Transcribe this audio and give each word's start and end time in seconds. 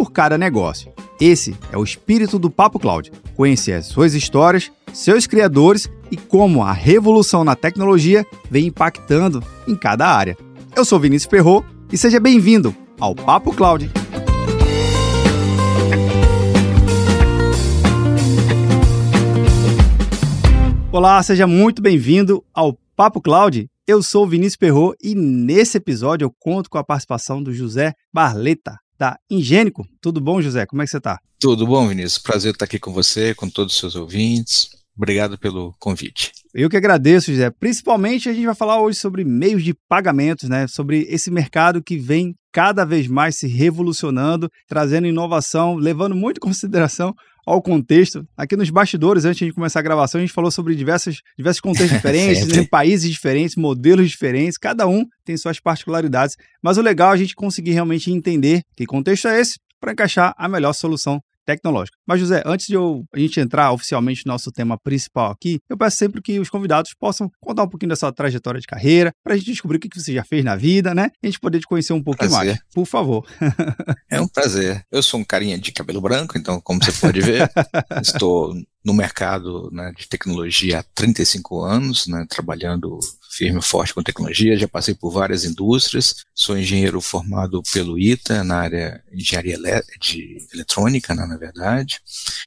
por 0.00 0.12
cada 0.12 0.38
negócio. 0.38 0.90
Esse 1.20 1.54
é 1.70 1.76
o 1.76 1.84
espírito 1.84 2.38
do 2.38 2.48
Papo 2.50 2.78
Cloud. 2.78 3.12
Conhecer 3.36 3.72
as 3.72 3.84
suas 3.84 4.14
histórias, 4.14 4.72
seus 4.94 5.26
criadores 5.26 5.90
e 6.10 6.16
como 6.16 6.62
a 6.62 6.72
revolução 6.72 7.44
na 7.44 7.54
tecnologia 7.54 8.24
vem 8.50 8.68
impactando 8.68 9.44
em 9.68 9.76
cada 9.76 10.08
área. 10.08 10.38
Eu 10.74 10.86
sou 10.86 10.98
Vinícius 10.98 11.28
Perro 11.28 11.62
e 11.92 11.98
seja 11.98 12.18
bem-vindo 12.18 12.74
ao 12.98 13.14
Papo 13.14 13.52
Cloud. 13.52 13.90
Olá, 20.90 21.22
seja 21.22 21.46
muito 21.46 21.82
bem-vindo 21.82 22.42
ao 22.54 22.74
Papo 22.96 23.20
Cloud. 23.20 23.68
Eu 23.86 24.02
sou 24.02 24.26
Vinícius 24.26 24.56
Perro 24.56 24.94
e 25.02 25.14
nesse 25.14 25.76
episódio 25.76 26.24
eu 26.24 26.34
conto 26.40 26.70
com 26.70 26.78
a 26.78 26.84
participação 26.84 27.42
do 27.42 27.52
José 27.52 27.92
Barleta, 28.10 28.78
da 29.00 29.18
Ingênico. 29.30 29.88
Tudo 29.98 30.20
bom, 30.20 30.42
José? 30.42 30.66
Como 30.66 30.82
é 30.82 30.84
que 30.84 30.90
você 30.90 30.98
está? 30.98 31.18
Tudo 31.40 31.66
bom, 31.66 31.88
Vinícius. 31.88 32.18
Prazer 32.18 32.52
estar 32.52 32.66
aqui 32.66 32.78
com 32.78 32.92
você, 32.92 33.34
com 33.34 33.48
todos 33.48 33.72
os 33.72 33.80
seus 33.80 33.96
ouvintes. 33.96 34.68
Obrigado 34.94 35.38
pelo 35.38 35.74
convite. 35.78 36.32
Eu 36.52 36.68
que 36.68 36.76
agradeço, 36.76 37.32
José. 37.32 37.48
Principalmente 37.48 38.28
a 38.28 38.34
gente 38.34 38.44
vai 38.44 38.54
falar 38.54 38.78
hoje 38.78 38.98
sobre 38.98 39.24
meios 39.24 39.64
de 39.64 39.72
pagamentos, 39.88 40.50
né? 40.50 40.66
Sobre 40.66 41.06
esse 41.08 41.30
mercado 41.30 41.82
que 41.82 41.96
vem 41.96 42.34
cada 42.52 42.84
vez 42.84 43.06
mais 43.06 43.38
se 43.38 43.46
revolucionando, 43.46 44.50
trazendo 44.68 45.06
inovação, 45.06 45.76
levando 45.76 46.14
muito 46.14 46.36
em 46.36 46.40
consideração 46.40 47.14
ao 47.52 47.60
contexto. 47.60 48.26
Aqui 48.36 48.56
nos 48.56 48.70
bastidores, 48.70 49.24
antes 49.24 49.46
de 49.46 49.52
começar 49.52 49.80
a 49.80 49.82
gravação, 49.82 50.18
a 50.18 50.22
gente 50.22 50.32
falou 50.32 50.50
sobre 50.50 50.74
diversos, 50.74 51.20
diversos 51.36 51.60
contextos 51.60 51.92
diferentes, 51.98 52.56
em 52.56 52.64
países 52.64 53.10
diferentes, 53.10 53.56
modelos 53.56 54.08
diferentes, 54.08 54.56
cada 54.56 54.86
um 54.86 55.04
tem 55.24 55.36
suas 55.36 55.58
particularidades. 55.58 56.36
Mas 56.62 56.78
o 56.78 56.82
legal 56.82 57.10
é 57.10 57.14
a 57.14 57.16
gente 57.16 57.34
conseguir 57.34 57.72
realmente 57.72 58.10
entender 58.12 58.62
que 58.76 58.86
contexto 58.86 59.26
é 59.28 59.40
esse 59.40 59.58
para 59.80 59.92
encaixar 59.92 60.34
a 60.36 60.48
melhor 60.48 60.72
solução 60.72 61.20
tecnológica. 61.44 61.96
Mas, 62.06 62.20
José, 62.20 62.42
antes 62.44 62.66
de 62.66 62.74
eu, 62.74 63.04
a 63.14 63.18
gente 63.18 63.40
entrar 63.40 63.72
oficialmente 63.72 64.26
no 64.26 64.32
nosso 64.32 64.50
tema 64.50 64.78
principal 64.78 65.30
aqui, 65.30 65.58
eu 65.68 65.76
peço 65.76 65.96
sempre 65.96 66.20
que 66.20 66.38
os 66.38 66.50
convidados 66.50 66.94
possam 66.98 67.30
contar 67.40 67.64
um 67.64 67.68
pouquinho 67.68 67.90
dessa 67.90 68.12
trajetória 68.12 68.60
de 68.60 68.66
carreira, 68.66 69.12
para 69.22 69.34
a 69.34 69.36
gente 69.36 69.46
descobrir 69.46 69.76
o 69.76 69.80
que 69.80 70.00
você 70.00 70.12
já 70.12 70.24
fez 70.24 70.44
na 70.44 70.56
vida, 70.56 70.94
né? 70.94 71.10
E 71.22 71.26
a 71.26 71.30
gente 71.30 71.40
poder 71.40 71.60
te 71.60 71.66
conhecer 71.66 71.92
um 71.92 72.02
pouquinho 72.02 72.30
prazer. 72.30 72.54
mais. 72.54 72.60
Por 72.74 72.86
favor. 72.86 73.26
é 74.10 74.20
um 74.20 74.28
prazer. 74.28 74.84
Eu 74.90 75.02
sou 75.02 75.20
um 75.20 75.24
carinha 75.24 75.58
de 75.58 75.72
cabelo 75.72 76.00
branco, 76.00 76.36
então, 76.36 76.60
como 76.60 76.82
você 76.82 76.92
pode 76.92 77.20
ver, 77.20 77.50
estou 78.02 78.54
no 78.84 78.94
mercado 78.94 79.70
né, 79.72 79.92
de 79.96 80.08
tecnologia 80.08 80.80
há 80.80 80.82
35 80.94 81.62
anos, 81.62 82.06
né, 82.06 82.24
trabalhando 82.28 82.98
firme 83.30 83.60
e 83.60 83.62
forte 83.62 83.94
com 83.94 84.02
tecnologia, 84.02 84.56
já 84.56 84.66
passei 84.66 84.94
por 84.94 85.10
várias 85.10 85.44
indústrias, 85.44 86.24
sou 86.34 86.58
engenheiro 86.58 87.00
formado 87.00 87.62
pelo 87.72 87.98
ITA 87.98 88.42
na 88.42 88.56
área 88.56 89.02
de 89.10 89.22
engenharia 89.22 89.58
de 90.00 90.38
eletrônica, 90.52 91.14
né, 91.14 91.24
na 91.26 91.36
verdade, 91.36 92.00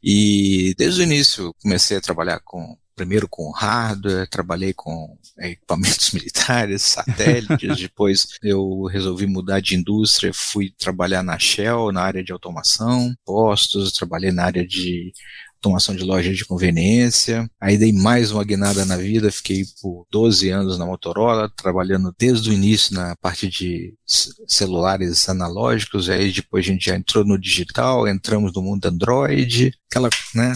e 0.03 0.75
desde 0.77 1.01
o 1.01 1.03
início 1.03 1.53
comecei 1.61 1.97
a 1.97 2.01
trabalhar 2.01 2.39
com 2.43 2.77
primeiro 2.95 3.27
com 3.27 3.51
hardware, 3.51 4.29
trabalhei 4.29 4.73
com 4.73 5.17
equipamentos 5.39 6.11
militares, 6.13 6.83
satélites, 6.83 7.77
depois 7.77 8.27
eu 8.41 8.83
resolvi 8.85 9.25
mudar 9.25 9.61
de 9.61 9.75
indústria, 9.75 10.31
fui 10.33 10.71
trabalhar 10.77 11.23
na 11.23 11.39
Shell, 11.39 11.91
na 11.91 12.01
área 12.01 12.23
de 12.23 12.31
automação, 12.31 13.13
postos, 13.25 13.93
trabalhei 13.93 14.31
na 14.31 14.45
área 14.45 14.65
de 14.65 15.11
automação 15.63 15.95
de 15.95 16.03
loja 16.03 16.33
de 16.33 16.45
conveniência. 16.45 17.49
Aí 17.59 17.77
dei 17.77 17.93
mais 17.93 18.31
uma 18.31 18.43
guinada 18.43 18.83
na 18.85 18.97
vida, 18.97 19.31
fiquei 19.31 19.63
por 19.81 20.05
12 20.11 20.49
anos 20.49 20.77
na 20.77 20.85
Motorola, 20.85 21.49
trabalhando 21.55 22.13
desde 22.19 22.49
o 22.49 22.53
início 22.53 22.93
na 22.93 23.15
parte 23.15 23.47
de 23.47 23.93
celulares 24.45 25.29
analógicos, 25.29 26.09
aí 26.09 26.33
depois 26.33 26.65
a 26.65 26.67
gente 26.67 26.85
já 26.85 26.95
entrou 26.95 27.23
no 27.25 27.39
digital, 27.39 28.07
entramos 28.07 28.53
no 28.53 28.61
mundo 28.61 28.85
Android, 28.85 29.71
aquela, 29.89 30.09
né, 30.35 30.53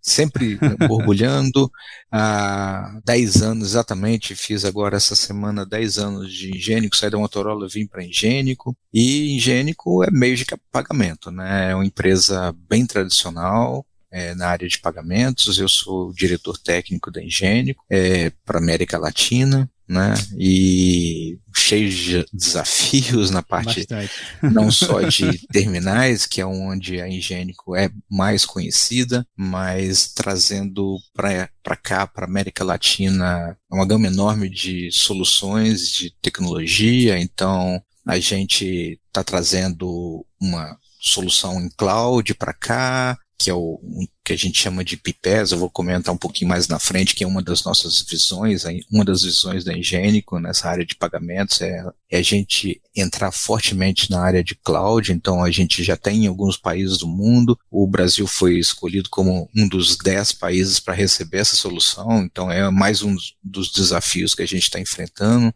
sempre 0.00 0.58
borbulhando. 0.88 1.70
Há 2.10 2.98
10 3.04 3.42
anos 3.42 3.68
exatamente, 3.68 4.34
fiz 4.34 4.64
agora 4.64 4.96
essa 4.96 5.14
semana 5.14 5.66
10 5.66 5.98
anos 5.98 6.32
de 6.32 6.56
Ingênico, 6.56 6.96
saí 6.96 7.10
da 7.10 7.18
Motorola, 7.18 7.68
vim 7.68 7.86
para 7.86 8.04
Ingênico, 8.04 8.74
e 8.92 9.36
Ingênico 9.36 10.02
é 10.02 10.10
meio 10.10 10.36
de 10.36 10.46
pagamento, 10.72 11.30
né, 11.30 11.72
é 11.72 11.74
uma 11.74 11.84
empresa 11.84 12.54
bem 12.68 12.86
tradicional, 12.86 13.84
é, 14.10 14.34
na 14.34 14.48
área 14.48 14.68
de 14.68 14.78
pagamentos, 14.78 15.58
eu 15.58 15.68
sou 15.68 16.12
diretor 16.12 16.58
técnico 16.58 17.10
da 17.10 17.22
Ingênico 17.22 17.84
é, 17.90 18.30
para 18.44 18.58
América 18.58 18.98
Latina, 18.98 19.70
né? 19.88 20.14
E 20.36 21.38
cheio 21.54 21.88
de 21.88 22.26
desafios 22.32 23.30
na 23.30 23.42
parte 23.42 23.86
Bastante. 23.86 24.12
não 24.42 24.70
só 24.70 25.00
de 25.08 25.38
terminais, 25.48 26.26
que 26.26 26.40
é 26.40 26.46
onde 26.46 27.00
a 27.00 27.08
Ingênico 27.08 27.74
é 27.74 27.90
mais 28.10 28.44
conhecida, 28.44 29.26
mas 29.36 30.12
trazendo 30.12 30.96
para 31.14 31.76
cá, 31.76 32.06
para 32.06 32.26
América 32.26 32.64
Latina, 32.64 33.56
uma 33.70 33.86
gama 33.86 34.06
enorme 34.06 34.48
de 34.48 34.90
soluções 34.92 35.88
de 35.88 36.10
tecnologia. 36.20 37.18
Então, 37.18 37.80
a 38.04 38.18
gente 38.18 39.00
está 39.06 39.22
trazendo 39.24 40.24
uma 40.40 40.76
solução 41.00 41.60
em 41.60 41.68
cloud 41.70 42.34
para 42.34 42.52
cá, 42.52 43.18
que 43.38 43.50
é 43.50 43.54
o 43.54 43.80
que 44.24 44.32
a 44.32 44.36
gente 44.36 44.60
chama 44.60 44.84
de 44.84 44.96
PIPES, 44.96 45.52
eu 45.52 45.58
vou 45.58 45.70
comentar 45.70 46.12
um 46.12 46.18
pouquinho 46.18 46.48
mais 46.48 46.66
na 46.66 46.80
frente, 46.80 47.14
que 47.14 47.22
é 47.22 47.26
uma 47.26 47.40
das 47.40 47.62
nossas 47.62 48.02
visões, 48.02 48.64
uma 48.90 49.04
das 49.04 49.22
visões 49.22 49.62
da 49.62 49.72
Ingênico 49.72 50.40
nessa 50.40 50.68
área 50.68 50.84
de 50.84 50.96
pagamentos 50.96 51.60
é, 51.60 51.84
é, 52.10 52.18
a 52.18 52.22
gente 52.22 52.80
entrar 52.94 53.30
fortemente 53.30 54.10
na 54.10 54.20
área 54.20 54.42
de 54.42 54.56
cloud, 54.56 55.12
então 55.12 55.44
a 55.44 55.50
gente 55.50 55.84
já 55.84 55.96
tem 55.96 56.24
em 56.24 56.26
alguns 56.26 56.56
países 56.56 56.98
do 56.98 57.06
mundo, 57.06 57.56
o 57.70 57.86
Brasil 57.86 58.26
foi 58.26 58.58
escolhido 58.58 59.08
como 59.10 59.48
um 59.56 59.68
dos 59.68 59.96
dez 59.96 60.32
países 60.32 60.80
para 60.80 60.94
receber 60.94 61.38
essa 61.38 61.54
solução, 61.54 62.22
então 62.24 62.50
é 62.50 62.68
mais 62.70 63.02
um 63.02 63.14
dos 63.44 63.70
desafios 63.70 64.34
que 64.34 64.42
a 64.42 64.46
gente 64.46 64.64
está 64.64 64.80
enfrentando, 64.80 65.54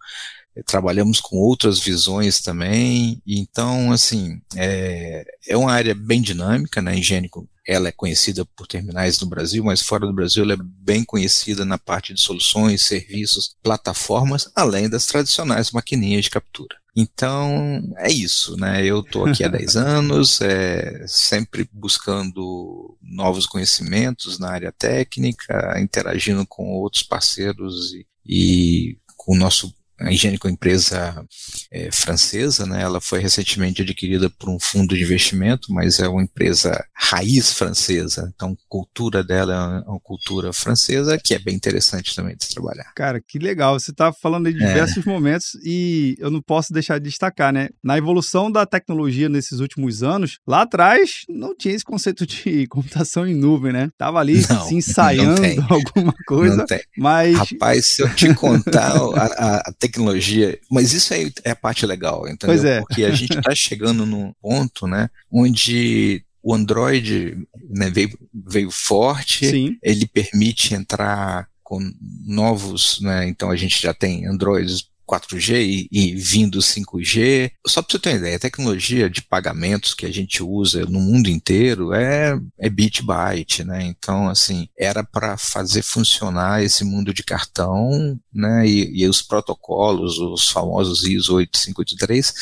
trabalhamos 0.66 1.20
com 1.20 1.36
outras 1.36 1.78
visões 1.78 2.40
também, 2.40 3.22
então, 3.26 3.92
assim, 3.92 4.40
é, 4.56 5.24
é 5.48 5.56
uma 5.56 5.72
área 5.72 5.94
bem 5.94 6.20
dinâmica, 6.20 6.82
né, 6.82 6.96
Ingênico, 6.96 7.48
ela 7.66 7.88
é 7.88 7.92
conhecida 7.92 8.44
por 8.56 8.66
terminais 8.66 9.20
no 9.20 9.28
Brasil, 9.28 9.62
mas 9.62 9.80
fora 9.80 10.06
do 10.06 10.12
Brasil 10.12 10.42
ela 10.42 10.54
é 10.54 10.58
bem 10.60 11.04
conhecida 11.04 11.64
na 11.64 11.78
parte 11.78 12.12
de 12.12 12.20
soluções, 12.20 12.82
serviços, 12.82 13.54
plataformas, 13.62 14.50
além 14.56 14.88
das 14.88 15.06
tradicionais 15.06 15.70
maquininhas 15.70 16.24
de 16.24 16.30
captura. 16.30 16.80
Então, 16.96 17.94
é 17.98 18.10
isso, 18.10 18.56
né? 18.56 18.84
Eu 18.84 19.00
estou 19.00 19.26
aqui 19.26 19.44
há 19.44 19.48
10 19.48 19.76
anos, 19.76 20.40
é, 20.40 21.04
sempre 21.06 21.68
buscando 21.72 22.98
novos 23.00 23.46
conhecimentos 23.46 24.38
na 24.38 24.50
área 24.50 24.72
técnica, 24.72 25.78
interagindo 25.80 26.44
com 26.46 26.72
outros 26.72 27.02
parceiros 27.02 27.92
e, 27.92 28.06
e 28.26 28.98
com 29.16 29.34
o 29.34 29.38
nosso 29.38 29.72
a 30.00 30.10
Higiênico 30.10 30.46
é 30.46 30.50
uma 30.50 30.54
empresa 30.54 31.24
é, 31.70 31.90
francesa, 31.92 32.64
né? 32.64 32.82
Ela 32.82 33.00
foi 33.00 33.20
recentemente 33.20 33.82
adquirida 33.82 34.30
por 34.30 34.48
um 34.48 34.58
fundo 34.58 34.94
de 34.94 35.02
investimento, 35.02 35.72
mas 35.72 35.98
é 35.98 36.08
uma 36.08 36.22
empresa 36.22 36.84
raiz 36.94 37.52
francesa. 37.52 38.32
Então, 38.34 38.52
a 38.52 38.68
cultura 38.68 39.22
dela 39.22 39.82
é 39.86 39.90
uma 39.90 40.00
cultura 40.00 40.52
francesa 40.52 41.18
que 41.22 41.34
é 41.34 41.38
bem 41.38 41.54
interessante 41.54 42.14
também 42.14 42.36
de 42.36 42.46
se 42.46 42.54
trabalhar. 42.54 42.92
Cara, 42.94 43.20
que 43.20 43.38
legal. 43.38 43.78
Você 43.78 43.90
está 43.90 44.12
falando 44.12 44.50
de 44.50 44.62
é. 44.62 44.66
diversos 44.66 45.06
é. 45.06 45.10
momentos 45.10 45.54
e 45.64 46.16
eu 46.18 46.30
não 46.30 46.40
posso 46.40 46.72
deixar 46.72 46.98
de 46.98 47.04
destacar, 47.04 47.52
né? 47.52 47.68
Na 47.82 47.98
evolução 47.98 48.50
da 48.50 48.64
tecnologia 48.64 49.28
nesses 49.28 49.60
últimos 49.60 50.02
anos, 50.02 50.38
lá 50.46 50.62
atrás 50.62 51.24
não 51.28 51.54
tinha 51.56 51.74
esse 51.74 51.84
conceito 51.84 52.26
de 52.26 52.66
computação 52.68 53.26
em 53.26 53.34
nuvem, 53.34 53.72
né? 53.72 53.90
Tava 53.98 54.18
ali 54.18 54.40
não, 54.48 54.66
se 54.66 54.74
ensaiando 54.74 55.40
alguma 55.68 56.14
coisa, 56.26 56.64
mas 56.96 57.36
rapaz, 57.36 57.86
se 57.86 58.02
eu 58.02 58.14
te 58.14 58.34
contar 58.34 58.96
a, 59.14 59.24
a, 59.24 59.56
a 59.58 59.72
tecnologia, 59.90 60.58
mas 60.70 60.92
isso 60.92 61.12
aí 61.12 61.32
é 61.44 61.50
a 61.50 61.56
parte 61.56 61.84
legal, 61.86 62.28
entendeu? 62.28 62.54
Pois 62.56 62.64
é. 62.64 62.80
Porque 62.80 63.04
a 63.04 63.12
gente 63.12 63.36
está 63.36 63.54
chegando 63.54 64.06
num 64.06 64.32
ponto, 64.40 64.86
né, 64.86 65.08
onde 65.30 66.24
o 66.42 66.54
Android 66.54 67.36
né, 67.68 67.90
veio, 67.90 68.18
veio 68.32 68.70
forte, 68.70 69.46
Sim. 69.50 69.76
ele 69.82 70.06
permite 70.06 70.74
entrar 70.74 71.48
com 71.62 71.80
novos, 72.24 73.00
né, 73.00 73.28
então 73.28 73.50
a 73.50 73.56
gente 73.56 73.80
já 73.80 73.94
tem 73.94 74.26
Androids 74.26 74.89
4G 75.10 75.60
e, 75.60 75.88
e 75.90 76.14
vindo 76.14 76.60
5G. 76.60 77.50
Só 77.66 77.82
para 77.82 77.92
você 77.92 77.98
ter 77.98 78.10
uma 78.10 78.18
ideia, 78.18 78.36
a 78.36 78.40
tecnologia 78.40 79.10
de 79.10 79.22
pagamentos 79.22 79.92
que 79.94 80.06
a 80.06 80.12
gente 80.12 80.42
usa 80.42 80.86
no 80.86 81.00
mundo 81.00 81.28
inteiro 81.28 81.92
é, 81.92 82.38
é 82.58 82.70
bit 82.70 83.02
byte, 83.02 83.64
né? 83.64 83.82
Então, 83.82 84.28
assim, 84.28 84.68
era 84.78 85.02
para 85.02 85.36
fazer 85.36 85.82
funcionar 85.82 86.62
esse 86.62 86.84
mundo 86.84 87.12
de 87.12 87.24
cartão, 87.24 88.18
né? 88.32 88.66
E, 88.66 89.02
e 89.02 89.08
os 89.08 89.20
protocolos, 89.20 90.18
os 90.18 90.48
famosos 90.48 91.04
ISO 91.04 91.34
8583, 91.34 92.32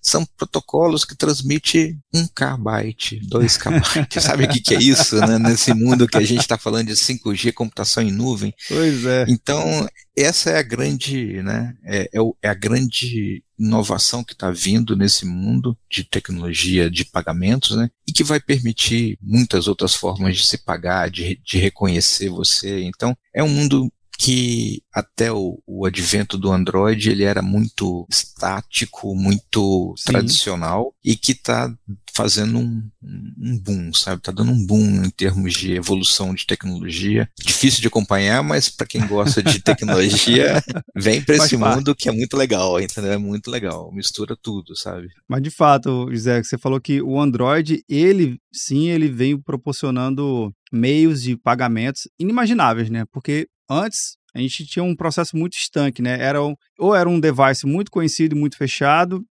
são 0.00 0.24
protocolos 0.36 1.04
que 1.04 1.16
transmitem 1.16 1.98
1K 2.14 2.58
byte, 2.58 3.20
2K 3.28 3.70
byte. 3.80 4.20
Sabe 4.22 4.44
o 4.44 4.48
que, 4.48 4.60
que 4.60 4.74
é 4.74 4.78
isso, 4.78 5.16
né? 5.16 5.38
Nesse 5.38 5.74
mundo 5.74 6.06
que 6.06 6.16
a 6.16 6.24
gente 6.24 6.40
está 6.40 6.56
falando 6.56 6.86
de 6.86 6.94
5G, 6.94 7.52
computação 7.52 8.02
em 8.02 8.12
nuvem. 8.12 8.54
Pois 8.68 9.04
é. 9.04 9.24
Então, 9.28 9.88
essa 10.16 10.50
é 10.50 10.58
a 10.58 10.62
grande, 10.62 11.42
né, 11.42 11.74
é, 11.84 12.02
é, 12.02 12.20
é 12.42 12.48
a 12.48 12.54
grande 12.54 13.42
inovação 13.58 14.22
que 14.22 14.32
está 14.32 14.50
vindo 14.50 14.96
nesse 14.96 15.24
mundo 15.24 15.76
de 15.90 16.04
tecnologia 16.04 16.90
de 16.90 17.04
pagamentos, 17.04 17.76
né, 17.76 17.90
e 18.06 18.12
que 18.12 18.24
vai 18.24 18.40
permitir 18.40 19.18
muitas 19.22 19.68
outras 19.68 19.94
formas 19.94 20.36
de 20.36 20.46
se 20.46 20.58
pagar, 20.58 21.10
de, 21.10 21.40
de 21.44 21.58
reconhecer 21.58 22.28
você. 22.28 22.82
Então, 22.82 23.16
é 23.34 23.42
um 23.42 23.48
mundo 23.48 23.90
que 24.18 24.82
até 24.92 25.32
o, 25.32 25.60
o, 25.66 25.86
advento 25.86 26.38
do 26.38 26.52
Android 26.52 27.10
ele 27.10 27.24
era 27.24 27.42
muito 27.42 28.06
estático, 28.10 29.14
muito 29.14 29.94
Sim. 29.96 30.12
tradicional 30.12 30.94
e 31.04 31.16
que 31.16 31.32
está 31.32 31.72
fazendo 32.14 32.58
um, 32.58 32.90
um, 33.02 33.58
boom, 33.58 33.92
sabe? 33.92 34.18
Está 34.18 34.30
dando 34.30 34.52
um 34.52 34.66
boom 34.66 35.02
em 35.04 35.10
termos 35.10 35.54
de 35.54 35.72
evolução 35.72 36.34
de 36.34 36.46
tecnologia. 36.46 37.28
Difícil 37.38 37.80
de 37.80 37.88
acompanhar, 37.88 38.42
mas 38.42 38.68
para 38.68 38.86
quem 38.86 39.06
gosta 39.06 39.42
de 39.42 39.60
tecnologia, 39.62 40.62
vem 40.94 41.22
para 41.22 41.36
esse 41.36 41.56
mundo 41.56 41.94
que 41.94 42.08
é 42.08 42.12
muito 42.12 42.36
legal, 42.36 42.80
entendeu? 42.80 43.12
É 43.12 43.18
muito 43.18 43.50
legal, 43.50 43.90
mistura 43.92 44.36
tudo, 44.40 44.76
sabe? 44.76 45.08
Mas 45.26 45.42
de 45.42 45.50
fato, 45.50 46.08
José, 46.10 46.42
você 46.42 46.58
falou 46.58 46.80
que 46.80 47.00
o 47.00 47.18
Android, 47.18 47.82
ele 47.88 48.38
sim, 48.52 48.90
ele 48.90 49.08
vem 49.08 49.40
proporcionando 49.40 50.52
meios 50.70 51.22
de 51.22 51.36
pagamentos 51.36 52.02
inimagináveis, 52.18 52.90
né? 52.90 53.04
Porque 53.10 53.48
antes 53.72 54.16
a 54.34 54.38
gente 54.38 54.66
tinha 54.66 54.82
um 54.82 54.96
processo 54.96 55.36
muito 55.36 55.54
estanque, 55.54 56.00
né? 56.00 56.18
Era 56.20 56.40
ou 56.78 56.94
era 56.94 57.08
um 57.08 57.20
device 57.20 57.66
muito 57.66 57.90
conhecido, 57.90 58.34
muito 58.34 58.56
fechado, 58.56 59.24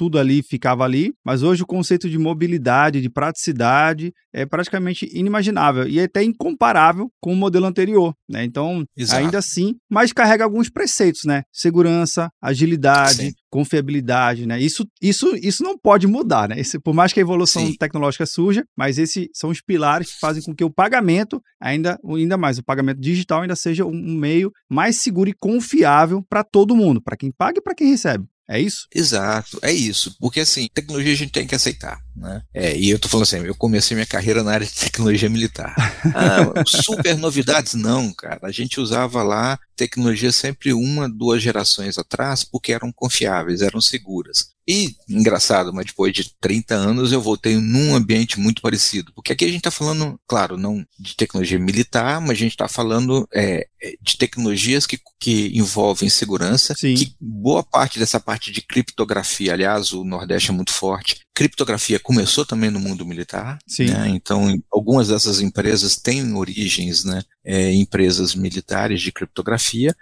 tudo 0.00 0.18
ali 0.18 0.42
ficava 0.42 0.82
ali, 0.82 1.12
mas 1.22 1.42
hoje 1.42 1.62
o 1.62 1.66
conceito 1.66 2.08
de 2.08 2.16
mobilidade, 2.16 3.02
de 3.02 3.10
praticidade 3.10 4.14
é 4.32 4.46
praticamente 4.46 5.06
inimaginável 5.12 5.86
e 5.86 6.00
é 6.00 6.04
até 6.04 6.22
incomparável 6.22 7.12
com 7.20 7.34
o 7.34 7.36
modelo 7.36 7.66
anterior, 7.66 8.14
né? 8.26 8.42
Então, 8.42 8.82
Exato. 8.96 9.22
ainda 9.22 9.36
assim, 9.36 9.74
mas 9.90 10.10
carrega 10.10 10.42
alguns 10.42 10.70
preceitos, 10.70 11.24
né? 11.26 11.42
Segurança, 11.52 12.30
agilidade, 12.40 13.26
Sim. 13.26 13.32
confiabilidade, 13.50 14.46
né? 14.46 14.58
Isso, 14.58 14.86
isso, 15.02 15.36
isso 15.36 15.62
não 15.62 15.76
pode 15.76 16.06
mudar, 16.06 16.48
né? 16.48 16.58
Esse, 16.58 16.78
por 16.78 16.94
mais 16.94 17.12
que 17.12 17.20
a 17.20 17.22
evolução 17.22 17.66
Sim. 17.66 17.76
tecnológica 17.78 18.24
surja, 18.24 18.64
mas 18.74 18.96
esses 18.96 19.28
são 19.34 19.50
os 19.50 19.60
pilares 19.60 20.14
que 20.14 20.18
fazem 20.18 20.42
com 20.42 20.54
que 20.54 20.64
o 20.64 20.70
pagamento 20.70 21.42
ainda, 21.60 21.98
ainda 22.02 22.38
mais, 22.38 22.56
o 22.56 22.64
pagamento 22.64 23.02
digital 23.02 23.42
ainda 23.42 23.56
seja 23.56 23.84
um 23.84 24.14
meio 24.14 24.50
mais 24.66 24.96
seguro 24.96 25.28
e 25.28 25.34
confiável 25.34 26.24
para 26.26 26.42
todo 26.42 26.74
mundo, 26.74 27.02
para 27.02 27.18
quem 27.18 27.30
paga 27.30 27.58
e 27.58 27.62
para 27.62 27.74
quem 27.74 27.90
recebe. 27.90 28.24
É 28.50 28.60
isso? 28.60 28.88
Exato, 28.92 29.60
é 29.62 29.72
isso. 29.72 30.16
Porque 30.18 30.40
assim, 30.40 30.68
tecnologia 30.74 31.12
a 31.12 31.16
gente 31.16 31.30
tem 31.30 31.46
que 31.46 31.54
aceitar. 31.54 32.00
Né? 32.20 32.42
É, 32.52 32.76
e 32.76 32.90
eu 32.90 32.98
tô 32.98 33.08
falando 33.08 33.22
assim, 33.22 33.38
eu 33.38 33.54
comecei 33.54 33.94
minha 33.94 34.06
carreira 34.06 34.42
na 34.42 34.52
área 34.52 34.66
de 34.66 34.74
tecnologia 34.74 35.28
militar. 35.28 35.74
Ah, 36.12 36.64
super 36.66 37.16
novidades? 37.16 37.74
Não, 37.74 38.12
cara. 38.12 38.40
A 38.42 38.50
gente 38.50 38.80
usava 38.80 39.22
lá 39.22 39.58
tecnologia 39.76 40.32
sempre 40.32 40.72
uma, 40.72 41.08
duas 41.08 41.42
gerações 41.42 41.96
atrás, 41.96 42.44
porque 42.44 42.72
eram 42.72 42.92
confiáveis, 42.92 43.62
eram 43.62 43.80
seguras. 43.80 44.50
E, 44.68 44.94
engraçado, 45.08 45.72
mas 45.72 45.86
depois 45.86 46.12
de 46.12 46.32
30 46.40 46.74
anos 46.74 47.10
eu 47.10 47.20
voltei 47.20 47.56
num 47.56 47.94
ambiente 47.94 48.38
muito 48.38 48.62
parecido. 48.62 49.12
Porque 49.14 49.32
aqui 49.32 49.44
a 49.44 49.48
gente 49.48 49.58
está 49.58 49.70
falando, 49.70 50.20
claro, 50.28 50.56
não 50.56 50.86
de 50.98 51.16
tecnologia 51.16 51.58
militar, 51.58 52.20
mas 52.20 52.30
a 52.30 52.34
gente 52.34 52.52
está 52.52 52.68
falando 52.68 53.26
é, 53.34 53.66
é, 53.82 53.94
de 54.00 54.16
tecnologias 54.16 54.86
que, 54.86 54.98
que 55.18 55.50
envolvem 55.58 56.08
segurança. 56.08 56.74
Sim. 56.78 56.94
Que 56.94 57.16
boa 57.20 57.64
parte 57.64 57.98
dessa 57.98 58.20
parte 58.20 58.52
de 58.52 58.60
criptografia, 58.60 59.54
aliás, 59.54 59.92
o 59.92 60.04
Nordeste 60.04 60.50
é 60.50 60.54
muito 60.54 60.72
forte. 60.72 61.20
Criptografia 61.34 61.98
começou 62.10 62.44
também 62.44 62.70
no 62.70 62.80
mundo 62.80 63.06
militar. 63.06 63.56
Né? 63.78 64.08
Então, 64.08 64.60
algumas 64.68 65.06
dessas 65.06 65.40
empresas 65.40 65.96
têm 65.96 66.34
origens, 66.34 67.04
né, 67.04 67.22
é, 67.44 67.72
empresas 67.72 68.34
militares 68.34 69.00
de 69.00 69.12
criptografia. 69.12 69.94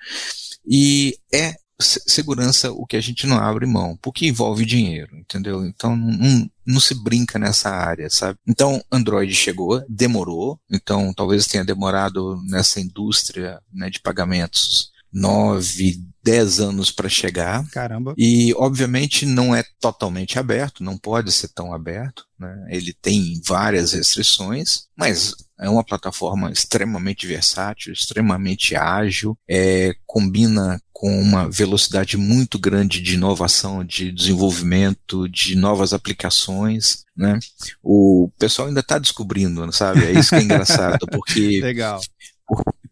E 0.66 1.18
é 1.30 1.54
segurança 1.78 2.72
o 2.72 2.86
que 2.86 2.96
a 2.96 3.00
gente 3.00 3.26
não 3.26 3.36
abre 3.36 3.66
mão, 3.66 3.96
porque 4.00 4.26
envolve 4.26 4.64
dinheiro, 4.64 5.14
entendeu? 5.16 5.64
Então 5.64 5.94
não, 5.94 6.50
não, 6.66 6.80
se 6.80 6.92
brinca 6.92 7.38
nessa 7.38 7.70
área, 7.70 8.10
sabe? 8.10 8.36
Então 8.48 8.82
Android 8.90 9.32
chegou, 9.32 9.84
demorou, 9.88 10.58
então 10.68 11.14
talvez 11.14 11.46
tenha 11.46 11.64
demorado 11.64 12.42
nessa 12.48 12.80
indústria 12.80 13.60
né, 13.72 13.90
de 13.90 14.00
pagamentos 14.00 14.90
nove, 15.12 16.00
dez 16.22 16.60
anos 16.60 16.90
para 16.90 17.08
chegar. 17.08 17.66
Caramba. 17.70 18.14
E 18.16 18.52
obviamente 18.54 19.24
não 19.24 19.54
é 19.54 19.64
totalmente 19.80 20.38
aberto, 20.38 20.84
não 20.84 20.98
pode 20.98 21.32
ser 21.32 21.48
tão 21.48 21.72
aberto, 21.72 22.24
né? 22.38 22.66
Ele 22.68 22.92
tem 22.92 23.40
várias 23.46 23.92
restrições, 23.92 24.88
mas 24.96 25.34
é 25.58 25.68
uma 25.68 25.84
plataforma 25.84 26.50
extremamente 26.50 27.26
versátil, 27.26 27.92
extremamente 27.92 28.76
ágil, 28.76 29.36
é, 29.48 29.94
combina 30.06 30.80
com 30.92 31.20
uma 31.20 31.48
velocidade 31.48 32.16
muito 32.16 32.58
grande 32.58 33.00
de 33.00 33.14
inovação, 33.14 33.84
de 33.84 34.12
desenvolvimento, 34.12 35.28
de 35.28 35.56
novas 35.56 35.92
aplicações, 35.92 37.04
né? 37.16 37.38
O 37.82 38.30
pessoal 38.38 38.68
ainda 38.68 38.80
está 38.80 38.98
descobrindo, 38.98 39.72
sabe? 39.72 40.04
É 40.04 40.12
isso 40.12 40.30
que 40.30 40.36
é 40.36 40.42
engraçado, 40.42 41.06
porque 41.06 41.60
legal, 41.62 42.00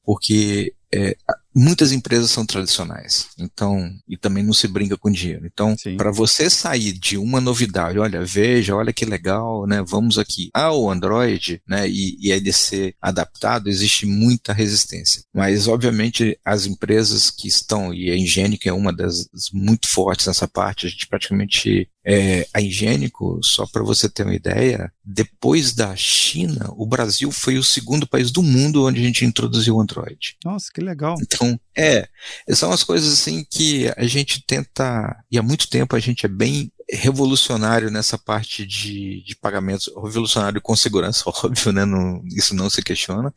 porque 0.05 0.73
é, 0.95 1.17
muitas 1.57 1.91
empresas 1.91 2.31
são 2.31 2.45
tradicionais, 2.45 3.29
então, 3.39 3.91
e 4.07 4.17
também 4.17 4.45
não 4.45 4.53
se 4.53 4.69
brinca 4.69 4.97
com 4.99 5.11
dinheiro. 5.11 5.47
Então, 5.47 5.75
para 5.97 6.11
você 6.11 6.51
sair 6.51 6.93
de 6.93 7.17
uma 7.17 7.41
novidade, 7.41 7.99
olha, 7.99 8.23
veja, 8.23 8.77
olha 8.77 8.93
que 8.93 9.07
legal, 9.07 9.67
né? 9.67 9.83
Vamos 9.83 10.19
aqui 10.19 10.51
ao 10.53 10.91
Android, 10.91 11.63
né? 11.67 11.89
E, 11.89 12.19
e 12.21 12.31
ele 12.31 12.53
ser 12.53 12.95
adaptado, 13.01 13.69
existe 13.69 14.05
muita 14.05 14.53
resistência. 14.53 15.23
Mas, 15.35 15.67
obviamente, 15.67 16.39
as 16.45 16.67
empresas 16.67 17.31
que 17.31 17.49
estão, 17.49 17.95
e 17.95 18.11
a 18.11 18.17
Ingênica 18.17 18.69
é 18.69 18.73
uma 18.73 18.93
das 18.93 19.27
muito 19.53 19.89
fortes 19.89 20.27
nessa 20.27 20.47
parte, 20.47 20.87
a 20.87 20.91
gente 20.91 21.07
praticamente 21.09 21.89
é, 22.07 22.47
a 22.55 22.63
Ingênico, 22.63 23.41
só 23.43 23.67
para 23.67 23.83
você 23.83 24.09
ter 24.09 24.23
uma 24.23 24.35
ideia, 24.35 24.93
depois 25.05 25.73
da 25.73 25.95
China, 25.97 26.71
o 26.77 26.87
Brasil 26.87 27.33
foi 27.33 27.59
o 27.59 27.65
segundo 27.65 28.07
país 28.07 28.31
do 28.31 28.45
mundo 28.45 28.87
onde 28.87 29.01
a 29.01 29.03
gente 29.03 29.25
introduziu 29.25 29.75
o 29.75 29.81
Android. 29.81 30.37
Nossa, 30.45 30.71
que 30.73 30.81
legal. 30.81 31.17
Então, 31.21 31.46
é, 31.77 32.09
são 32.51 32.73
as 32.73 32.83
coisas 32.83 33.13
assim 33.13 33.45
que 33.51 33.93
a 33.97 34.07
gente 34.07 34.43
tenta, 34.47 35.17
e 35.31 35.39
há 35.39 35.43
muito 35.43 35.69
tempo 35.69 35.95
a 35.95 36.01
gente 36.01 36.25
é 36.25 36.29
bem 36.29 36.73
revolucionário 36.89 37.91
nessa 37.91 38.17
parte 38.17 38.65
de, 38.65 39.23
de 39.25 39.35
pagamentos, 39.37 39.91
revolucionário 39.97 40.61
com 40.61 40.77
segurança, 40.77 41.25
óbvio, 41.45 41.73
né? 41.73 41.85
Não, 41.85 42.23
isso 42.27 42.55
não 42.55 42.71
se 42.71 42.83
questiona. 42.83 43.35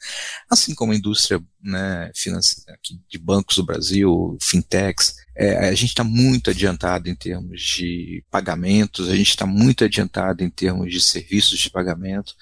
Assim 0.49 0.75
como 0.75 0.91
a 0.91 0.95
indústria 0.95 1.41
né, 1.61 2.11
financeira 2.15 2.79
de 3.09 3.17
bancos 3.17 3.55
do 3.55 3.65
Brasil, 3.65 4.37
fintechs, 4.41 5.15
é, 5.39 5.69
a 5.69 5.73
gente 5.73 5.91
está 5.91 6.03
muito 6.03 6.49
adiantado 6.49 7.09
em 7.09 7.15
termos 7.15 7.61
de 7.61 8.21
pagamentos, 8.29 9.07
a 9.07 9.15
gente 9.15 9.29
está 9.29 9.45
muito 9.45 9.85
adiantado 9.85 10.43
em 10.43 10.49
termos 10.49 10.91
de 10.91 11.01
serviços 11.01 11.57
de 11.57 11.69
pagamento. 11.69 12.35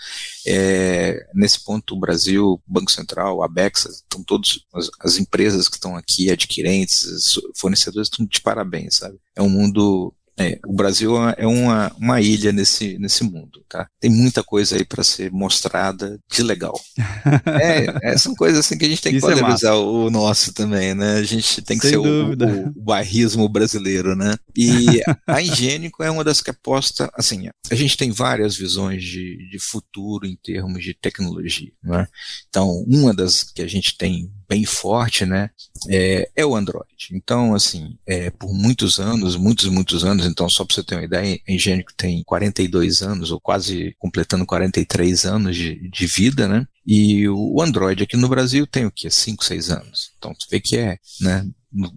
É, 0.48 1.28
nesse 1.32 1.64
ponto, 1.64 1.94
o 1.94 2.00
Brasil, 2.00 2.54
o 2.54 2.62
Banco 2.66 2.92
Central, 2.92 3.44
a 3.44 3.48
Bexa, 3.48 3.88
estão 3.88 4.24
todos 4.24 4.66
as, 4.74 4.90
as 5.00 5.18
empresas 5.20 5.70
que 5.70 5.76
estão 5.76 5.96
aqui, 5.96 6.32
adquirentes, 6.32 7.38
fornecedores, 7.56 8.10
estão 8.10 8.26
de 8.26 8.42
parabéns, 8.42 8.96
sabe? 8.96 9.20
É 9.36 9.44
um 9.44 9.50
mundo 9.50 10.12
é, 10.40 10.60
o 10.68 10.74
Brasil 10.74 11.16
é 11.32 11.48
uma, 11.48 11.92
uma 11.98 12.22
ilha 12.22 12.52
nesse, 12.52 12.98
nesse 13.00 13.24
mundo, 13.24 13.66
tá? 13.68 13.90
Tem 14.00 14.12
muita 14.12 14.44
coisa 14.44 14.76
aí 14.76 14.86
para 14.86 15.04
ser 15.04 15.32
mostrada 15.32 16.20
de 16.32 16.44
legal. 16.44 16.80
é, 17.60 18.12
é, 18.12 18.18
são 18.18 18.36
coisas 18.36 18.60
assim 18.60 18.78
que 18.78 18.86
a 18.86 18.90
gente 18.90 19.02
tem 19.02 19.14
que 19.14 19.18
Isso 19.18 19.32
é 19.32 19.36
valorizar 19.36 19.70
é 19.70 19.74
o 19.74 20.12
nosso 20.12 20.54
também, 20.54 20.94
né? 20.94 21.16
A 21.16 21.24
gente 21.24 21.62
tem 21.64 21.78
que 21.78 21.90
Sem 21.90 21.92
ser 21.92 21.98
o, 21.98 22.30
o, 22.30 22.68
o, 22.68 22.84
bairrismo 22.84 23.50
brasileiro, 23.50 24.16
né? 24.16 24.36
E 24.56 25.02
a 25.26 25.42
Higiênico 25.42 26.04
é 26.04 26.12
uma 26.12 26.24
das 26.24 26.40
que 26.40 26.52
aposta, 26.52 27.10
assim, 27.16 27.50
a 27.72 27.76
gente 27.76 27.98
tem 27.98 28.12
várias 28.12 28.56
visões 28.56 29.04
de, 29.04 29.50
de 29.50 29.60
futuro 29.60 30.28
em 30.28 30.36
termos 30.36 30.84
de 30.84 30.94
tecnologia, 30.94 31.72
né? 31.84 32.08
Então, 32.48 32.84
uma 32.88 33.12
das 33.12 33.44
que 33.44 33.64
a 33.64 33.68
gente 33.68 33.98
tem 33.98 34.32
bem 34.48 34.66
forte, 34.66 35.26
né, 35.26 35.50
é, 35.90 36.30
é 36.36 36.46
o 36.46 36.56
Android. 36.56 36.88
Então, 37.12 37.54
assim, 37.54 37.98
é, 38.06 38.30
por 38.30 38.54
muitos 38.54 39.00
anos, 39.00 39.36
muitos, 39.36 39.66
muitos 39.66 40.04
anos, 40.04 40.26
então 40.26 40.50
só 40.50 40.64
para 40.64 40.76
você 40.76 40.84
ter 40.84 40.96
uma 40.96 41.04
ideia, 41.04 41.40
a 41.48 41.52
Engênico 41.52 41.94
tem 41.96 42.24
42 42.24 43.02
anos, 43.02 43.32
ou 43.32 43.40
quase 43.40 43.96
completando 44.00 44.46
43 44.46 45.26
anos 45.26 45.56
de, 45.56 45.90
de 45.90 46.08
vida, 46.08 46.48
né, 46.48 46.68
e 46.86 47.28
o 47.28 47.62
Android 47.62 48.04
aqui 48.04 48.16
no 48.16 48.30
Brasil 48.30 48.66
tem 48.66 48.86
o 48.86 48.92
quê? 48.92 49.10
5, 49.10 49.44
6 49.44 49.70
anos. 49.72 50.12
Então, 50.18 50.34
você 50.34 50.48
vê 50.50 50.60
que 50.62 50.78
é, 50.78 50.98
né, 51.20 51.46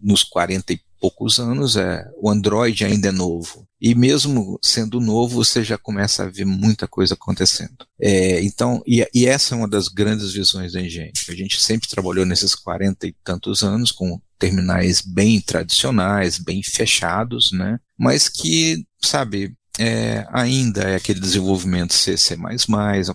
nos 0.03 0.25
40 0.25 0.73
e 0.73 0.81
poucos 1.01 1.39
anos, 1.39 1.77
é, 1.77 2.05
o 2.21 2.29
Android 2.29 2.85
ainda 2.85 3.09
é 3.09 3.13
novo. 3.13 3.67
E 3.81 3.95
mesmo 3.95 4.59
sendo 4.63 5.01
novo, 5.01 5.43
você 5.43 5.65
já 5.65 5.79
começa 5.79 6.25
a 6.25 6.31
ver 6.31 6.45
muita 6.45 6.87
coisa 6.87 7.15
acontecendo. 7.15 7.87
É, 8.01 8.43
então, 8.43 8.83
e, 8.87 9.07
e, 9.15 9.27
essa 9.27 9.55
é 9.55 9.59
uma 9.59 9.69
das 9.69 9.89
grandes 9.89 10.33
visões 10.33 10.73
da 10.73 10.81
Engenho. 10.81 11.13
A 11.29 11.35
gente 11.35 11.61
sempre 11.61 11.89
trabalhou 11.89 12.27
nesses 12.27 12.55
40 12.55 13.07
e 13.07 13.15
tantos 13.25 13.63
anos 13.63 13.91
com 13.91 14.21
terminais 14.39 15.01
bem 15.01 15.41
tradicionais, 15.41 16.39
bem 16.39 16.63
fechados, 16.63 17.53
né? 17.53 17.79
Mas 17.99 18.29
que, 18.29 18.85
sabe, 19.03 19.55
é, 19.79 20.27
ainda 20.31 20.83
é 20.83 20.97
aquele 20.97 21.21
desenvolvimento 21.21 21.95
C, 21.95 22.17
C++, 22.17 22.37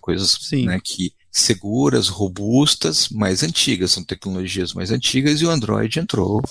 coisas 0.01 0.37
né, 0.51 0.79
que 0.83 1.13
seguras, 1.31 2.07
robustas, 2.07 3.09
mais 3.09 3.43
antigas, 3.43 3.91
são 3.91 4.03
tecnologias 4.03 4.73
mais 4.73 4.89
antigas 4.89 5.41
e 5.41 5.45
o 5.45 5.49
Android 5.49 5.99
entrou 5.99 6.41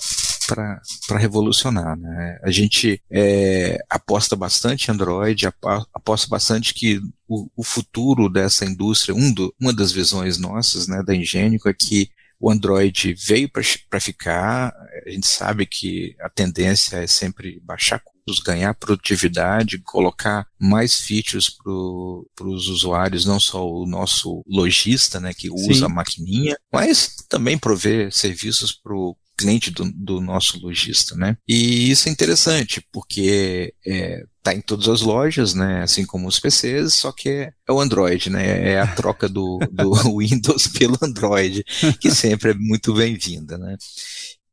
para 0.47 1.17
revolucionar. 1.17 1.97
Né? 1.97 2.39
A 2.43 2.51
gente 2.51 3.01
é, 3.09 3.77
aposta 3.89 4.35
bastante 4.35 4.87
em 4.87 4.93
Android, 4.93 5.47
aposta 5.93 6.27
bastante 6.27 6.73
que 6.73 6.99
o, 7.27 7.49
o 7.55 7.63
futuro 7.63 8.29
dessa 8.29 8.65
indústria, 8.65 9.15
um 9.15 9.33
do, 9.33 9.53
uma 9.59 9.73
das 9.73 9.91
visões 9.91 10.37
nossas 10.37 10.87
né, 10.87 11.01
da 11.03 11.15
Ingênico 11.15 11.69
é 11.69 11.73
que 11.73 12.09
o 12.39 12.51
Android 12.51 13.13
veio 13.13 13.49
para 13.49 13.99
ficar, 13.99 14.73
a 15.05 15.09
gente 15.09 15.27
sabe 15.27 15.65
que 15.65 16.15
a 16.19 16.29
tendência 16.29 16.97
é 16.97 17.07
sempre 17.07 17.61
baixar 17.63 17.99
custos, 17.99 18.43
ganhar 18.43 18.73
produtividade, 18.73 19.79
colocar 19.79 20.45
mais 20.59 20.99
features 20.99 21.49
para 21.49 22.47
os 22.47 22.67
usuários, 22.67 23.25
não 23.25 23.39
só 23.39 23.65
o 23.67 23.85
nosso 23.85 24.43
lojista, 24.47 25.19
né, 25.19 25.33
que 25.33 25.49
usa 25.49 25.73
Sim. 25.73 25.85
a 25.85 25.89
maquininha, 25.89 26.57
mas 26.71 27.15
também 27.29 27.57
prover 27.57 28.11
serviços 28.11 28.73
para 28.73 28.93
o 28.93 29.15
cliente 29.37 29.71
do, 29.71 29.91
do, 29.91 30.21
nosso 30.21 30.59
lojista, 30.59 31.15
né? 31.15 31.37
E 31.47 31.89
isso 31.89 32.07
é 32.07 32.11
interessante, 32.11 32.85
porque 32.91 33.73
é, 33.85 34.23
tá 34.41 34.53
em 34.53 34.61
todas 34.61 34.87
as 34.87 35.01
lojas, 35.01 35.53
né? 35.53 35.83
Assim 35.83 36.05
como 36.05 36.27
os 36.27 36.39
PCs, 36.39 36.93
só 36.93 37.11
que 37.11 37.29
é, 37.29 37.53
é 37.67 37.71
o 37.71 37.79
Android, 37.79 38.29
né? 38.29 38.73
É 38.73 38.79
a 38.79 38.87
troca 38.95 39.27
do, 39.27 39.59
do 39.71 39.93
Windows 40.17 40.67
pelo 40.67 40.97
Android, 41.01 41.63
que 41.99 42.11
sempre 42.11 42.51
é 42.51 42.53
muito 42.53 42.93
bem-vinda, 42.93 43.57
né? 43.57 43.77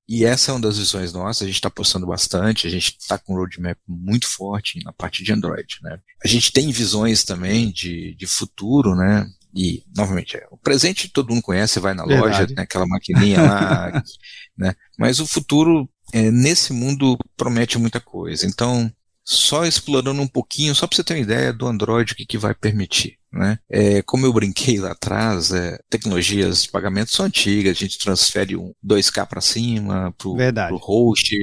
E 0.09 0.25
essa 0.25 0.51
é 0.51 0.55
uma 0.55 0.61
das 0.61 0.79
visões 0.79 1.13
nossas, 1.13 1.43
a 1.43 1.47
gente 1.47 1.55
está 1.55 1.71
postando 1.71 2.07
bastante, 2.07 2.67
a 2.67 2.71
gente 2.71 2.97
está 2.99 3.17
com 3.17 3.33
um 3.33 3.37
roadmap 3.37 3.79
muito 3.87 4.27
forte 4.27 4.79
na 4.85 4.93
parte 4.93 5.23
de 5.23 5.33
Android, 5.33 5.79
né? 5.83 5.99
A 6.25 6.29
gente 6.29 6.53
tem 6.53 6.71
visões 6.71 7.25
também 7.25 7.71
de, 7.71 8.15
de 8.17 8.27
futuro, 8.27 8.95
né? 8.95 9.27
E, 9.55 9.85
novamente, 9.95 10.37
é, 10.37 10.47
o 10.51 10.57
presente 10.57 11.09
todo 11.09 11.31
mundo 11.31 11.43
conhece, 11.43 11.79
vai 11.79 11.95
na 11.95 12.05
Verdade. 12.05 12.31
loja, 12.31 12.47
tem 12.47 12.59
aquela 12.59 12.87
maquininha 12.87 13.43
lá, 13.43 14.03
né? 14.57 14.75
Mas 14.99 15.21
o 15.21 15.27
futuro, 15.27 15.89
é, 16.13 16.31
nesse 16.31 16.73
mundo, 16.73 17.19
promete 17.37 17.79
muita 17.79 18.01
coisa. 18.01 18.47
Então, 18.47 18.91
só 19.25 19.65
explorando 19.65 20.21
um 20.21 20.27
pouquinho, 20.27 20.75
só 20.75 20.87
para 20.87 20.97
você 20.97 21.05
ter 21.05 21.15
uma 21.15 21.21
ideia 21.21 21.53
do 21.53 21.67
Android, 21.67 22.13
o 22.13 22.17
que, 22.17 22.27
que 22.27 22.39
vai 22.39 22.55
permitir. 22.55 23.19
Né? 23.33 23.59
É, 23.71 24.03
como 24.03 24.27
eu 24.27 24.33
brinquei 24.33 24.79
lá 24.79 24.93
atrás, 24.93 25.53
é, 25.53 25.79
tecnologias 25.89 26.65
de 26.65 26.71
pagamento 26.71 27.11
são 27.11 27.25
antigas, 27.25 27.77
a 27.77 27.81
gente 27.81 27.99
transfere 27.99 28.57
um 28.57 28.75
2K 28.85 29.27
para 29.27 29.41
cima, 29.41 30.15
para 30.19 30.75
o 30.75 30.77
host, 30.77 31.35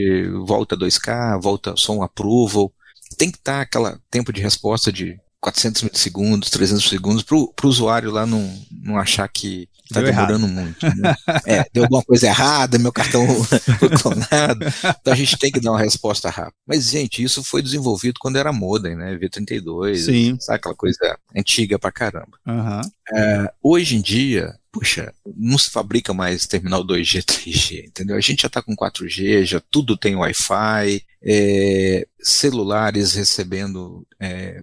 volta 0.46 0.78
2K, 0.78 1.42
volta 1.42 1.74
só 1.76 1.94
um 1.94 2.04
approval. 2.04 2.72
Tem 3.18 3.32
que 3.32 3.38
estar 3.38 3.62
aquele 3.62 3.98
tempo 4.12 4.32
de 4.32 4.40
resposta 4.40 4.92
de 4.92 5.20
400 5.42 5.84
milissegundos, 5.84 6.50
300 6.50 6.90
segundos, 6.90 7.24
para 7.24 7.36
o 7.36 7.54
usuário 7.64 8.12
lá 8.12 8.26
não, 8.26 8.54
não 8.72 8.98
achar 8.98 9.28
que 9.28 9.70
está 9.86 10.02
demorando 10.02 10.46
errado. 10.46 10.54
muito. 10.54 10.86
Né? 10.86 11.16
É, 11.46 11.66
deu 11.74 11.84
alguma 11.84 12.04
coisa 12.04 12.28
errada, 12.28 12.78
meu 12.78 12.92
cartão 12.92 13.26
foi 13.80 13.90
clonado. 13.90 14.66
Então 15.02 15.14
a 15.14 15.16
gente 15.16 15.38
tem 15.38 15.52
que 15.52 15.60
dar 15.60 15.72
uma 15.72 15.80
resposta 15.80 16.30
rápida. 16.30 16.56
Mas, 16.68 16.90
gente, 16.90 17.24
isso 17.24 17.44
foi 17.44 17.62
desenvolvido 17.62 18.20
quando 18.20 18.38
era 18.38 18.54
modem, 18.54 18.96
né? 18.96 19.18
V32, 19.18 19.96
Sim. 19.98 20.38
sabe 20.40 20.58
aquela 20.58 20.76
coisa 20.76 21.18
antiga 21.36 21.80
pra 21.80 21.92
caramba. 21.92 22.38
Uhum. 22.46 22.82
É, 23.14 23.52
hoje 23.64 23.96
em 23.96 24.02
dia, 24.02 24.56
puxa, 24.72 25.14
não 25.36 25.58
se 25.58 25.72
fabrica 25.72 26.14
mais 26.14 26.46
terminal 26.46 26.86
2G, 26.86 27.24
3G, 27.24 27.86
entendeu? 27.88 28.16
A 28.16 28.22
gente 28.22 28.42
já 28.42 28.48
está 28.48 28.62
com 28.62 28.76
4G, 28.76 29.46
já 29.46 29.60
tudo 29.72 29.98
tem 29.98 30.16
Wi-Fi, 30.16 31.02
é, 31.24 32.08
celulares 32.22 33.14
recebendo 33.14 34.06
é, 34.20 34.62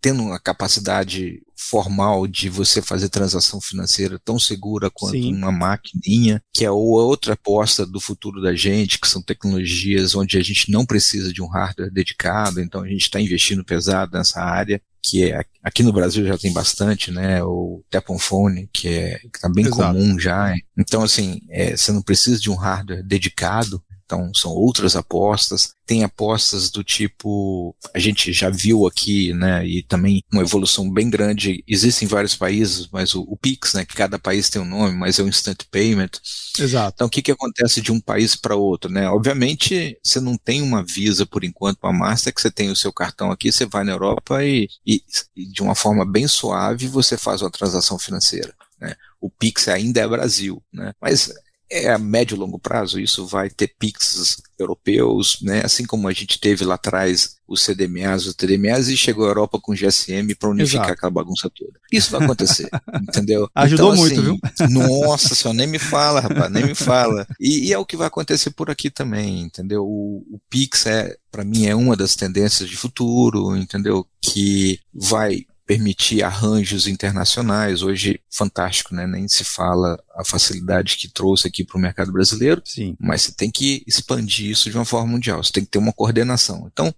tendo 0.00 0.22
uma 0.22 0.38
capacidade 0.38 1.42
formal 1.56 2.26
de 2.26 2.48
você 2.48 2.80
fazer 2.80 3.08
transação 3.08 3.60
financeira 3.60 4.18
tão 4.24 4.38
segura 4.38 4.90
quanto 4.90 5.20
Sim. 5.20 5.34
uma 5.34 5.50
maquininha, 5.50 6.42
que 6.54 6.64
é 6.64 6.70
outra 6.70 7.34
aposta 7.34 7.84
do 7.84 8.00
futuro 8.00 8.40
da 8.40 8.54
gente, 8.54 9.00
que 9.00 9.08
são 9.08 9.22
tecnologias 9.22 10.14
onde 10.14 10.38
a 10.38 10.42
gente 10.42 10.70
não 10.70 10.86
precisa 10.86 11.32
de 11.32 11.42
um 11.42 11.48
hardware 11.48 11.92
dedicado, 11.92 12.60
então 12.60 12.82
a 12.82 12.88
gente 12.88 13.02
está 13.02 13.20
investindo 13.20 13.64
pesado 13.64 14.16
nessa 14.16 14.40
área 14.40 14.80
que 15.02 15.30
é 15.30 15.40
aqui 15.62 15.82
no 15.82 15.92
Brasil 15.92 16.26
já 16.26 16.36
tem 16.36 16.52
bastante, 16.52 17.10
né? 17.10 17.42
O 17.42 17.82
Tap 17.90 18.10
on 18.10 18.18
Phone, 18.18 18.68
que 18.72 18.88
é 18.88 19.18
que 19.18 19.40
tá 19.40 19.48
bem 19.48 19.64
Exato. 19.64 19.80
comum 19.80 20.18
já. 20.18 20.54
Então, 20.76 21.02
assim, 21.02 21.40
é, 21.50 21.76
você 21.76 21.92
não 21.92 22.02
precisa 22.02 22.38
de 22.38 22.50
um 22.50 22.54
hardware 22.54 23.02
dedicado 23.02 23.82
então, 24.08 24.32
são 24.34 24.52
outras 24.52 24.96
apostas. 24.96 25.74
Tem 25.84 26.02
apostas 26.02 26.70
do 26.70 26.82
tipo, 26.82 27.76
a 27.92 27.98
gente 27.98 28.32
já 28.32 28.48
viu 28.48 28.86
aqui, 28.86 29.34
né, 29.34 29.66
e 29.66 29.82
também 29.82 30.22
uma 30.32 30.40
evolução 30.40 30.90
bem 30.90 31.10
grande. 31.10 31.62
Existem 31.68 32.08
vários 32.08 32.34
países, 32.34 32.88
mas 32.90 33.14
o, 33.14 33.20
o 33.28 33.36
Pix, 33.36 33.74
né, 33.74 33.84
que 33.84 33.94
cada 33.94 34.18
país 34.18 34.48
tem 34.48 34.62
um 34.62 34.64
nome, 34.64 34.96
mas 34.96 35.18
é 35.18 35.22
o 35.22 35.28
Instant 35.28 35.62
Payment. 35.70 36.10
Exato. 36.58 36.94
Então, 36.96 37.06
o 37.06 37.10
que, 37.10 37.20
que 37.20 37.32
acontece 37.32 37.82
de 37.82 37.92
um 37.92 38.00
país 38.00 38.34
para 38.34 38.56
outro, 38.56 38.90
né? 38.90 39.08
Obviamente, 39.10 39.98
você 40.02 40.20
não 40.20 40.38
tem 40.38 40.62
uma 40.62 40.82
Visa 40.82 41.26
por 41.26 41.44
enquanto, 41.44 41.78
uma 41.82 41.92
Master, 41.92 42.32
que 42.32 42.40
você 42.40 42.50
tem 42.50 42.70
o 42.70 42.76
seu 42.76 42.92
cartão 42.92 43.30
aqui, 43.30 43.52
você 43.52 43.66
vai 43.66 43.84
na 43.84 43.92
Europa 43.92 44.42
e, 44.42 44.68
e, 44.86 45.02
e 45.36 45.44
de 45.44 45.62
uma 45.62 45.74
forma 45.74 46.06
bem 46.06 46.26
suave 46.26 46.88
você 46.88 47.18
faz 47.18 47.42
uma 47.42 47.50
transação 47.50 47.98
financeira. 47.98 48.54
Né? 48.80 48.94
O 49.20 49.28
Pix 49.28 49.68
ainda 49.68 50.00
é 50.00 50.08
Brasil, 50.08 50.62
né? 50.72 50.92
Mas 51.00 51.30
é 51.70 51.90
a 51.90 51.98
médio 51.98 52.34
e 52.34 52.38
longo 52.38 52.58
prazo, 52.58 52.98
isso 52.98 53.26
vai 53.26 53.50
ter 53.50 53.74
PICs 53.78 54.42
europeus, 54.58 55.38
né? 55.42 55.62
assim 55.64 55.84
como 55.84 56.08
a 56.08 56.12
gente 56.12 56.40
teve 56.40 56.64
lá 56.64 56.74
atrás 56.74 57.36
os 57.46 57.62
CDMAs, 57.62 58.26
os 58.26 58.34
TDMAs, 58.34 58.88
e 58.88 58.96
chegou 58.96 59.24
a 59.24 59.28
Europa 59.28 59.58
com 59.58 59.72
GSM 59.72 60.34
para 60.38 60.50
unificar 60.50 60.84
Exato. 60.84 60.92
aquela 60.92 61.10
bagunça 61.10 61.50
toda. 61.50 61.72
Isso 61.90 62.10
vai 62.10 62.22
acontecer, 62.22 62.68
entendeu? 63.00 63.48
Ajudou 63.54 63.92
então, 63.92 64.02
muito, 64.02 64.20
assim, 64.20 64.22
viu? 64.22 64.38
Nossa 64.68 65.34
senhora, 65.34 65.56
nem 65.56 65.66
me 65.66 65.78
fala, 65.78 66.20
rapaz, 66.20 66.52
nem 66.52 66.64
me 66.64 66.74
fala. 66.74 67.26
E, 67.40 67.68
e, 67.68 67.72
é 67.72 67.78
o 67.78 67.86
que 67.86 67.96
vai 67.96 68.06
acontecer 68.06 68.50
por 68.50 68.70
aqui 68.70 68.90
também, 68.90 69.40
entendeu? 69.40 69.82
O, 69.84 70.18
o 70.30 70.38
Pix, 70.50 70.84
é, 70.84 71.16
para 71.30 71.44
mim, 71.44 71.66
é 71.66 71.74
uma 71.74 71.96
das 71.96 72.14
tendências 72.14 72.68
de 72.68 72.76
futuro, 72.76 73.56
entendeu? 73.56 74.06
Que 74.20 74.78
vai 74.92 75.46
permitir 75.68 76.22
arranjos 76.22 76.86
internacionais. 76.86 77.82
Hoje, 77.82 78.18
fantástico, 78.30 78.94
né? 78.94 79.06
Nem 79.06 79.28
se 79.28 79.44
fala 79.44 80.02
a 80.16 80.24
facilidade 80.24 80.96
que 80.96 81.08
trouxe 81.08 81.46
aqui 81.46 81.62
para 81.62 81.76
o 81.76 81.80
mercado 81.80 82.10
brasileiro, 82.10 82.62
Sim. 82.64 82.96
mas 82.98 83.22
você 83.22 83.32
tem 83.32 83.50
que 83.50 83.84
expandir 83.86 84.50
isso 84.50 84.70
de 84.70 84.76
uma 84.78 84.86
forma 84.86 85.12
mundial, 85.12 85.44
você 85.44 85.52
tem 85.52 85.64
que 85.64 85.70
ter 85.70 85.78
uma 85.78 85.92
coordenação. 85.92 86.66
Então, 86.72 86.92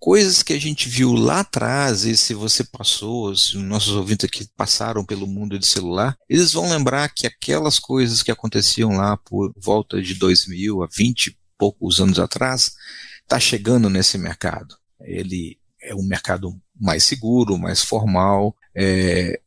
coisas 0.00 0.42
que 0.42 0.52
a 0.52 0.60
gente 0.60 0.88
viu 0.88 1.12
lá 1.12 1.40
atrás, 1.40 2.04
e 2.04 2.16
se 2.16 2.34
você 2.34 2.64
passou, 2.64 3.36
se 3.36 3.56
os 3.56 3.62
nossos 3.62 3.94
ouvintes 3.94 4.24
aqui 4.24 4.48
passaram 4.56 5.04
pelo 5.04 5.28
mundo 5.28 5.56
de 5.56 5.64
celular, 5.64 6.18
eles 6.28 6.52
vão 6.52 6.68
lembrar 6.68 7.08
que 7.08 7.24
aquelas 7.24 7.78
coisas 7.78 8.20
que 8.20 8.32
aconteciam 8.32 8.90
lá 8.90 9.16
por 9.16 9.54
volta 9.56 10.02
de 10.02 10.14
2000 10.14 10.82
a 10.82 10.88
20 10.92 11.28
e 11.28 11.36
poucos 11.56 12.00
anos 12.00 12.18
atrás, 12.18 12.72
está 13.22 13.38
chegando 13.38 13.88
nesse 13.88 14.18
mercado. 14.18 14.76
Ele 15.00 15.56
é 15.80 15.94
um 15.94 16.02
mercado 16.02 16.60
mais 16.78 17.04
seguro, 17.04 17.58
mais 17.58 17.82
formal, 17.82 18.54
é, 18.74 19.40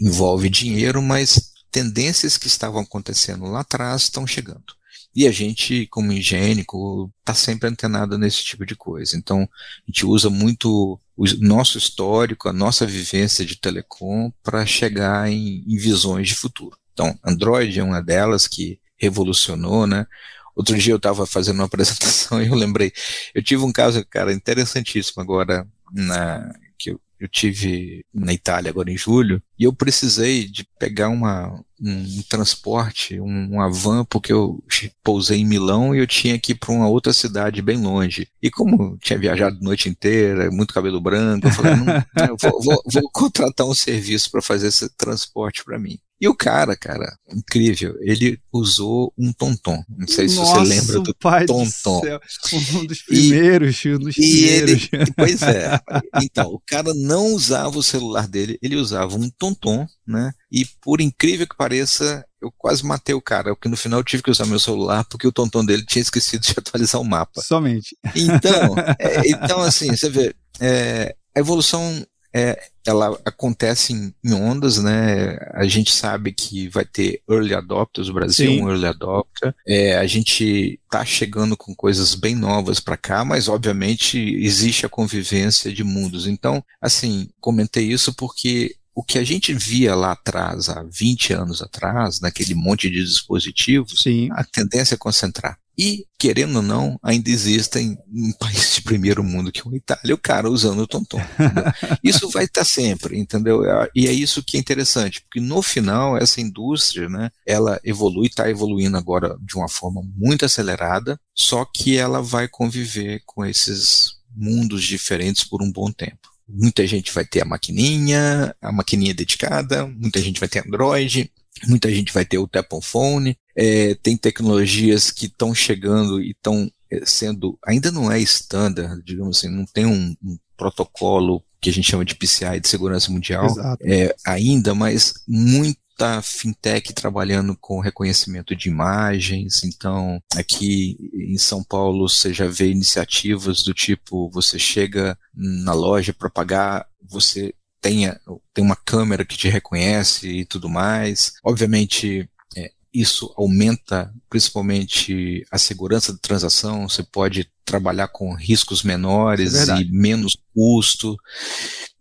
envolve 0.00 0.48
dinheiro, 0.48 1.00
mas 1.02 1.52
tendências 1.70 2.36
que 2.36 2.46
estavam 2.46 2.82
acontecendo 2.82 3.44
lá 3.46 3.60
atrás 3.60 4.02
estão 4.02 4.26
chegando. 4.26 4.74
E 5.14 5.28
a 5.28 5.30
gente, 5.30 5.86
como 5.86 6.12
higiênico, 6.12 7.10
está 7.20 7.34
sempre 7.34 7.68
antenado 7.68 8.18
nesse 8.18 8.42
tipo 8.42 8.66
de 8.66 8.74
coisa. 8.74 9.16
Então, 9.16 9.42
a 9.42 9.86
gente 9.86 10.04
usa 10.04 10.28
muito 10.28 10.98
o 11.16 11.24
nosso 11.40 11.78
histórico, 11.78 12.48
a 12.48 12.52
nossa 12.52 12.84
vivência 12.84 13.44
de 13.44 13.56
telecom 13.56 14.32
para 14.42 14.66
chegar 14.66 15.30
em, 15.30 15.64
em 15.68 15.76
visões 15.76 16.28
de 16.28 16.34
futuro. 16.34 16.76
Então, 16.92 17.16
Android 17.24 17.78
é 17.78 17.84
uma 17.84 18.02
delas 18.02 18.48
que 18.48 18.80
revolucionou, 18.96 19.86
né? 19.86 20.06
Outro 20.54 20.76
dia 20.76 20.92
eu 20.92 20.96
estava 20.96 21.26
fazendo 21.26 21.56
uma 21.56 21.66
apresentação 21.66 22.42
e 22.42 22.48
eu 22.48 22.54
lembrei, 22.54 22.92
eu 23.34 23.42
tive 23.42 23.62
um 23.62 23.72
caso, 23.72 24.04
cara, 24.06 24.32
interessantíssimo 24.32 25.22
agora 25.22 25.66
na, 25.92 26.52
que 26.78 26.90
eu, 26.90 27.00
eu 27.18 27.28
tive 27.28 28.04
na 28.12 28.32
Itália 28.32 28.70
agora 28.70 28.90
em 28.90 28.96
julho, 28.96 29.42
e 29.58 29.64
eu 29.64 29.72
precisei 29.72 30.46
de 30.46 30.66
pegar 30.78 31.08
uma, 31.08 31.64
um, 31.80 32.22
transporte, 32.28 33.20
um, 33.20 33.52
uma 33.52 33.70
van, 33.70 34.04
porque 34.04 34.32
eu 34.32 34.62
pousei 35.02 35.40
em 35.40 35.46
Milão 35.46 35.94
e 35.94 35.98
eu 35.98 36.06
tinha 36.06 36.38
que 36.38 36.52
ir 36.52 36.56
para 36.56 36.72
uma 36.72 36.88
outra 36.88 37.12
cidade 37.12 37.62
bem 37.62 37.76
longe. 37.76 38.28
E 38.42 38.50
como 38.50 38.98
tinha 38.98 39.18
viajado 39.18 39.56
a 39.56 39.64
noite 39.64 39.88
inteira, 39.88 40.50
muito 40.50 40.74
cabelo 40.74 41.00
branco, 41.00 41.46
eu 41.46 41.52
falei, 41.52 41.74
não, 41.76 41.86
eu 42.28 42.36
vou, 42.40 42.62
vou, 42.62 42.82
vou 42.86 43.10
contratar 43.10 43.66
um 43.66 43.74
serviço 43.74 44.30
para 44.30 44.42
fazer 44.42 44.68
esse 44.68 44.88
transporte 44.96 45.64
para 45.64 45.78
mim. 45.78 45.98
E 46.24 46.28
o 46.28 46.34
cara, 46.34 46.74
cara, 46.74 47.18
incrível, 47.30 47.94
ele 48.00 48.40
usou 48.50 49.12
um 49.18 49.30
tonton. 49.30 49.84
Não 49.94 50.08
sei 50.08 50.26
se 50.26 50.36
Nossa, 50.36 50.60
você 50.60 50.74
lembra 50.74 51.00
do 51.00 51.14
pai 51.16 51.44
tonton. 51.44 52.00
Do. 52.00 52.78
Um 52.78 52.86
dos 52.86 53.02
primeiros, 53.02 53.84
e, 53.84 53.88
um 53.90 53.98
dos 53.98 54.14
primeiros. 54.14 54.88
Ele, 54.90 55.04
pois 55.14 55.42
é. 55.42 55.78
Então, 56.22 56.46
o 56.46 56.62
cara 56.66 56.94
não 56.94 57.26
usava 57.34 57.78
o 57.78 57.82
celular 57.82 58.26
dele, 58.26 58.58
ele 58.62 58.76
usava 58.76 59.14
um 59.16 59.28
tonton, 59.38 59.86
né? 60.06 60.32
E 60.50 60.64
por 60.80 61.02
incrível 61.02 61.46
que 61.46 61.58
pareça, 61.58 62.24
eu 62.40 62.50
quase 62.56 62.82
matei 62.86 63.14
o 63.14 63.20
cara, 63.20 63.54
porque 63.54 63.68
no 63.68 63.76
final 63.76 64.00
eu 64.00 64.04
tive 64.04 64.22
que 64.22 64.30
usar 64.30 64.46
meu 64.46 64.58
celular 64.58 65.04
porque 65.04 65.28
o 65.28 65.32
tonton 65.32 65.62
dele 65.62 65.84
tinha 65.84 66.00
esquecido 66.00 66.40
de 66.48 66.54
atualizar 66.56 67.02
o 67.02 67.04
mapa. 67.04 67.42
Somente. 67.42 67.94
Então, 68.16 68.76
é, 68.98 69.28
então 69.28 69.60
assim, 69.60 69.94
você 69.94 70.08
vê, 70.08 70.34
é, 70.58 71.14
a 71.36 71.40
evolução 71.40 72.02
é, 72.34 72.60
ela 72.84 73.16
acontece 73.24 73.92
em, 73.92 74.12
em, 74.24 74.32
ondas, 74.34 74.82
né? 74.82 75.38
A 75.52 75.64
gente 75.66 75.92
sabe 75.92 76.32
que 76.32 76.68
vai 76.68 76.84
ter 76.84 77.22
early 77.30 77.54
adopters, 77.54 78.08
o 78.08 78.12
Brasil 78.12 78.50
Sim. 78.50 78.58
é 78.58 78.62
um 78.62 78.68
early 78.68 78.86
adopter. 78.86 79.54
É, 79.66 79.96
a 79.96 80.06
gente 80.06 80.80
tá 80.90 81.04
chegando 81.04 81.56
com 81.56 81.74
coisas 81.74 82.16
bem 82.16 82.34
novas 82.34 82.80
para 82.80 82.96
cá, 82.96 83.24
mas 83.24 83.48
obviamente 83.48 84.18
existe 84.18 84.84
a 84.84 84.88
convivência 84.88 85.72
de 85.72 85.84
mundos. 85.84 86.26
Então, 86.26 86.62
assim, 86.82 87.28
comentei 87.40 87.84
isso 87.84 88.12
porque 88.14 88.74
o 88.94 89.02
que 89.02 89.18
a 89.18 89.24
gente 89.24 89.52
via 89.52 89.94
lá 89.94 90.12
atrás, 90.12 90.68
há 90.68 90.82
20 90.82 91.32
anos 91.32 91.62
atrás, 91.62 92.20
naquele 92.20 92.54
monte 92.54 92.90
de 92.90 93.04
dispositivos, 93.04 94.02
Sim. 94.02 94.28
a 94.32 94.44
tendência 94.44 94.94
é 94.94 94.98
concentrar. 94.98 95.58
E, 95.76 96.06
querendo 96.18 96.56
ou 96.56 96.62
não, 96.62 96.98
ainda 97.02 97.30
existem 97.30 97.98
um 98.12 98.32
país 98.38 98.74
de 98.74 98.82
primeiro 98.82 99.22
mundo 99.22 99.50
que 99.50 99.60
é 99.60 99.62
a 99.70 99.76
Itália, 99.76 100.14
o 100.14 100.18
cara 100.18 100.48
usando 100.48 100.80
o 100.80 100.86
tonton. 100.86 101.20
isso 102.02 102.28
vai 102.30 102.44
estar 102.44 102.64
sempre, 102.64 103.18
entendeu? 103.18 103.62
E 103.94 104.06
é 104.06 104.12
isso 104.12 104.42
que 104.42 104.56
é 104.56 104.60
interessante, 104.60 105.22
porque 105.22 105.40
no 105.40 105.62
final, 105.62 106.16
essa 106.16 106.40
indústria, 106.40 107.08
né, 107.08 107.30
ela 107.46 107.80
evolui, 107.84 108.26
está 108.26 108.48
evoluindo 108.48 108.96
agora 108.96 109.36
de 109.40 109.56
uma 109.56 109.68
forma 109.68 110.02
muito 110.16 110.44
acelerada, 110.44 111.18
só 111.34 111.64
que 111.64 111.96
ela 111.96 112.22
vai 112.22 112.48
conviver 112.48 113.22
com 113.26 113.44
esses 113.44 114.16
mundos 114.34 114.82
diferentes 114.84 115.44
por 115.44 115.62
um 115.62 115.70
bom 115.70 115.90
tempo. 115.90 116.34
Muita 116.46 116.86
gente 116.86 117.12
vai 117.12 117.24
ter 117.24 117.42
a 117.42 117.46
maquininha, 117.46 118.54
a 118.60 118.70
maquininha 118.70 119.14
dedicada, 119.14 119.86
muita 119.86 120.20
gente 120.20 120.38
vai 120.38 120.48
ter 120.48 120.66
Android, 120.66 121.30
muita 121.66 121.90
gente 121.90 122.12
vai 122.12 122.24
ter 122.24 122.38
o 122.38 122.48
Apple 122.52 122.82
Phone, 122.82 123.36
é, 123.56 123.94
tem 123.96 124.16
tecnologias 124.16 125.10
que 125.10 125.26
estão 125.26 125.54
chegando 125.54 126.20
e 126.20 126.30
estão 126.30 126.70
é, 126.90 127.04
sendo, 127.06 127.58
ainda 127.64 127.90
não 127.90 128.10
é 128.10 128.20
standard, 128.20 129.02
digamos 129.04 129.38
assim, 129.38 129.48
não 129.48 129.64
tem 129.66 129.86
um, 129.86 130.14
um 130.22 130.36
protocolo 130.56 131.42
que 131.60 131.70
a 131.70 131.72
gente 131.72 131.90
chama 131.90 132.04
de 132.04 132.14
PCI 132.14 132.60
de 132.60 132.68
segurança 132.68 133.10
mundial 133.10 133.46
é, 133.80 134.14
ainda, 134.26 134.74
mas 134.74 135.14
muita 135.26 136.20
fintech 136.22 136.92
trabalhando 136.92 137.56
com 137.58 137.80
reconhecimento 137.80 138.54
de 138.54 138.68
imagens, 138.68 139.62
então 139.64 140.20
aqui 140.36 140.98
em 141.14 141.38
São 141.38 141.62
Paulo 141.62 142.08
você 142.08 142.34
já 142.34 142.46
vê 142.46 142.70
iniciativas 142.70 143.62
do 143.62 143.72
tipo 143.72 144.28
você 144.30 144.58
chega 144.58 145.16
na 145.34 145.72
loja 145.72 146.12
para 146.12 146.28
pagar, 146.28 146.86
você 147.08 147.54
tenha, 147.84 148.18
tem 148.54 148.64
uma 148.64 148.76
câmera 148.76 149.26
que 149.26 149.36
te 149.36 149.46
reconhece 149.46 150.26
e 150.26 150.44
tudo 150.46 150.70
mais. 150.70 151.34
Obviamente, 151.44 152.26
é, 152.56 152.70
isso 152.92 153.30
aumenta 153.36 154.10
principalmente 154.30 155.44
a 155.50 155.58
segurança 155.58 156.10
da 156.10 156.18
transação, 156.18 156.88
você 156.88 157.02
pode 157.02 157.46
trabalhar 157.62 158.08
com 158.08 158.34
riscos 158.34 158.82
menores 158.82 159.68
é 159.68 159.82
e 159.82 159.90
menos 159.90 160.34
custo. 160.54 161.14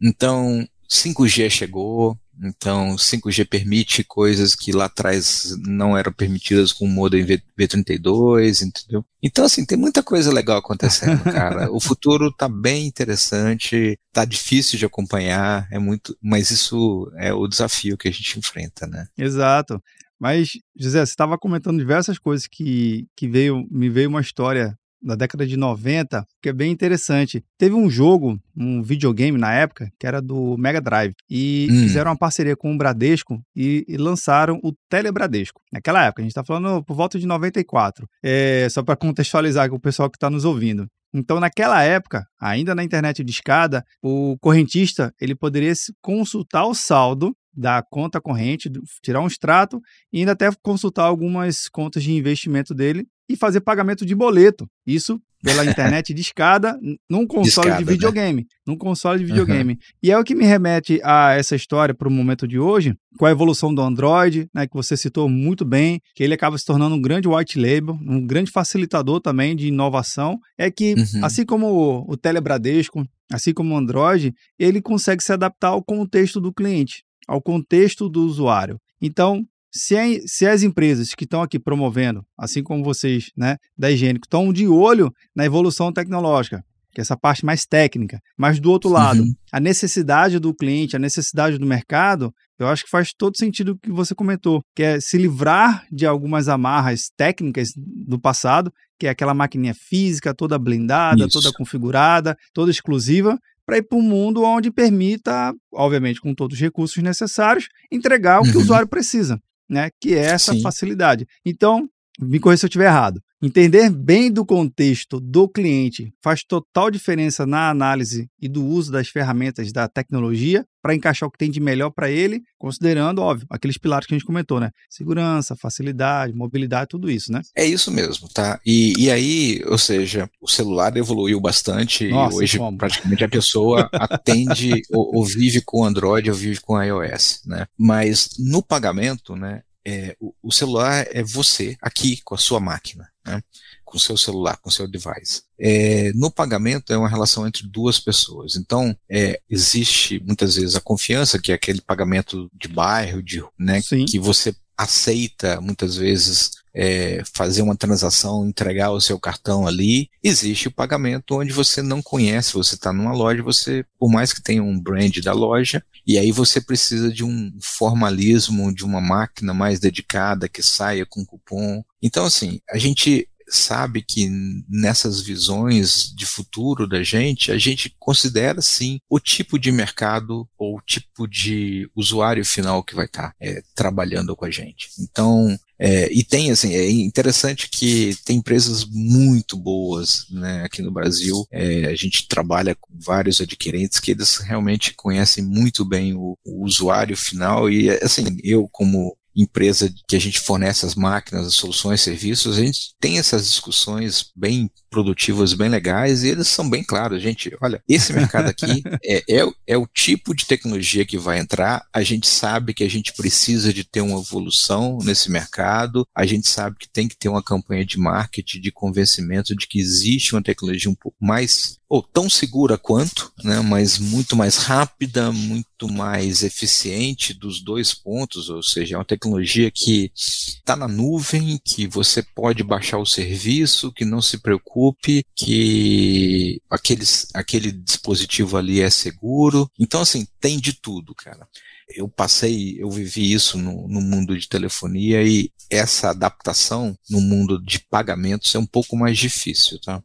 Então, 0.02 0.66
5G 0.90 1.50
chegou, 1.50 2.18
então, 2.42 2.96
5G 2.96 3.48
permite 3.48 4.04
coisas 4.04 4.56
que 4.56 4.72
lá 4.72 4.86
atrás 4.86 5.56
não 5.66 5.98
eram 5.98 6.12
permitidas 6.12 6.72
com 6.72 6.86
o 6.86 6.90
modem 6.90 7.26
V32, 7.26 8.62
entendeu? 8.62 9.06
Então, 9.22 9.46
assim, 9.46 9.66
tem 9.66 9.78
muita 9.78 10.02
coisa 10.02 10.32
legal 10.32 10.58
acontecendo, 10.58 11.24
cara. 11.32 11.72
o 11.72 11.80
futuro 11.80 12.32
tá 12.32 12.50
bem 12.50 12.88
interessante, 12.88 13.98
tá 14.12 14.26
difícil 14.26 14.78
de 14.80 14.86
acompanhar, 14.86 15.68
é 15.72 15.78
muito, 15.78 16.18
mas 16.22 16.52
isso 16.52 17.12
é 17.18 17.34
o 17.34 17.48
desafio 17.48 17.98
que 17.98 18.08
a 18.08 18.12
gente 18.12 18.40
enfrenta, 18.40 18.88
né? 18.88 19.08
Exato. 19.18 19.82
Mas, 20.20 20.52
José, 20.76 21.06
você 21.06 21.12
estava 21.12 21.38
comentando 21.38 21.78
diversas 21.78 22.18
coisas 22.18 22.48
que, 22.48 23.08
que 23.16 23.28
veio, 23.28 23.68
me 23.70 23.90
veio 23.90 24.10
uma 24.10 24.22
história 24.22 24.78
da 25.04 25.16
década 25.16 25.46
de 25.46 25.58
90, 25.58 26.26
que 26.42 26.50
é 26.50 26.54
bem 26.54 26.72
interessante. 26.72 27.44
Teve 27.58 27.76
um 27.76 27.90
jogo, 27.90 28.40
um 28.56 28.82
videogame 28.82 29.38
na 29.38 29.54
época, 29.54 29.90
que 30.00 30.08
era 30.08 30.22
do 30.22 30.58
Mega 30.58 30.80
Drive, 30.80 31.14
e 31.30 31.68
hum. 31.70 31.82
fizeram 31.82 32.12
uma 32.12 32.18
parceria 32.18 32.56
com 32.56 32.74
o 32.74 32.78
Bradesco 32.78 33.42
e, 33.56 33.86
e, 33.88 33.98
lançaram 33.98 34.60
o 34.64 34.74
Telebradesco. 34.90 35.62
Naquela 35.72 36.06
época, 36.06 36.22
a 36.22 36.24
gente 36.24 36.32
está 36.32 36.44
falando 36.44 36.84
por 36.84 36.96
volta 36.96 37.20
de 37.20 37.26
94, 37.26 38.08
é, 38.24 38.68
só 38.70 38.82
para 38.82 38.96
contextualizar 38.96 39.70
com 39.70 39.76
o 39.76 39.82
pessoal 39.82 40.10
que 40.10 40.18
está 40.18 40.30
nos 40.30 40.46
ouvindo. 40.46 40.88
Então, 41.14 41.40
naquela 41.40 41.84
época, 41.84 42.26
ainda 42.42 42.74
na 42.74 42.84
internet 42.84 43.24
de 43.24 43.32
escada, 43.32 43.84
o 44.02 44.36
correntista 44.42 45.14
ele 45.22 45.36
poderia 45.36 45.74
consultar 46.02 46.66
o 46.66 46.74
saldo 46.74 47.36
da 47.56 47.84
conta 47.84 48.20
corrente, 48.20 48.72
tirar 49.02 49.22
um 49.22 49.28
extrato 49.28 49.80
e 50.12 50.20
ainda 50.20 50.32
até 50.32 50.50
consultar 50.64 51.04
algumas 51.04 51.70
contas 51.70 52.04
de 52.04 52.12
investimento 52.12 52.74
dele 52.74 53.06
e 53.30 53.36
fazer 53.36 53.62
pagamento 53.62 54.06
de 54.06 54.16
boleto. 54.16 54.68
Isso 54.86 55.20
pela 55.44 55.66
internet 55.70 56.14
de 56.14 56.22
escada 56.22 56.80
num 57.10 57.28
console 57.28 57.44
de, 57.44 57.50
escada, 57.50 57.78
de 57.78 57.86
né? 57.86 57.92
videogame. 57.92 58.42
Né? 58.42 58.48
Num 58.66 58.78
console 58.78 59.20
de 59.20 59.26
videogame. 59.26 59.74
Uhum. 59.74 59.80
E 60.02 60.12
é 60.12 60.18
o 60.18 60.24
que 60.24 60.34
me 60.34 60.46
remete 60.46 61.02
a 61.04 61.34
essa 61.34 61.56
história 61.56 61.94
para 61.94 62.08
o 62.08 62.12
momento 62.12 62.48
de 62.48 62.58
hoje, 62.58 62.96
com 63.20 63.26
a 63.26 63.32
evolução 63.32 63.74
do 63.74 63.82
Android, 63.82 64.48
né, 64.54 64.66
que 64.66 64.74
você 64.74 64.96
citou 64.96 65.28
muito 65.28 65.66
bem, 65.66 66.00
que 66.16 66.24
ele 66.24 66.34
acaba 66.34 66.58
se 66.58 66.66
tornando 66.66 66.96
um 66.96 67.02
grande 67.02 67.28
white 67.28 67.60
label, 67.60 67.98
um 68.02 68.26
grande 68.26 68.50
facilitador 68.50 69.20
também 69.20 69.56
de 69.56 69.68
inovação. 69.68 70.40
É 70.58 70.72
que, 70.72 70.94
uhum. 70.94 71.26
assim 71.26 71.46
como 71.46 71.68
o, 71.68 72.12
o 72.12 72.18
Telebradesco, 72.18 73.06
assim 73.32 73.54
como 73.54 73.74
o 73.74 73.78
Android, 73.78 74.34
ele 74.58 74.82
consegue 74.82 75.24
se 75.24 75.34
adaptar 75.34 75.70
ao 75.70 75.84
contexto 75.84 76.40
do 76.40 76.54
cliente, 76.54 77.04
ao 77.28 77.42
contexto 77.42 78.08
do 78.08 78.26
usuário. 78.26 78.80
Então, 79.02 79.46
se, 79.74 79.96
é, 79.96 80.20
se 80.26 80.46
as 80.46 80.62
empresas 80.62 81.14
que 81.16 81.24
estão 81.24 81.42
aqui 81.42 81.60
promovendo, 81.60 82.24
assim 82.38 82.62
como 82.62 82.84
vocês, 82.84 83.32
né, 83.36 83.58
da 83.78 83.90
Higiênico, 83.90 84.26
estão 84.26 84.54
de 84.54 84.68
olho 84.68 85.12
na 85.36 85.46
evolução 85.46 85.92
tecnológica, 85.92 86.64
que 86.94 87.02
é 87.02 87.04
essa 87.04 87.18
parte 87.18 87.44
mais 87.44 87.66
técnica, 87.66 88.20
mas 88.38 88.60
do 88.60 88.70
outro 88.70 88.88
lado, 88.88 89.24
uhum. 89.24 89.34
a 89.52 89.60
necessidade 89.60 90.38
do 90.38 90.54
cliente, 90.54 90.96
a 90.96 91.00
necessidade 91.00 91.58
do 91.58 91.66
mercado, 91.66 92.32
eu 92.60 92.68
acho 92.68 92.84
que 92.84 92.90
faz 92.90 93.12
todo 93.18 93.36
sentido 93.36 93.72
o 93.72 93.78
que 93.80 93.92
você 93.92 94.14
comentou, 94.14 94.62
que 94.76 94.84
é 94.84 95.00
se 95.02 95.18
livrar 95.18 95.88
de 95.92 96.06
algumas 96.06 96.48
amarras 96.48 97.10
técnicas 97.18 97.70
do 97.76 98.20
passado, 98.20 98.72
que 99.00 99.08
é 99.08 99.10
aquela 99.10 99.34
maquininha 99.34 99.74
física 99.74 100.36
toda 100.36 100.60
blindada, 100.60 101.26
Isso. 101.26 101.42
toda 101.42 101.52
configurada, 101.52 102.38
toda 102.54 102.70
exclusiva, 102.70 103.40
para 103.66 103.78
ir 103.78 103.84
para 103.84 103.98
um 103.98 104.04
mundo 104.04 104.44
onde 104.44 104.70
permita, 104.70 105.52
obviamente 105.74 106.22
com 106.22 106.36
todos 106.36 106.56
os 106.56 106.62
recursos 106.62 107.02
necessários, 107.02 107.68
entregar 107.92 108.40
o 108.40 108.44
que 108.44 108.52
uhum. 108.52 108.60
o 108.60 108.62
usuário 108.62 108.88
precisa 108.88 109.42
né? 109.74 109.90
Que 110.00 110.14
é 110.14 110.20
essa 110.26 110.54
Sim. 110.54 110.62
facilidade. 110.62 111.28
Então, 111.46 111.90
me 112.20 112.40
corrija 112.40 112.60
se 112.60 112.66
eu 112.66 112.70
estiver 112.70 112.86
errado. 112.86 113.22
Entender 113.42 113.90
bem 113.90 114.32
do 114.32 114.46
contexto 114.46 115.20
do 115.20 115.50
cliente 115.50 116.14
faz 116.24 116.44
total 116.46 116.90
diferença 116.90 117.46
na 117.46 117.70
análise 117.70 118.30
e 118.42 118.48
do 118.48 118.66
uso 118.66 118.90
das 118.90 119.10
ferramentas 119.10 119.70
da 119.74 119.86
tecnologia 119.88 120.66
para 120.82 120.96
encaixar 120.96 121.28
o 121.28 121.32
que 121.32 121.38
tem 121.38 121.52
de 121.52 121.60
melhor 121.60 121.90
para 121.90 122.10
ele, 122.10 122.42
considerando, 122.58 123.22
óbvio, 123.22 123.46
aqueles 123.50 123.78
pilares 123.78 124.08
que 124.08 124.14
a 124.14 124.18
gente 124.18 124.26
comentou, 124.26 124.62
né? 124.62 124.70
Segurança, 124.90 125.58
facilidade, 125.58 126.34
mobilidade, 126.34 126.90
tudo 126.90 127.12
isso, 127.12 127.34
né? 127.34 127.42
É 127.54 127.66
isso 127.66 127.92
mesmo, 127.92 128.30
tá? 128.30 128.62
E, 128.66 128.94
e 128.98 129.12
aí, 129.12 129.62
ou 129.66 129.78
seja, 129.78 130.30
o 130.42 130.48
celular 130.48 130.96
evoluiu 130.96 131.40
bastante 131.42 132.08
Nossa, 132.10 132.36
e 132.36 132.44
hoje 132.44 132.58
como? 132.58 132.78
praticamente 132.78 133.26
a 133.26 133.30
pessoa 133.30 133.90
atende 133.92 134.82
ou, 134.90 135.18
ou 135.18 135.26
vive 135.26 135.62
com 135.62 135.84
Android 135.84 136.30
ou 136.30 136.36
vive 136.36 136.62
com 136.62 136.82
iOS, 136.82 137.42
né? 137.46 137.66
Mas 137.78 138.30
no 138.40 138.64
pagamento, 138.64 139.36
né? 139.36 139.64
É, 139.86 140.16
o, 140.20 140.34
o, 140.42 140.52
celular 140.52 141.06
é 141.12 141.24
você 141.24 141.78
aqui 141.82 142.22
com 142.24 142.36
a 142.36 142.38
sua 142.38 142.60
máquina, 142.60 143.10
né? 143.26 143.42
com 143.84 143.98
o 143.98 144.00
seu 144.00 144.18
celular, 144.18 144.58
com 144.58 144.70
o 144.70 144.72
seu 144.72 144.88
device. 144.88 145.44
É, 145.60 146.12
no 146.14 146.32
pagamento 146.32 146.92
é 146.92 146.98
uma 146.98 147.10
relação 147.10 147.46
entre 147.46 147.68
duas 147.68 148.00
pessoas. 148.00 148.56
Então, 148.56 148.98
é, 149.10 149.40
existe 149.50 150.20
muitas 150.26 150.56
vezes 150.56 150.76
a 150.76 150.82
confiança, 150.82 151.40
que 151.40 151.52
é 151.52 151.56
aquele 151.56 151.82
pagamento 151.82 152.50
de 152.54 152.68
bairro, 152.68 153.22
de, 153.22 153.44
né, 153.60 153.82
que 154.08 154.18
você 154.18 154.56
aceita 154.78 155.62
muitas 155.62 155.96
vezes 155.96 156.63
é, 156.74 157.22
fazer 157.34 157.62
uma 157.62 157.76
transação, 157.76 158.48
entregar 158.48 158.92
o 158.92 159.02
seu 159.02 159.20
cartão 159.20 159.68
ali, 159.68 160.10
existe 160.24 160.68
o 160.68 160.72
pagamento 160.72 161.36
onde 161.40 161.54
você 161.54 161.82
não 161.82 162.02
conhece, 162.02 162.54
você 162.54 162.76
está 162.76 162.92
numa 162.92 163.14
loja, 163.14 163.44
você, 163.44 163.86
por 164.00 164.10
mais 164.10 164.34
que 164.34 164.42
tenha 164.42 164.64
um 164.64 164.80
brand 164.80 165.16
da 165.20 165.34
loja, 165.34 165.84
e 166.06 166.18
aí 166.18 166.32
você 166.32 166.60
precisa 166.60 167.12
de 167.12 167.24
um 167.24 167.52
formalismo, 167.62 168.74
de 168.74 168.84
uma 168.84 169.00
máquina 169.00 169.54
mais 169.54 169.80
dedicada 169.80 170.50
que 170.50 170.62
saia 170.62 171.06
com 171.06 171.26
cupom. 171.26 171.84
Então, 172.02 172.26
assim, 172.26 172.60
a 172.70 172.78
gente 172.78 173.28
sabe 173.48 174.02
que 174.02 174.30
nessas 174.70 175.22
visões 175.22 176.14
de 176.16 176.26
futuro 176.26 176.88
da 176.88 177.04
gente, 177.04 177.52
a 177.52 177.58
gente 177.58 177.94
considera 178.00 178.62
sim 178.62 179.00
o 179.10 179.20
tipo 179.20 179.58
de 179.60 179.72
mercado 179.72 180.48
ou 180.58 180.78
o 180.78 180.82
tipo 180.82 181.28
de 181.28 181.90
usuário 181.96 182.46
final 182.46 182.84
que 182.84 182.96
vai 182.96 183.06
estar 183.06 183.34
é, 183.42 183.62
trabalhando 183.76 184.36
com 184.36 184.46
a 184.46 184.52
gente. 184.52 184.90
Então, 185.00 185.58
é, 185.80 186.12
e 186.14 186.24
tem, 186.24 186.50
assim, 186.52 186.74
é 186.74 186.90
interessante 186.90 187.70
que 187.70 188.16
tem 188.24 188.38
empresas 188.38 188.86
muito 188.86 189.58
boas, 189.58 190.26
né, 190.30 190.64
aqui 190.64 190.82
no 190.82 190.92
Brasil. 190.92 191.46
É, 191.52 191.88
a 191.88 191.96
gente 191.96 192.28
trabalha 192.28 192.76
com 192.76 192.90
vários 193.00 193.42
adquirentes 193.42 194.00
que 194.00 194.12
eles 194.12 194.38
realmente 194.38 194.94
conhecem 194.96 195.44
muito 195.44 195.84
bem 195.84 196.14
o, 196.14 196.38
o 196.46 196.64
usuário 196.64 197.18
final 197.18 197.70
e, 197.70 197.90
assim, 197.90 198.38
eu 198.44 198.68
como 198.72 199.18
empresa 199.36 199.94
que 200.08 200.16
a 200.16 200.20
gente 200.20 200.40
fornece 200.40 200.86
as 200.86 200.96
máquinas, 200.96 201.48
as 201.48 201.54
soluções, 201.56 202.02
serviços, 202.02 202.58
a 202.58 202.62
gente 202.62 202.94
tem 203.00 203.18
essas 203.18 203.46
discussões 203.48 204.32
bem 204.36 204.70
produtivas, 204.94 205.56
bem 205.56 205.70
legais, 205.70 206.24
e 206.24 206.30
eles 206.30 206.48
são 206.48 206.70
bem 206.70 206.84
claros, 206.84 207.20
gente. 207.20 207.52
Olha, 207.60 207.82
esse 207.90 208.14
mercado 208.14 208.48
aqui 208.48 208.84
é, 209.04 209.24
é, 209.28 209.52
é, 209.66 209.78
o 209.78 209.88
tipo 209.88 210.36
de 210.36 210.46
tecnologia 210.46 211.04
que 211.04 211.18
vai 211.18 211.40
entrar. 211.40 211.84
A 211.92 212.04
gente 212.04 212.28
sabe 212.28 212.76
que 212.76 212.84
a 212.84 212.90
gente 212.90 213.12
precisa 213.14 213.74
de 213.74 213.84
ter 213.84 214.02
uma 214.02 214.20
evolução 214.20 215.00
nesse 215.04 215.32
mercado, 215.32 216.06
a 216.16 216.28
gente 216.28 216.48
sabe 216.48 216.78
que 216.78 216.88
tem 216.88 217.08
que 217.08 217.18
ter 217.18 217.28
uma 217.28 217.42
campanha 217.42 217.84
de 217.84 217.98
marketing, 217.98 218.62
de 218.62 218.72
convencimento 218.72 219.56
de 219.56 219.68
que 219.68 219.80
existe 219.80 220.36
uma 220.36 220.44
tecnologia 220.44 220.92
um 220.92 220.96
pouco 220.96 221.18
mais 221.20 221.80
ou 221.94 222.02
tão 222.02 222.28
segura 222.28 222.76
quanto, 222.76 223.32
né, 223.44 223.60
mas 223.60 224.00
muito 224.00 224.36
mais 224.36 224.58
rápida, 224.58 225.32
muito 225.32 225.88
mais 225.88 226.42
eficiente 226.42 227.36
dos 227.36 227.62
dois 227.62 227.94
pontos, 227.94 228.50
ou 228.50 228.64
seja, 228.64 228.96
é 228.96 228.98
uma 228.98 229.06
tecnologia 229.06 229.70
que 229.70 230.12
está 230.16 230.76
na 230.76 230.88
nuvem, 230.88 231.62
que 231.64 231.86
você 231.86 232.24
pode 232.24 232.64
baixar 232.64 232.98
o 232.98 233.06
serviço, 233.06 233.92
que 233.92 234.06
não 234.06 234.24
se 234.24 234.40
preocupe, 234.84 235.26
que 235.36 236.62
aqueles, 236.70 237.28
aquele 237.34 237.72
dispositivo 237.72 238.58
ali 238.58 238.82
é 238.82 238.90
seguro. 238.90 239.70
Então, 239.80 240.02
assim, 240.02 240.28
tem 240.40 240.60
de 240.60 240.74
tudo, 240.74 241.16
cara 241.16 241.48
eu 241.96 242.08
passei, 242.08 242.78
eu 242.80 242.90
vivi 242.90 243.34
isso 243.34 243.58
no, 243.58 243.88
no, 243.88 244.02
mundo 244.02 244.38
de 244.38 244.48
telefonia 244.48 245.22
e 245.22 245.52
essa 245.70 246.10
adaptação 246.10 246.98
no 247.10 247.20
mundo 247.22 247.62
de 247.62 247.78
pagamentos 247.80 248.56
é 248.56 248.58
um 248.58 248.66
pouco 248.66 248.96
mais 248.96 249.18
difícil, 249.18 249.80
tá? 249.80 250.02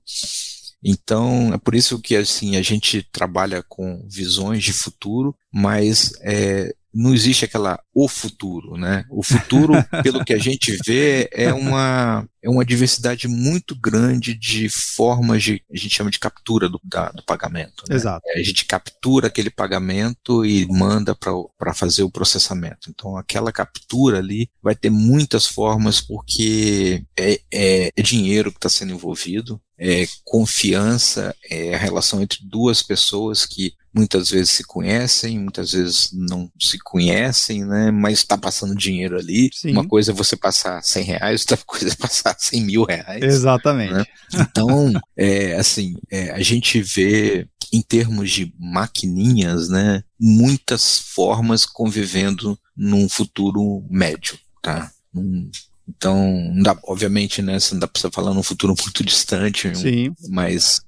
Então, 0.83 1.53
é 1.55 1.59
por 1.59 1.75
isso 1.75 1.99
que 2.01 2.15
assim 2.17 2.57
a 2.57 2.63
gente 2.63 3.03
trabalha 3.11 3.63
com 3.63 4.05
visões 4.09 4.63
de 4.63 4.73
futuro, 4.73 5.35
mas 5.53 6.13
é, 6.21 6.75
não 6.99 7.15
existe 7.15 7.45
aquela 7.45 7.79
o 7.95 8.09
futuro, 8.09 8.77
né? 8.77 9.05
O 9.09 9.23
futuro, 9.23 9.73
pelo 10.03 10.25
que 10.25 10.35
a 10.35 10.39
gente 10.39 10.77
vê, 10.85 11.29
é 11.33 11.53
uma, 11.53 12.29
é 12.43 12.51
uma 12.51 12.65
diversidade 12.65 13.29
muito 13.29 13.79
grande 13.79 14.35
de 14.35 14.69
formas 14.69 15.45
de, 15.45 15.63
a 15.73 15.77
gente 15.77 15.95
chama 15.95 16.11
de 16.11 16.19
captura 16.19 16.69
do, 16.69 16.81
da, 16.83 17.11
do 17.11 17.23
pagamento. 17.25 17.85
Né? 17.89 17.95
Exato. 17.95 18.23
A 18.35 18.43
gente 18.43 18.65
captura 18.65 19.29
aquele 19.29 19.51
pagamento 19.51 20.45
e 20.45 20.67
manda 20.67 21.15
para 21.15 21.73
fazer 21.73 22.03
o 22.03 22.11
processamento. 22.11 22.91
Então, 22.91 23.17
aquela 23.17 23.53
captura 23.53 24.19
ali 24.19 24.51
vai 24.61 24.75
ter 24.75 24.91
muitas 24.91 25.47
formas 25.47 26.01
porque 26.01 27.05
é, 27.17 27.41
é, 27.53 27.93
é 27.97 28.03
dinheiro 28.03 28.51
que 28.51 28.59
está 28.59 28.69
sendo 28.69 28.93
envolvido, 28.93 29.61
é 29.79 30.07
confiança, 30.25 31.35
é 31.49 31.75
a 31.75 31.79
relação 31.79 32.21
entre 32.21 32.41
duas 32.43 32.83
pessoas 32.83 33.47
que 33.47 33.75
muitas 33.95 34.31
vezes 34.31 34.51
se 34.51 34.65
conhecem, 34.65 35.39
muitas 35.39 35.73
vezes 35.73 36.11
não 36.13 36.51
se 36.61 36.79
conhecem, 36.79 37.65
né? 37.65 37.91
Mas 37.91 38.19
está 38.19 38.37
passando 38.37 38.75
dinheiro 38.75 39.19
ali. 39.19 39.51
Sim. 39.53 39.73
Uma 39.73 39.87
coisa 39.87 40.13
é 40.13 40.15
você 40.15 40.37
passar 40.37 40.83
100 40.83 41.05
reais, 41.05 41.41
outra 41.43 41.57
coisa 41.67 41.89
é 41.89 41.97
passar 41.97 42.37
100 42.39 42.61
mil 42.63 42.85
reais. 42.85 43.23
Exatamente. 43.23 43.93
Né? 43.93 44.05
Então, 44.35 44.93
é, 45.17 45.55
assim, 45.55 45.97
é, 46.11 46.31
a 46.31 46.41
gente 46.41 46.81
vê 46.81 47.49
em 47.73 47.83
termos 47.83 48.31
de 48.31 48.53
maquininhas, 48.59 49.69
né? 49.69 50.03
Muitas 50.19 50.99
formas 50.99 51.67
convivendo 51.67 52.59
num 52.77 53.09
futuro 53.09 53.85
médio, 53.91 54.39
tá? 54.63 54.91
Num, 55.13 55.51
então, 55.89 56.53
dá, 56.63 56.77
obviamente, 56.85 57.41
né, 57.41 57.59
você 57.59 57.75
não 57.75 57.81
dá 57.81 57.89
para 57.89 58.01
você 58.01 58.11
falar 58.11 58.35
num 58.35 58.43
futuro 58.43 58.75
muito 58.83 59.03
distante, 59.03 59.75
Sim. 59.77 60.13
mas 60.29 60.81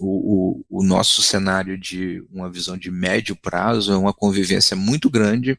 o, 0.00 0.64
o, 0.70 0.80
o, 0.80 0.82
nosso 0.82 1.22
cenário 1.22 1.78
de 1.78 2.22
uma 2.32 2.50
visão 2.50 2.76
de 2.76 2.90
médio 2.90 3.36
prazo 3.36 3.92
é 3.92 3.96
uma 3.96 4.12
convivência 4.12 4.76
muito 4.76 5.08
grande 5.08 5.58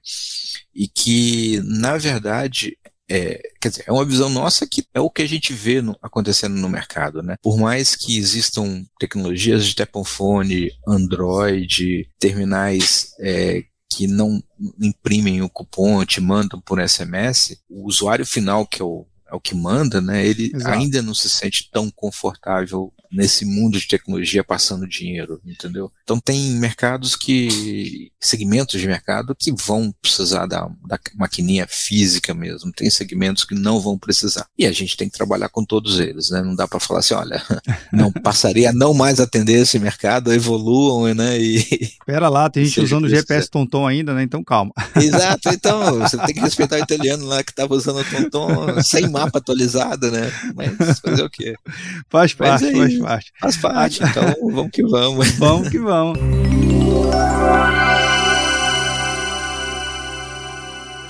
e 0.76 0.88
que, 0.88 1.62
na 1.64 1.98
verdade, 1.98 2.78
é, 3.10 3.42
quer 3.62 3.70
dizer, 3.70 3.84
é 3.88 3.92
uma 3.92 4.06
visão 4.06 4.30
nossa 4.30 4.66
que 4.66 4.86
é 4.94 5.00
o 5.00 5.10
que 5.10 5.22
a 5.22 5.28
gente 5.28 5.54
vê 5.54 5.82
no, 5.82 5.98
acontecendo 6.02 6.56
no 6.56 6.70
mercado, 6.70 7.22
né? 7.22 7.36
Por 7.42 7.58
mais 7.58 7.94
que 7.94 8.18
existam 8.18 8.86
tecnologias 8.98 9.66
de 9.66 9.76
telephone, 9.76 10.72
Android, 10.88 12.10
terminais 12.18 13.12
é, 13.20 13.64
que 13.92 14.08
não 14.08 14.42
imprimem 14.80 15.42
o 15.42 15.50
cupom, 15.50 16.06
te 16.06 16.22
mandam 16.22 16.62
por 16.62 16.82
SMS, 16.82 17.62
o 17.70 17.86
usuário 17.86 18.26
final, 18.26 18.66
que 18.66 18.82
é 18.82 18.86
o, 18.86 19.06
é 19.32 19.36
o 19.36 19.40
que 19.40 19.56
manda, 19.56 20.02
né, 20.02 20.26
ele 20.26 20.52
Exato. 20.54 20.76
ainda 20.76 21.02
não 21.02 21.14
se 21.14 21.30
sente 21.30 21.70
tão 21.72 21.90
confortável 21.90 22.92
nesse 23.12 23.46
mundo 23.46 23.78
de 23.78 23.88
tecnologia 23.88 24.44
passando 24.44 24.88
dinheiro, 24.88 25.42
entendeu? 25.46 25.92
Então 26.04 26.20
tem 26.20 26.52
mercados 26.52 27.16
que, 27.16 28.10
segmentos 28.20 28.80
de 28.80 28.88
mercado 28.88 29.36
que 29.38 29.52
vão 29.52 29.94
precisar 30.02 30.46
da, 30.46 30.70
da 30.88 30.98
maquininha 31.16 31.68
física 31.70 32.34
mesmo, 32.34 32.72
tem 32.72 32.90
segmentos 32.90 33.44
que 33.44 33.54
não 33.54 33.82
vão 33.82 33.98
precisar. 33.98 34.46
E 34.58 34.66
a 34.66 34.72
gente 34.72 34.96
tem 34.96 35.10
que 35.10 35.18
trabalhar 35.18 35.50
com 35.50 35.66
todos 35.66 36.00
eles, 36.00 36.30
né? 36.30 36.42
Não 36.42 36.56
dá 36.56 36.68
para 36.68 36.80
falar 36.80 37.02
assim, 37.02 37.14
olha, 37.14 37.44
não 37.92 38.12
passaria 38.12 38.70
a 38.70 38.74
não 38.74 38.94
mais 38.94 39.20
atender 39.20 39.62
esse 39.62 39.78
mercado, 39.78 40.32
evoluam, 40.32 41.14
né? 41.14 41.38
E 41.38 41.92
Pera 42.06 42.30
lá, 42.30 42.50
tem 42.50 42.64
gente 42.64 42.80
usando 42.80 43.06
o 43.06 43.10
GPS 43.10 43.50
Tonton 43.50 43.86
ainda, 43.86 44.14
né? 44.14 44.24
Então 44.24 44.44
calma. 44.44 44.72
Exato, 44.96 45.50
então 45.50 46.00
você 46.00 46.18
tem 46.18 46.36
que 46.36 46.42
respeitar 46.42 46.78
o 46.78 46.84
italiano 46.84 47.26
lá 47.26 47.44
que 47.44 47.52
estava 47.52 47.74
usando 47.74 48.00
o 48.00 48.30
Tonton 48.30 48.82
sem 48.84 49.08
mapa 49.26 49.40
atualizado, 49.40 50.12
né? 50.12 50.32
Mas 50.56 51.00
fazer 51.00 51.24
o 51.24 51.30
quê? 51.30 51.56
Faz 52.10 52.34
parte, 52.34 52.66
é 52.66 52.72
faz 52.74 53.00
parte. 53.00 53.34
Faz 53.40 53.58
parte, 53.58 54.04
então 54.04 54.52
vamos 54.52 54.72
que 54.72 54.84
vamos. 54.84 55.32
Vamos 55.32 55.70
que 55.70 55.80
vamos. 55.80 56.20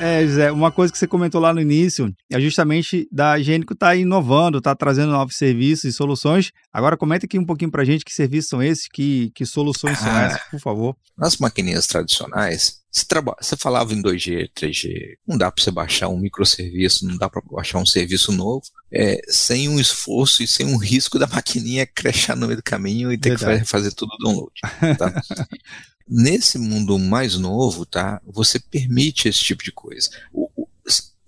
É, 0.01 0.25
José, 0.25 0.51
uma 0.51 0.71
coisa 0.71 0.91
que 0.91 0.97
você 0.97 1.05
comentou 1.05 1.39
lá 1.39 1.53
no 1.53 1.61
início 1.61 2.11
é 2.27 2.41
justamente 2.41 3.07
da 3.11 3.39
Gênico 3.39 3.73
estar 3.73 3.89
tá 3.89 3.95
inovando, 3.95 4.57
está 4.57 4.73
trazendo 4.73 5.11
novos 5.11 5.35
serviços 5.35 5.83
e 5.83 5.93
soluções. 5.93 6.51
Agora 6.73 6.97
comenta 6.97 7.27
aqui 7.27 7.37
um 7.37 7.45
pouquinho 7.45 7.69
para 7.69 7.83
a 7.83 7.85
gente 7.85 8.03
que 8.03 8.11
serviços 8.11 8.49
são 8.49 8.63
esses, 8.63 8.87
que, 8.87 9.31
que 9.35 9.45
soluções 9.45 9.99
ah, 9.99 10.03
são 10.03 10.17
essas, 10.17 10.41
por 10.49 10.59
favor. 10.59 10.95
Nas 11.15 11.37
maquininhas 11.37 11.85
tradicionais, 11.85 12.81
você, 12.91 13.05
traba... 13.05 13.35
você 13.39 13.55
falava 13.55 13.93
em 13.93 14.01
2G, 14.01 14.49
3G, 14.57 15.17
não 15.27 15.37
dá 15.37 15.51
para 15.51 15.63
você 15.63 15.69
baixar 15.69 16.07
um 16.07 16.17
microserviço, 16.17 17.05
não 17.07 17.15
dá 17.15 17.29
para 17.29 17.43
baixar 17.51 17.77
um 17.77 17.85
serviço 17.85 18.31
novo, 18.31 18.63
é, 18.91 19.21
sem 19.27 19.69
um 19.69 19.79
esforço 19.79 20.41
e 20.41 20.47
sem 20.47 20.65
um 20.65 20.77
risco 20.77 21.19
da 21.19 21.27
maquininha 21.31 21.85
crashar 21.85 22.35
no 22.35 22.47
meio 22.47 22.57
do 22.57 22.63
caminho 22.63 23.13
e 23.13 23.19
ter 23.19 23.37
Verdade. 23.37 23.61
que 23.61 23.69
fazer 23.69 23.91
tudo 23.91 24.17
download. 24.17 24.51
Tá? 24.97 25.13
Nesse 26.13 26.57
mundo 26.57 26.99
mais 26.99 27.37
novo, 27.37 27.85
tá? 27.85 28.21
Você 28.25 28.59
permite 28.59 29.29
esse 29.29 29.39
tipo 29.39 29.63
de 29.63 29.71
coisa. 29.71 30.09
O, 30.33 30.49
o, 30.57 30.67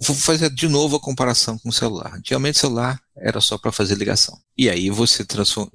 vou 0.02 0.16
fazer 0.16 0.50
de 0.50 0.68
novo 0.68 0.98
a 0.98 1.00
comparação 1.00 1.58
com 1.58 1.70
o 1.70 1.74
celular. 1.74 2.16
Antigamente 2.16 2.58
o 2.58 2.62
celular 2.62 3.00
era 3.16 3.40
só 3.40 3.58
para 3.58 3.72
fazer 3.72 3.96
ligação. 3.96 4.38
E 4.58 4.70
aí 4.70 4.90
você 4.90 5.24
transform, 5.24 5.70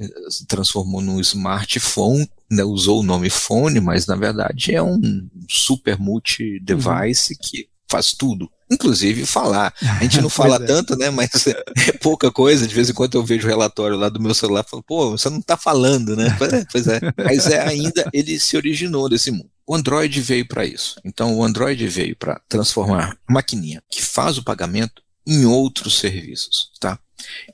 transformou 0.46 1.00
num 1.00 1.18
smartphone, 1.20 2.30
né, 2.50 2.62
usou 2.62 3.00
o 3.00 3.02
nome 3.02 3.30
phone, 3.30 3.80
mas 3.80 4.06
na 4.06 4.14
verdade 4.14 4.74
é 4.74 4.82
um 4.82 5.00
super 5.48 5.98
multi-device 5.98 7.32
uhum. 7.32 7.38
que 7.40 7.68
faz 7.88 8.12
tudo 8.12 8.50
inclusive 8.70 9.24
falar. 9.24 9.72
A 9.98 10.02
gente 10.02 10.20
não 10.20 10.28
fala 10.30 10.56
é. 10.56 10.66
tanto, 10.66 10.96
né? 10.96 11.10
Mas 11.10 11.46
é 11.46 11.92
pouca 12.00 12.30
coisa. 12.30 12.66
De 12.66 12.74
vez 12.74 12.90
em 12.90 12.92
quando 12.92 13.14
eu 13.16 13.24
vejo 13.24 13.46
o 13.46 13.50
relatório 13.50 13.96
lá 13.96 14.08
do 14.08 14.20
meu 14.20 14.34
celular 14.34 14.64
e 14.66 14.70
falo, 14.70 14.82
pô, 14.82 15.10
você 15.12 15.30
não 15.30 15.38
está 15.38 15.56
falando, 15.56 16.14
né? 16.14 16.36
Pois 16.70 16.86
é. 16.86 17.00
Mas 17.16 17.46
é 17.46 17.66
ainda, 17.66 18.08
ele 18.12 18.38
se 18.38 18.56
originou 18.56 19.08
desse 19.08 19.30
mundo. 19.30 19.50
O 19.66 19.74
Android 19.74 20.20
veio 20.20 20.46
para 20.46 20.64
isso. 20.64 21.00
Então, 21.04 21.36
o 21.36 21.44
Android 21.44 21.86
veio 21.88 22.16
para 22.16 22.40
transformar 22.48 23.16
a 23.26 23.32
maquininha 23.32 23.82
que 23.90 24.02
faz 24.02 24.38
o 24.38 24.44
pagamento 24.44 25.02
em 25.26 25.44
outros 25.44 25.98
serviços, 25.98 26.70
tá? 26.80 26.98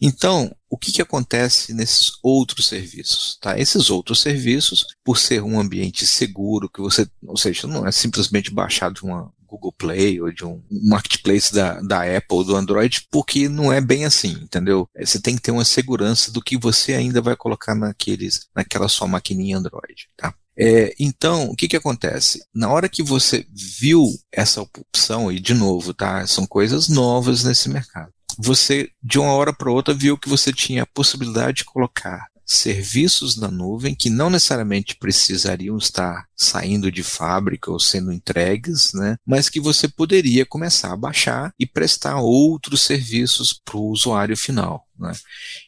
Então, 0.01 0.55
o 0.71 0.77
que, 0.77 0.93
que 0.93 1.03
acontece 1.03 1.73
nesses 1.73 2.13
outros 2.23 2.69
serviços? 2.69 3.37
Tá? 3.41 3.59
Esses 3.59 3.91
outros 3.91 4.21
serviços, 4.21 4.87
por 5.03 5.19
ser 5.19 5.43
um 5.43 5.59
ambiente 5.59 6.07
seguro, 6.07 6.69
que 6.69 6.81
você, 6.81 7.09
ou 7.27 7.37
seja, 7.37 7.67
não 7.67 7.87
é 7.87 7.91
simplesmente 7.91 8.53
baixar 8.53 8.93
de 8.93 9.03
uma, 9.03 9.33
Google 9.55 9.73
Play 9.73 10.21
ou 10.21 10.33
de 10.33 10.45
um 10.45 10.63
marketplace 10.71 11.55
da, 11.55 11.81
da 11.81 12.03
Apple 12.03 12.37
ou 12.39 12.45
do 12.45 12.57
Android, 12.57 13.07
porque 13.11 13.49
não 13.49 13.73
é 13.73 13.81
bem 13.81 14.05
assim, 14.05 14.33
entendeu? 14.43 14.89
É, 14.95 15.05
você 15.05 15.21
tem 15.21 15.37
que 15.37 15.43
ter 15.43 15.51
uma 15.51 15.65
segurança 15.65 16.31
do 16.33 16.43
que 16.43 16.57
você 16.57 16.95
ainda 16.95 17.21
vai 17.21 17.37
colocar 17.37 17.75
naqueles, 17.75 18.49
naquela 18.55 18.89
sua 18.89 19.07
maquininha 19.07 19.59
Android, 19.59 20.09
tá? 20.17 20.35
É, 20.57 20.95
então, 21.01 21.47
o 21.51 21.57
que 21.57 21.67
que 21.67 21.77
acontece? 21.77 22.45
Na 22.55 22.71
hora 22.71 22.89
que 22.89 23.03
você 23.03 23.45
viu 23.53 24.07
essa 24.33 24.63
opção, 24.63 25.31
e 25.31 25.41
de 25.41 25.53
novo, 25.53 25.93
tá? 25.93 26.27
São 26.27 26.47
coisas 26.47 26.89
novas 26.89 27.43
nesse 27.45 27.69
mercado. 27.69 28.13
você 28.39 28.89
de 29.03 29.19
uma 29.19 29.33
hora 29.33 29.53
para 29.53 29.71
outra 29.71 29.95
viu 29.95 30.19
que 30.19 30.29
você 30.29 30.53
tinha 30.53 30.83
a 30.83 30.87
possibilidade 30.87 31.59
de 31.59 31.65
colocar 31.65 32.29
serviços 32.45 33.37
na 33.37 33.51
nuvem 33.51 33.95
que 33.95 34.11
não 34.11 34.29
necessariamente 34.29 34.97
precisariam 34.97 35.77
estar 35.77 36.27
saindo 36.37 36.91
de 36.91 37.03
fábrica 37.03 37.71
ou 37.71 37.81
sendo 37.81 38.13
entregues, 38.13 38.93
né, 38.93 39.17
mas 39.27 39.49
que 39.49 39.61
você 39.61 39.89
poderia 39.89 40.45
começar 40.45 40.93
a 40.93 40.97
baixar 40.97 41.53
e 41.59 41.67
prestar 41.67 42.21
outros 42.21 42.83
serviços 42.83 43.53
para 43.53 43.77
o 43.77 43.89
usuário 43.89 44.37
final. 44.37 44.87
Né. 44.99 45.13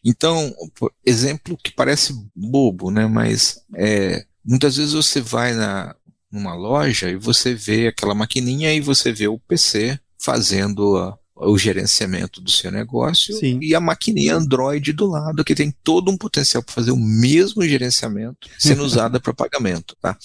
Então, 0.05 0.55
exemplo 1.05 1.57
que 1.57 1.73
parece 1.73 2.15
bobo, 2.35 2.91
né, 2.91 3.07
mas 3.07 3.61
é, 3.75 4.27
muitas 4.45 4.77
vezes 4.77 4.93
você 4.93 5.21
vai 5.21 5.55
na, 5.55 5.95
numa 6.31 6.55
loja 6.55 7.09
e 7.11 7.17
você 7.17 7.55
vê 7.55 7.89
aquela 7.89 8.15
maquininha 8.15 8.73
e 8.73 8.81
você 8.81 9.13
vê 9.13 9.27
o 9.27 9.39
PC 9.39 9.99
fazendo 10.19 10.97
a, 10.97 11.19
o 11.37 11.59
gerenciamento 11.59 12.41
do 12.41 12.51
seu 12.51 12.71
negócio 12.71 13.37
Sim. 13.37 13.59
e 13.61 13.75
a 13.75 13.81
maquininha 13.81 14.35
Android 14.35 14.93
do 14.93 15.07
lado, 15.07 15.45
que 15.45 15.55
tem 15.55 15.71
todo 15.85 16.11
um 16.11 16.17
potencial 16.17 16.63
para 16.63 16.75
fazer 16.75 16.91
o 16.91 16.97
mesmo 16.97 17.63
gerenciamento 17.63 18.49
sendo 18.59 18.83
usada 18.85 19.21
para 19.21 19.35
pagamento. 19.35 19.95
Tá? 20.01 20.17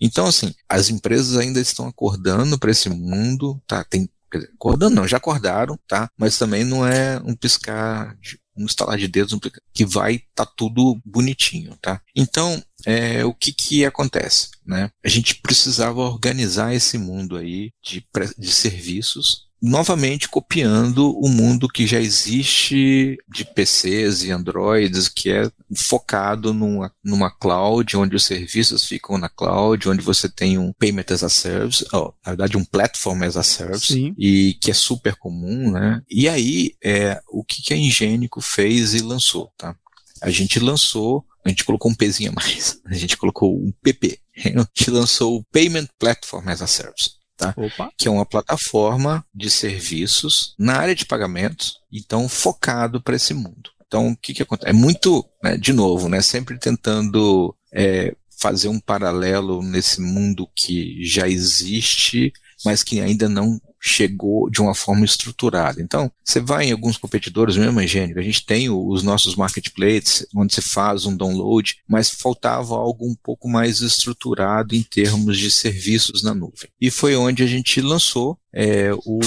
Então, 0.00 0.26
assim, 0.26 0.54
as 0.68 0.88
empresas 0.88 1.36
ainda 1.36 1.60
estão 1.60 1.86
acordando 1.86 2.58
para 2.58 2.70
esse 2.70 2.88
mundo, 2.88 3.60
tá? 3.66 3.82
Tem, 3.84 4.08
acordando 4.54 4.94
não, 4.94 5.08
já 5.08 5.16
acordaram, 5.16 5.78
tá? 5.88 6.08
Mas 6.16 6.38
também 6.38 6.64
não 6.64 6.86
é 6.86 7.20
um 7.24 7.34
piscar 7.34 8.16
de 8.20 8.40
um 8.56 8.66
estalar 8.66 8.98
de 8.98 9.08
dedos 9.08 9.38
que 9.72 9.84
vai 9.84 10.16
estar 10.16 10.46
tá 10.46 10.52
tudo 10.56 11.00
bonitinho, 11.04 11.76
tá? 11.80 12.00
Então, 12.14 12.62
é, 12.84 13.24
o 13.24 13.32
que 13.32 13.52
que 13.52 13.84
acontece, 13.84 14.50
né? 14.64 14.90
A 15.02 15.08
gente 15.08 15.36
precisava 15.36 16.00
organizar 16.00 16.74
esse 16.74 16.98
mundo 16.98 17.36
aí 17.36 17.72
de, 17.82 18.06
de 18.38 18.52
serviços 18.52 19.46
novamente 19.62 20.28
copiando 20.28 21.16
o 21.16 21.28
mundo 21.28 21.68
que 21.68 21.86
já 21.86 22.00
existe 22.00 23.16
de 23.32 23.44
PCs 23.44 24.24
e 24.24 24.32
Androids, 24.32 25.08
que 25.08 25.30
é 25.30 25.48
focado 25.76 26.52
numa, 26.52 26.92
numa 27.02 27.30
cloud, 27.30 27.96
onde 27.96 28.16
os 28.16 28.24
serviços 28.24 28.84
ficam 28.84 29.16
na 29.16 29.28
cloud, 29.28 29.88
onde 29.88 30.02
você 30.02 30.28
tem 30.28 30.58
um 30.58 30.72
Payment 30.72 31.04
as 31.10 31.22
a 31.22 31.28
Service, 31.28 31.86
oh, 31.92 32.12
na 32.26 32.32
verdade 32.32 32.56
um 32.56 32.64
Platform 32.64 33.22
as 33.22 33.36
a 33.36 33.44
Service, 33.44 33.92
Sim. 33.92 34.12
e 34.18 34.54
que 34.60 34.72
é 34.72 34.74
super 34.74 35.14
comum, 35.14 35.70
né? 35.70 36.02
E 36.10 36.28
aí, 36.28 36.74
é, 36.82 37.22
o 37.28 37.44
que, 37.44 37.62
que 37.62 37.72
a 37.72 37.76
Ingênico 37.76 38.40
fez 38.40 38.94
e 38.94 39.00
lançou, 39.00 39.52
tá? 39.56 39.76
A 40.20 40.30
gente 40.30 40.58
lançou, 40.58 41.24
a 41.44 41.48
gente 41.48 41.64
colocou 41.64 41.90
um 41.90 41.94
pezinho 41.94 42.32
a 42.32 42.34
mais, 42.34 42.80
a 42.84 42.94
gente 42.94 43.16
colocou 43.16 43.56
um 43.56 43.72
PP, 43.80 44.18
a 44.44 44.48
gente 44.48 44.90
lançou 44.90 45.36
o 45.36 45.44
Payment 45.52 45.86
Platform 46.00 46.48
as 46.48 46.62
a 46.62 46.66
Service 46.66 47.21
tá? 47.36 47.54
que 47.98 48.08
é 48.08 48.10
uma 48.10 48.26
plataforma 48.26 49.24
de 49.34 49.50
serviços 49.50 50.54
na 50.58 50.76
área 50.76 50.94
de 50.94 51.06
pagamentos, 51.06 51.80
então 51.92 52.28
focado 52.28 53.00
para 53.00 53.16
esse 53.16 53.34
mundo. 53.34 53.70
Então, 53.86 54.08
o 54.08 54.16
que, 54.16 54.32
que 54.32 54.42
acontece? 54.42 54.70
É 54.70 54.72
muito, 54.72 55.24
né, 55.42 55.56
de 55.56 55.72
novo, 55.72 56.08
né, 56.08 56.22
sempre 56.22 56.58
tentando 56.58 57.54
é, 57.72 58.14
fazer 58.40 58.68
um 58.68 58.80
paralelo 58.80 59.62
nesse 59.62 60.00
mundo 60.00 60.48
que 60.56 61.04
já 61.04 61.28
existe, 61.28 62.32
mas 62.64 62.82
que 62.82 63.00
ainda 63.00 63.28
não 63.28 63.60
chegou 63.82 64.48
de 64.48 64.62
uma 64.62 64.74
forma 64.74 65.04
estruturada. 65.04 65.82
Então, 65.82 66.10
você 66.24 66.38
vai 66.38 66.66
em 66.66 66.72
alguns 66.72 66.96
competidores, 66.96 67.56
mesmo 67.56 67.80
Engênio, 67.80 68.16
a 68.18 68.22
gente 68.22 68.46
tem 68.46 68.70
os 68.70 69.02
nossos 69.02 69.34
marketplaces, 69.34 70.24
onde 70.34 70.54
você 70.54 70.62
faz 70.62 71.04
um 71.04 71.16
download, 71.16 71.78
mas 71.88 72.08
faltava 72.08 72.76
algo 72.76 73.04
um 73.04 73.16
pouco 73.16 73.48
mais 73.48 73.80
estruturado 73.80 74.76
em 74.76 74.82
termos 74.82 75.36
de 75.36 75.50
serviços 75.50 76.22
na 76.22 76.32
nuvem. 76.32 76.70
E 76.80 76.90
foi 76.90 77.16
onde 77.16 77.42
a 77.42 77.46
gente 77.46 77.80
lançou 77.80 78.38
é, 78.54 78.92
o, 78.92 79.18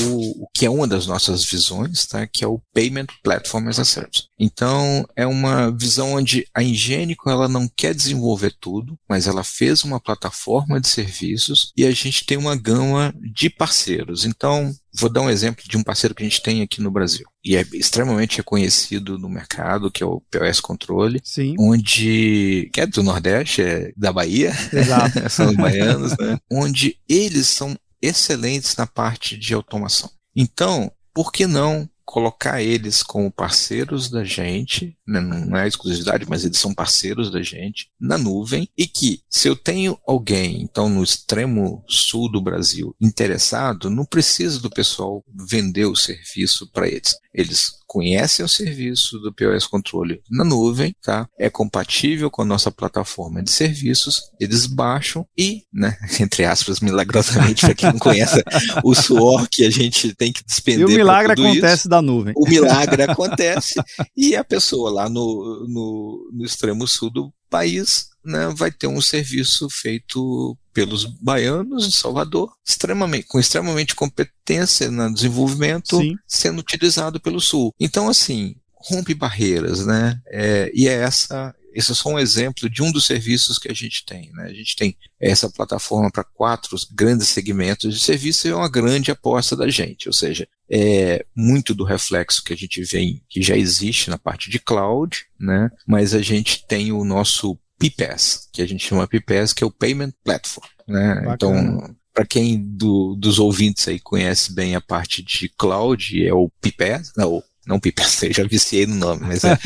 o, 0.43 0.47
que 0.53 0.65
é 0.65 0.69
uma 0.69 0.87
das 0.87 1.07
nossas 1.07 1.43
visões, 1.43 2.05
tá? 2.05 2.27
que 2.27 2.43
é 2.43 2.47
o 2.47 2.61
Payment 2.73 3.07
Platform 3.23 3.67
as 3.67 3.79
a 3.79 3.85
Service. 3.85 4.27
Então, 4.39 5.05
é 5.15 5.25
uma 5.25 5.71
visão 5.71 6.13
onde 6.13 6.47
a 6.53 6.61
Ingênico 6.61 7.29
ela 7.29 7.47
não 7.47 7.67
quer 7.67 7.93
desenvolver 7.93 8.53
tudo, 8.59 8.97
mas 9.09 9.27
ela 9.27 9.43
fez 9.43 9.83
uma 9.83 9.99
plataforma 9.99 10.79
de 10.79 10.87
serviços 10.87 11.71
e 11.75 11.85
a 11.85 11.91
gente 11.91 12.25
tem 12.25 12.37
uma 12.37 12.55
gama 12.55 13.13
de 13.33 13.49
parceiros. 13.49 14.25
Então, 14.25 14.73
vou 14.93 15.09
dar 15.09 15.21
um 15.21 15.29
exemplo 15.29 15.63
de 15.67 15.77
um 15.77 15.83
parceiro 15.83 16.15
que 16.15 16.23
a 16.23 16.25
gente 16.25 16.41
tem 16.41 16.61
aqui 16.61 16.81
no 16.81 16.91
Brasil 16.91 17.25
e 17.43 17.55
é 17.55 17.65
extremamente 17.73 18.37
reconhecido 18.37 19.19
no 19.19 19.29
mercado, 19.29 19.91
que 19.91 20.01
é 20.01 20.05
o 20.05 20.21
POS 20.31 20.59
Controle, 20.59 21.21
Sim. 21.23 21.55
onde 21.59 22.69
que 22.73 22.81
é 22.81 22.87
do 22.87 23.03
Nordeste, 23.03 23.61
é 23.61 23.91
da 23.95 24.11
Bahia, 24.11 24.51
são 25.29 25.49
os 25.49 25.55
baianos, 25.55 26.17
né? 26.17 26.39
onde 26.51 26.97
eles 27.07 27.47
são 27.47 27.75
excelentes 28.01 28.75
na 28.75 28.85
parte 28.87 29.37
de 29.37 29.53
automação. 29.53 30.09
Então, 30.35 30.91
por 31.13 31.31
que 31.31 31.47
não 31.47 31.89
colocar 32.03 32.61
eles 32.61 33.01
como 33.01 33.31
parceiros 33.31 34.09
da 34.09 34.23
gente, 34.23 34.97
né, 35.07 35.21
não 35.21 35.57
é 35.57 35.67
exclusividade, 35.67 36.25
mas 36.27 36.43
eles 36.43 36.57
são 36.57 36.73
parceiros 36.73 37.31
da 37.31 37.41
gente 37.41 37.89
na 37.99 38.17
nuvem 38.17 38.67
e 38.77 38.87
que 38.87 39.21
se 39.29 39.47
eu 39.47 39.55
tenho 39.55 39.97
alguém, 40.07 40.61
então 40.61 40.89
no 40.89 41.03
extremo 41.03 41.83
sul 41.87 42.31
do 42.31 42.41
Brasil, 42.41 42.95
interessado, 42.99 43.89
não 43.89 44.05
precisa 44.05 44.59
do 44.59 44.69
pessoal 44.69 45.23
vender 45.47 45.85
o 45.85 45.95
serviço 45.95 46.69
para 46.71 46.87
eles. 46.87 47.15
Eles 47.33 47.73
conhecem 47.85 48.45
o 48.45 48.49
serviço 48.49 49.19
do 49.19 49.33
POS 49.33 49.67
Controle 49.67 50.21
na 50.29 50.43
nuvem, 50.43 50.95
tá? 51.01 51.27
É 51.37 51.49
compatível 51.49 52.31
com 52.31 52.41
a 52.41 52.45
nossa 52.45 52.71
plataforma 52.71 53.43
de 53.43 53.51
serviços, 53.51 54.31
eles 54.39 54.65
baixam 54.65 55.25
e, 55.37 55.63
né, 55.71 55.97
entre 56.19 56.45
aspas, 56.45 56.79
milagrosamente, 56.79 57.61
para 57.61 57.75
quem 57.75 57.91
não 57.91 57.99
conhece 57.99 58.43
o 58.83 58.95
suor 58.95 59.47
que 59.49 59.65
a 59.65 59.69
gente 59.69 60.13
tem 60.13 60.31
que 60.31 60.43
despender. 60.43 60.81
E 60.81 60.85
o 60.85 60.89
milagre 60.89 61.33
acontece 61.33 61.81
isso, 61.81 61.89
da 61.89 62.01
nuvem. 62.01 62.33
O 62.35 62.47
milagre 62.47 63.03
acontece 63.03 63.75
e 64.15 64.35
a 64.35 64.43
pessoa 64.43 64.89
lá 64.95 65.09
no, 65.09 65.67
no, 65.67 66.31
no 66.33 66.45
extremo 66.45 66.87
sul 66.87 67.09
do 67.09 67.33
país 67.49 68.09
né, 68.23 68.47
vai 68.55 68.71
ter 68.71 68.87
um 68.87 69.01
serviço 69.01 69.69
feito 69.69 70.57
pelos 70.73 71.05
baianos 71.05 71.89
de 71.89 71.95
Salvador, 71.95 72.51
extremamente, 72.67 73.27
com 73.27 73.39
extremamente 73.39 73.93
competência 73.93 74.89
no 74.89 75.13
desenvolvimento, 75.13 75.97
Sim. 75.97 76.15
sendo 76.27 76.59
utilizado 76.59 77.19
pelo 77.19 77.39
Sul. 77.39 77.73
Então, 77.79 78.09
assim, 78.09 78.55
rompe 78.73 79.13
barreiras, 79.13 79.85
né? 79.85 80.19
É, 80.27 80.71
e 80.73 80.87
é 80.87 80.93
essa 80.93 81.53
esse 81.75 81.91
é 81.91 81.95
só 81.95 82.07
um 82.07 82.17
exemplo 82.17 82.69
de 82.69 82.81
um 82.81 82.89
dos 82.89 83.05
serviços 83.05 83.59
que 83.59 83.69
a 83.69 83.73
gente 83.73 84.05
tem. 84.05 84.31
Né? 84.31 84.45
A 84.45 84.53
gente 84.53 84.77
tem 84.77 84.95
essa 85.19 85.49
plataforma 85.49 86.09
para 86.09 86.23
quatro 86.23 86.77
grandes 86.93 87.27
segmentos 87.27 87.93
de 87.93 87.99
serviço 87.99 88.47
e 88.47 88.51
é 88.51 88.55
uma 88.55 88.69
grande 88.69 89.11
aposta 89.11 89.57
da 89.57 89.69
gente. 89.69 90.07
Ou 90.07 90.13
seja, 90.13 90.47
é 90.69 91.25
muito 91.35 91.73
do 91.73 91.83
reflexo 91.83 92.43
que 92.43 92.53
a 92.53 92.57
gente 92.57 92.83
vê 92.83 93.21
que 93.29 93.41
já 93.41 93.55
existe 93.55 94.09
na 94.09 94.17
parte 94.17 94.49
de 94.49 94.59
cloud, 94.59 95.25
né? 95.39 95.69
mas 95.87 96.13
a 96.13 96.21
gente 96.21 96.65
tem 96.67 96.91
o 96.91 97.03
nosso 97.03 97.57
PPaaS, 97.77 98.49
que 98.51 98.61
a 98.61 98.67
gente 98.67 98.85
chama 98.85 99.07
PPaaS, 99.07 99.53
que 99.53 99.63
é 99.63 99.67
o 99.67 99.71
Payment 99.71 100.13
Platform. 100.23 100.67
Né? 100.87 101.25
Então, 101.33 101.95
para 102.13 102.25
quem 102.25 102.63
do, 102.63 103.15
dos 103.15 103.39
ouvintes 103.39 103.87
aí 103.87 103.99
conhece 103.99 104.53
bem 104.53 104.75
a 104.75 104.81
parte 104.81 105.21
de 105.21 105.49
cloud, 105.49 106.25
é 106.25 106.33
o 106.33 106.49
PPaaS, 106.61 107.11
não, 107.17 107.43
não 107.67 107.79
PPaaS, 107.79 108.23
eu 108.23 108.33
já 108.33 108.43
viciei 108.43 108.85
no 108.85 108.95
nome, 108.95 109.21
mas 109.21 109.43
é 109.43 109.57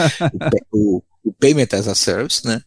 o, 0.72 0.98
o 0.98 1.04
o 1.24 1.34
Payment 1.34 1.68
as 1.74 1.88
a 1.88 1.96
Service, 1.96 2.46
né? 2.46 2.62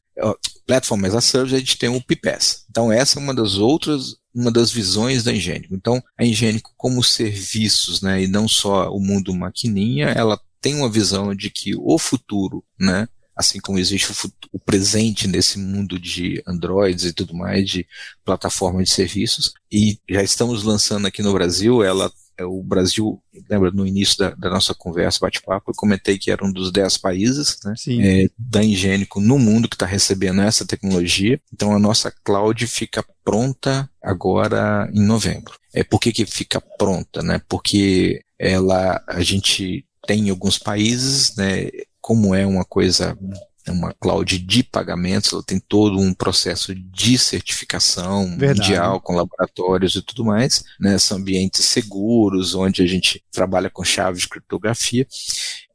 Platform 0.67 1.05
as 1.07 1.15
a 1.15 1.21
Service, 1.21 1.55
a 1.55 1.59
gente 1.59 1.79
tem 1.79 1.89
o 1.89 2.01
PPS. 2.01 2.65
Então, 2.71 2.93
essa 2.93 3.19
é 3.19 3.23
uma 3.23 3.35
das 3.35 3.55
outras, 3.55 4.17
uma 4.35 4.51
das 4.51 4.71
visões 4.71 5.23
da 5.25 5.33
Ingênico. 5.33 5.75
Então, 5.75 6.03
a 6.17 6.25
Ingênico, 6.25 6.73
como 6.77 7.03
serviços, 7.03 8.01
né, 8.01 8.23
e 8.23 8.27
não 8.27 8.49
só 8.49 8.91
o 8.91 9.01
mundo 9.01 9.35
maquininha, 9.35 10.07
ela 10.09 10.41
tem 10.61 10.75
uma 10.75 10.91
visão 10.91 11.35
de 11.35 11.51
que 11.51 11.73
o 11.77 11.99
futuro, 11.99 12.65
né, 12.79 13.09
assim 13.37 13.61
como 13.61 13.79
existe 13.79 14.11
o, 14.11 14.15
futuro, 14.15 14.51
o, 14.53 14.59
presente 14.59 15.27
nesse 15.27 15.59
mundo 15.59 15.99
de 15.99 16.43
Androids 16.47 17.05
e 17.05 17.13
tudo 17.13 17.35
mais, 17.35 17.69
de 17.69 17.87
plataforma 18.25 18.83
de 18.83 18.91
serviços, 18.91 19.53
e 19.71 19.99
já 20.09 20.23
estamos 20.23 20.63
lançando 20.63 21.07
aqui 21.07 21.23
no 21.23 21.33
Brasil, 21.33 21.83
ela 21.83 22.13
o 22.41 22.63
Brasil, 22.63 23.23
lembra 23.49 23.71
no 23.71 23.87
início 23.87 24.19
da, 24.19 24.31
da 24.31 24.51
nossa 24.51 24.75
conversa, 24.75 25.21
bate-papo, 25.21 25.71
eu 25.71 25.75
comentei 25.75 26.19
que 26.19 26.31
era 26.31 26.45
um 26.45 26.53
dos 26.53 26.73
10 26.73 26.99
países 26.99 27.59
né, 27.65 27.75
é, 28.01 28.31
da 28.39 28.63
Ingênico 28.63 29.21
no 29.21 29.39
mundo 29.39 29.69
que 29.69 29.75
está 29.75 29.87
recebendo 29.87 30.43
essa 30.43 30.67
tecnologia. 30.67 31.41
Então 31.53 31.75
a 31.75 31.79
nossa 31.79 32.13
cloud 32.25 32.67
fica 32.67 33.05
pronta 33.25 33.89
agora 34.03 34.91
em 34.93 35.05
novembro. 35.05 35.55
É 35.75 35.85
por 35.85 36.01
que, 36.01 36.13
que 36.13 36.27
fica 36.27 36.61
pronta, 36.61 37.23
né? 37.23 37.41
Porque 37.49 38.23
ela 38.39 39.03
a 39.07 39.23
gente 39.23 39.87
tem 40.07 40.27
em 40.27 40.31
alguns 40.31 40.59
países, 40.59 41.35
né? 41.37 41.69
Como 42.01 42.35
é 42.35 42.45
uma 42.47 42.65
coisa 42.65 43.17
é 43.21 43.52
uma 43.71 43.95
cloud 43.95 44.39
de 44.39 44.63
pagamentos, 44.63 45.33
ela 45.33 45.43
tem 45.43 45.61
todo 45.61 45.99
um 45.99 46.13
processo 46.13 46.75
de 46.75 47.19
certificação 47.19 48.37
Verdade. 48.37 48.61
mundial 48.61 49.01
com 49.01 49.15
laboratórios 49.15 49.95
e 49.95 50.03
tudo 50.03 50.25
mais, 50.25 50.65
né? 50.81 50.99
São 50.99 51.19
ambientes 51.19 51.65
seguros, 51.65 52.55
onde 52.55 52.83
a 52.83 52.87
gente 52.87 53.23
trabalha 53.31 53.71
com 53.71 53.85
chaves 53.85 54.23
de 54.23 54.29
criptografia. 54.29 55.07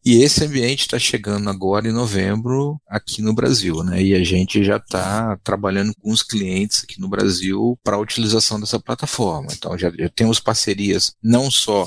E 0.07 0.23
esse 0.23 0.41
ambiente 0.45 0.83
está 0.83 0.97
chegando 0.97 1.49
agora 1.49 1.85
em 1.85 1.91
novembro 1.91 2.79
aqui 2.87 3.21
no 3.21 3.33
Brasil, 3.33 3.83
né? 3.83 4.01
E 4.01 4.15
a 4.15 4.23
gente 4.23 4.63
já 4.63 4.77
está 4.77 5.35
trabalhando 5.43 5.93
com 5.99 6.11
os 6.11 6.23
clientes 6.23 6.81
aqui 6.81 6.97
no 6.97 7.09
Brasil 7.09 7.77
para 7.83 7.97
a 7.97 7.99
utilização 7.99 8.57
dessa 8.57 8.79
plataforma. 8.79 9.49
Então 9.51 9.77
já, 9.77 9.91
já 9.91 10.07
temos 10.07 10.39
parcerias, 10.39 11.11
não 11.21 11.51
só 11.51 11.85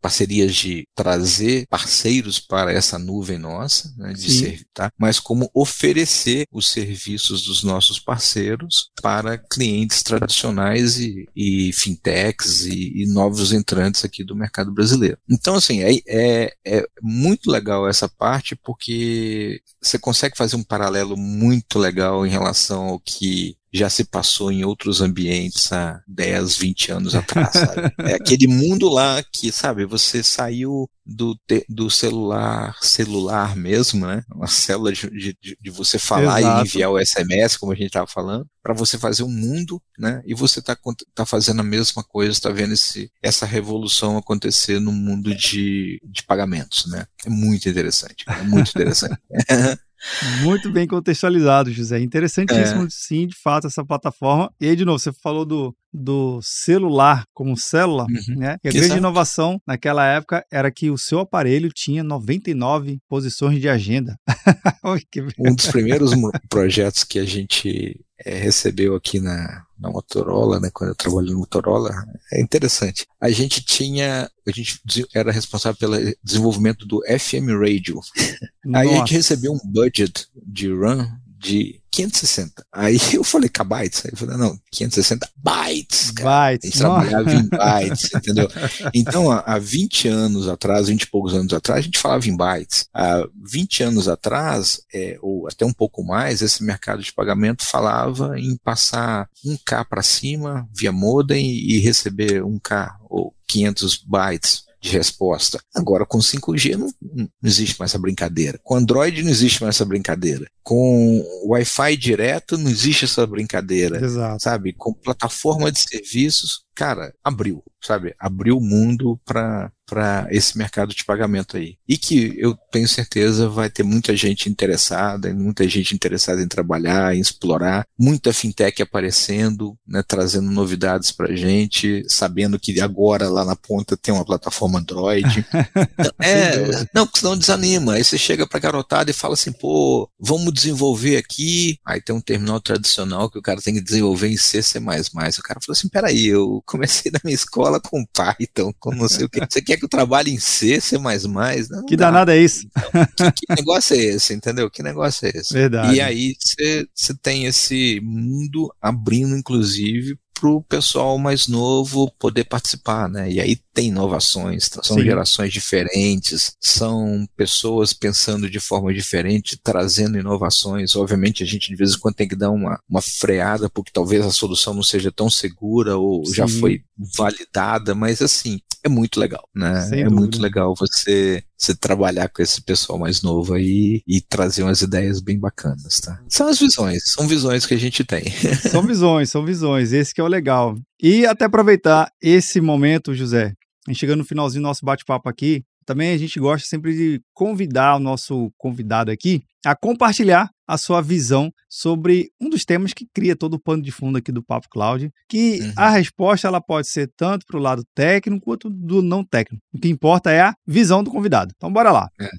parcerias 0.00 0.52
de 0.56 0.84
trazer 0.96 1.66
parceiros 1.68 2.40
para 2.40 2.72
essa 2.72 2.98
nuvem 2.98 3.38
nossa, 3.38 3.94
né, 3.96 4.12
de 4.12 4.32
ser, 4.32 4.66
tá? 4.74 4.90
mas 4.98 5.20
como 5.20 5.48
oferecer 5.54 6.46
os 6.52 6.68
serviços 6.68 7.44
dos 7.44 7.62
nossos 7.62 8.00
parceiros 8.00 8.90
para 9.00 9.38
clientes 9.38 10.02
tradicionais 10.02 10.98
e, 10.98 11.28
e 11.36 11.72
fintechs 11.72 12.64
e, 12.66 13.02
e, 13.02 13.06
novos 13.06 13.52
entrantes 13.52 14.04
aqui 14.04 14.24
do 14.24 14.34
mercado 14.34 14.72
brasileiro. 14.72 15.18
Então, 15.30 15.54
assim, 15.54 15.82
é, 15.82 15.94
é, 16.06 16.54
é 16.64 16.84
muito 17.00 17.43
legal 17.50 17.88
essa 17.88 18.08
parte 18.08 18.56
porque 18.56 19.60
você 19.80 19.98
consegue 19.98 20.36
fazer 20.36 20.56
um 20.56 20.64
paralelo 20.64 21.16
muito 21.16 21.78
legal 21.78 22.26
em 22.26 22.30
relação 22.30 22.88
ao 22.88 23.00
que 23.00 23.56
já 23.74 23.90
se 23.90 24.04
passou 24.04 24.52
em 24.52 24.64
outros 24.64 25.00
ambientes 25.00 25.72
há 25.72 26.00
10, 26.06 26.56
20 26.56 26.92
anos 26.92 27.14
atrás, 27.16 27.50
sabe? 27.52 27.92
É 27.98 28.14
aquele 28.14 28.46
mundo 28.46 28.88
lá 28.88 29.20
que, 29.32 29.50
sabe, 29.50 29.84
você 29.84 30.22
saiu 30.22 30.88
do, 31.04 31.36
do 31.68 31.90
celular, 31.90 32.76
celular 32.80 33.56
mesmo, 33.56 34.06
né? 34.06 34.22
Uma 34.32 34.46
célula 34.46 34.92
de, 34.92 35.10
de, 35.10 35.58
de 35.60 35.70
você 35.70 35.98
falar 35.98 36.40
Exato. 36.40 36.58
e 36.58 36.68
enviar 36.68 36.90
o 36.90 37.04
SMS, 37.04 37.56
como 37.56 37.72
a 37.72 37.74
gente 37.74 37.88
estava 37.88 38.06
falando, 38.06 38.48
para 38.62 38.72
você 38.72 38.96
fazer 38.96 39.24
um 39.24 39.30
mundo, 39.30 39.82
né? 39.98 40.22
E 40.24 40.34
você 40.34 40.60
está 40.60 40.76
tá 41.12 41.26
fazendo 41.26 41.60
a 41.60 41.64
mesma 41.64 42.04
coisa, 42.04 42.30
está 42.30 42.50
vendo 42.50 42.74
esse, 42.74 43.10
essa 43.20 43.44
revolução 43.44 44.16
acontecer 44.16 44.78
no 44.78 44.92
mundo 44.92 45.34
de, 45.34 46.00
de 46.04 46.22
pagamentos, 46.22 46.86
né? 46.86 47.06
É 47.26 47.28
muito 47.28 47.68
interessante, 47.68 48.24
é 48.28 48.42
muito 48.42 48.70
interessante. 48.70 49.18
Muito 50.42 50.70
bem 50.70 50.86
contextualizado, 50.86 51.72
José. 51.72 52.00
Interessantíssimo, 52.00 52.84
é. 52.84 52.88
sim, 52.90 53.26
de 53.26 53.36
fato, 53.36 53.66
essa 53.66 53.84
plataforma. 53.84 54.52
E 54.60 54.68
aí, 54.68 54.76
de 54.76 54.84
novo, 54.84 54.98
você 54.98 55.12
falou 55.12 55.44
do, 55.44 55.74
do 55.92 56.40
celular 56.42 57.24
como 57.32 57.56
célula, 57.56 58.04
uhum. 58.04 58.38
né? 58.38 58.56
E 58.62 58.68
a 58.68 58.72
grande 58.72 58.98
inovação 58.98 59.60
naquela 59.66 60.06
época 60.06 60.44
era 60.52 60.70
que 60.70 60.90
o 60.90 60.98
seu 60.98 61.20
aparelho 61.20 61.70
tinha 61.72 62.02
99 62.02 62.98
posições 63.08 63.60
de 63.60 63.68
agenda. 63.68 64.16
um 65.38 65.54
dos 65.54 65.68
primeiros 65.68 66.12
projetos 66.48 67.04
que 67.04 67.18
a 67.18 67.24
gente 67.24 68.03
é, 68.18 68.38
recebeu 68.38 68.94
aqui 68.94 69.20
na, 69.20 69.64
na 69.78 69.90
Motorola, 69.90 70.60
né, 70.60 70.70
quando 70.72 70.90
eu 70.90 70.94
trabalhei 70.94 71.32
no 71.32 71.40
Motorola, 71.40 71.90
é 72.32 72.40
interessante. 72.40 73.06
A 73.20 73.30
gente 73.30 73.62
tinha, 73.64 74.30
a 74.46 74.50
gente 74.50 74.80
era 75.14 75.32
responsável 75.32 75.78
pelo 75.78 75.96
desenvolvimento 76.22 76.86
do 76.86 77.02
FM 77.06 77.48
Radio. 77.60 78.00
Aí 78.74 78.88
a 78.90 78.96
gente 78.98 79.14
recebeu 79.14 79.52
um 79.52 79.60
budget 79.64 80.28
de 80.36 80.72
run 80.72 81.06
de 81.44 81.78
560. 81.90 82.66
Aí 82.72 82.98
eu 83.12 83.22
falei, 83.22 83.48
kbytes? 83.48 84.06
Aí 84.06 84.12
eu 84.12 84.16
falei, 84.16 84.36
não, 84.36 84.58
560 84.72 85.28
bytes, 85.36 86.10
cara. 86.10 86.50
Bytes. 86.50 86.64
A 86.64 86.72
gente 86.72 86.78
trabalhava 86.78 87.34
em 87.34 87.48
bytes, 87.48 88.10
entendeu? 88.14 88.48
Então, 88.94 89.30
há 89.30 89.58
20 89.58 90.08
anos 90.08 90.48
atrás, 90.48 90.88
20 90.88 91.02
e 91.02 91.10
poucos 91.10 91.34
anos 91.34 91.52
atrás, 91.52 91.80
a 91.80 91.82
gente 91.82 91.98
falava 91.98 92.26
em 92.26 92.36
bytes. 92.36 92.86
Há 92.92 93.28
20 93.44 93.82
anos 93.82 94.08
atrás, 94.08 94.80
é, 94.92 95.18
ou 95.20 95.46
até 95.46 95.64
um 95.64 95.72
pouco 95.72 96.02
mais, 96.02 96.40
esse 96.40 96.64
mercado 96.64 97.02
de 97.02 97.12
pagamento 97.12 97.64
falava 97.64 98.38
em 98.38 98.56
passar 98.56 99.28
1K 99.44 99.84
para 99.84 100.02
cima 100.02 100.66
via 100.74 100.90
modem 100.90 101.46
e 101.46 101.78
receber 101.78 102.42
1K 102.42 102.94
ou 103.08 103.34
500 103.46 104.02
bytes 104.06 104.64
de 104.84 104.90
resposta. 104.90 105.58
Agora, 105.74 106.04
com 106.04 106.18
5G 106.18 106.76
não, 106.76 106.92
não 107.00 107.28
existe 107.42 107.78
mais 107.78 107.90
essa 107.90 107.98
brincadeira. 107.98 108.60
Com 108.62 108.76
Android 108.76 109.22
não 109.22 109.30
existe 109.30 109.62
mais 109.62 109.76
essa 109.76 109.84
brincadeira. 109.84 110.46
Com 110.62 111.24
Wi-Fi 111.46 111.96
direto 111.96 112.58
não 112.58 112.70
existe 112.70 113.06
essa 113.06 113.26
brincadeira. 113.26 114.04
Exato. 114.04 114.42
Sabe? 114.42 114.74
Com 114.74 114.92
plataforma 114.92 115.72
de 115.72 115.80
serviços, 115.80 116.64
cara, 116.74 117.14
abriu, 117.22 117.62
sabe? 117.80 118.14
Abriu 118.18 118.58
o 118.58 118.64
mundo 118.64 119.20
para 119.24 119.70
para 119.86 120.26
esse 120.30 120.56
mercado 120.56 120.94
de 120.94 121.04
pagamento 121.04 121.56
aí. 121.56 121.76
E 121.86 121.98
que 121.98 122.34
eu 122.38 122.56
tenho 122.70 122.88
certeza 122.88 123.48
vai 123.48 123.68
ter 123.68 123.82
muita 123.82 124.16
gente 124.16 124.48
interessada, 124.48 125.32
muita 125.34 125.68
gente 125.68 125.94
interessada 125.94 126.42
em 126.42 126.48
trabalhar, 126.48 127.14
em 127.14 127.20
explorar, 127.20 127.86
muita 127.98 128.32
fintech 128.32 128.82
aparecendo, 128.82 129.76
né, 129.86 130.02
trazendo 130.02 130.50
novidades 130.50 131.12
para 131.12 131.36
gente, 131.36 132.02
sabendo 132.08 132.58
que 132.58 132.80
agora 132.80 133.28
lá 133.28 133.44
na 133.44 133.54
ponta 133.54 133.96
tem 133.96 134.12
uma 134.12 134.24
plataforma 134.24 134.78
Android. 134.78 135.46
é, 136.20 136.86
não, 136.94 137.06
porque 137.06 137.20
senão 137.20 137.36
desanima. 137.36 137.94
Aí 137.94 138.04
você 138.04 138.16
chega 138.16 138.46
para 138.46 138.60
garotada 138.60 139.10
e 139.10 139.14
fala 139.14 139.34
assim, 139.34 139.52
pô, 139.52 140.08
vamos 140.18 140.52
desenvolver 140.52 141.16
aqui. 141.18 141.78
Aí 141.84 142.00
tem 142.00 142.14
um 142.14 142.20
terminal 142.20 142.60
tradicional 142.60 143.30
que 143.30 143.38
o 143.38 143.42
cara 143.42 143.60
tem 143.60 143.74
que 143.74 143.82
desenvolver 143.82 144.28
em 144.28 144.36
C, 144.36 144.62
C++. 144.62 144.78
O 144.78 145.42
cara 145.42 145.60
falou 145.60 145.72
assim, 145.72 145.88
peraí, 145.88 146.26
eu 146.26 146.62
comecei 146.64 147.10
na 147.10 147.20
minha 147.24 147.34
escola 147.34 147.80
com 147.80 148.04
Python, 148.06 148.72
com 148.78 148.94
não 148.94 149.08
sei 149.08 149.26
o 149.26 149.28
que. 149.28 149.40
Você 149.40 149.62
quer 149.62 149.76
que 149.76 149.84
eu 149.84 149.88
trabalhe 149.88 150.32
em 150.32 150.38
C, 150.38 150.80
C++? 150.80 150.98
Não, 150.98 151.86
que 151.86 151.96
danada 151.96 152.34
é 152.34 152.40
isso? 152.40 152.66
Então, 153.14 153.30
que, 153.32 153.46
que, 153.46 153.54
negócio 153.54 153.94
é 153.94 153.98
esse, 153.98 154.34
entendeu? 154.34 154.70
Que 154.70 154.82
negócio 154.82 155.26
é 155.26 155.32
esse? 155.34 155.52
Verdade. 155.52 155.94
E 155.94 156.00
aí 156.00 156.34
você 156.40 157.14
tem 157.22 157.46
esse 157.46 158.00
mundo 158.02 158.74
abrindo, 158.80 159.36
inclusive, 159.36 160.18
para 160.34 160.48
o 160.48 160.62
pessoal 160.62 161.16
mais 161.18 161.46
novo 161.46 162.10
poder 162.18 162.44
participar, 162.44 163.08
né? 163.08 163.30
E 163.30 163.40
aí 163.40 163.56
tem 163.72 163.88
inovações, 163.88 164.68
são 164.82 164.98
Sim. 164.98 165.04
gerações 165.04 165.52
diferentes, 165.52 166.52
são 166.60 167.26
pessoas 167.36 167.92
pensando 167.92 168.50
de 168.50 168.60
forma 168.60 168.92
diferente, 168.92 169.58
trazendo 169.62 170.18
inovações. 170.18 170.94
Obviamente 170.96 171.42
a 171.42 171.46
gente 171.46 171.68
de 171.68 171.76
vez 171.76 171.94
em 171.94 171.98
quando 171.98 172.16
tem 172.16 172.28
que 172.28 172.36
dar 172.36 172.50
uma, 172.50 172.78
uma 172.88 173.00
freada, 173.00 173.70
porque 173.70 173.90
talvez 173.92 174.24
a 174.24 174.30
solução 174.30 174.74
não 174.74 174.82
seja 174.82 175.10
tão 175.10 175.30
segura 175.30 175.96
ou 175.96 176.24
Sim. 176.26 176.34
já 176.34 176.48
foi 176.48 176.82
validada, 177.16 177.94
mas 177.94 178.20
assim, 178.20 178.60
é 178.84 178.88
muito 178.88 179.18
legal, 179.18 179.48
né? 179.54 179.80
Sem 179.80 180.00
é 180.00 180.04
dúvida. 180.04 180.20
muito 180.20 180.42
legal 180.42 180.74
você, 180.78 181.42
você 181.56 181.74
trabalhar 181.74 182.28
com 182.28 182.42
esse 182.42 182.60
pessoal 182.60 182.98
mais 182.98 183.22
novo 183.22 183.54
aí 183.54 184.02
e 184.06 184.20
trazer 184.20 184.62
umas 184.62 184.82
ideias 184.82 185.20
bem 185.20 185.38
bacanas, 185.38 186.00
tá? 186.00 186.20
São 186.28 186.46
as 186.48 186.58
visões, 186.58 187.02
são 187.06 187.26
visões 187.26 187.64
que 187.64 187.72
a 187.72 187.78
gente 187.78 188.04
tem. 188.04 188.24
São 188.70 188.82
visões, 188.82 189.30
são 189.30 189.44
visões, 189.44 189.92
esse 189.92 190.12
que 190.12 190.20
é 190.20 190.24
o 190.24 190.28
legal. 190.28 190.76
E 191.00 191.24
até 191.24 191.44
aproveitar 191.44 192.10
esse 192.20 192.60
momento, 192.60 193.14
José, 193.14 193.54
a 193.86 193.90
gente 193.90 194.00
chegando 194.00 194.18
no 194.18 194.24
finalzinho 194.24 194.62
do 194.62 194.66
nosso 194.66 194.84
bate-papo 194.84 195.28
aqui, 195.28 195.64
também 195.84 196.12
a 196.12 196.18
gente 196.18 196.38
gosta 196.40 196.66
sempre 196.66 196.94
de 196.94 197.22
convidar 197.32 197.96
o 197.96 198.00
nosso 198.00 198.52
convidado 198.56 199.10
aqui 199.10 199.42
a 199.64 199.74
compartilhar 199.74 200.50
a 200.66 200.76
sua 200.78 201.00
visão 201.00 201.50
sobre 201.68 202.30
um 202.40 202.48
dos 202.48 202.64
temas 202.64 202.92
que 202.92 203.06
cria 203.12 203.36
todo 203.36 203.54
o 203.54 203.58
pano 203.58 203.82
de 203.82 203.90
fundo 203.90 204.18
aqui 204.18 204.30
do 204.30 204.42
Papo 204.42 204.68
Cloud, 204.68 205.10
que 205.28 205.60
uhum. 205.60 205.72
a 205.76 205.90
resposta 205.90 206.48
ela 206.48 206.60
pode 206.60 206.88
ser 206.88 207.10
tanto 207.16 207.46
para 207.46 207.58
o 207.58 207.62
lado 207.62 207.82
técnico 207.94 208.44
quanto 208.44 208.70
do 208.70 209.02
não 209.02 209.24
técnico. 209.24 209.62
O 209.72 209.78
que 209.78 209.88
importa 209.88 210.30
é 210.30 210.40
a 210.40 210.54
visão 210.66 211.02
do 211.02 211.10
convidado. 211.10 211.52
Então 211.56 211.72
bora 211.72 211.90
lá. 211.90 212.08
É, 212.20 212.30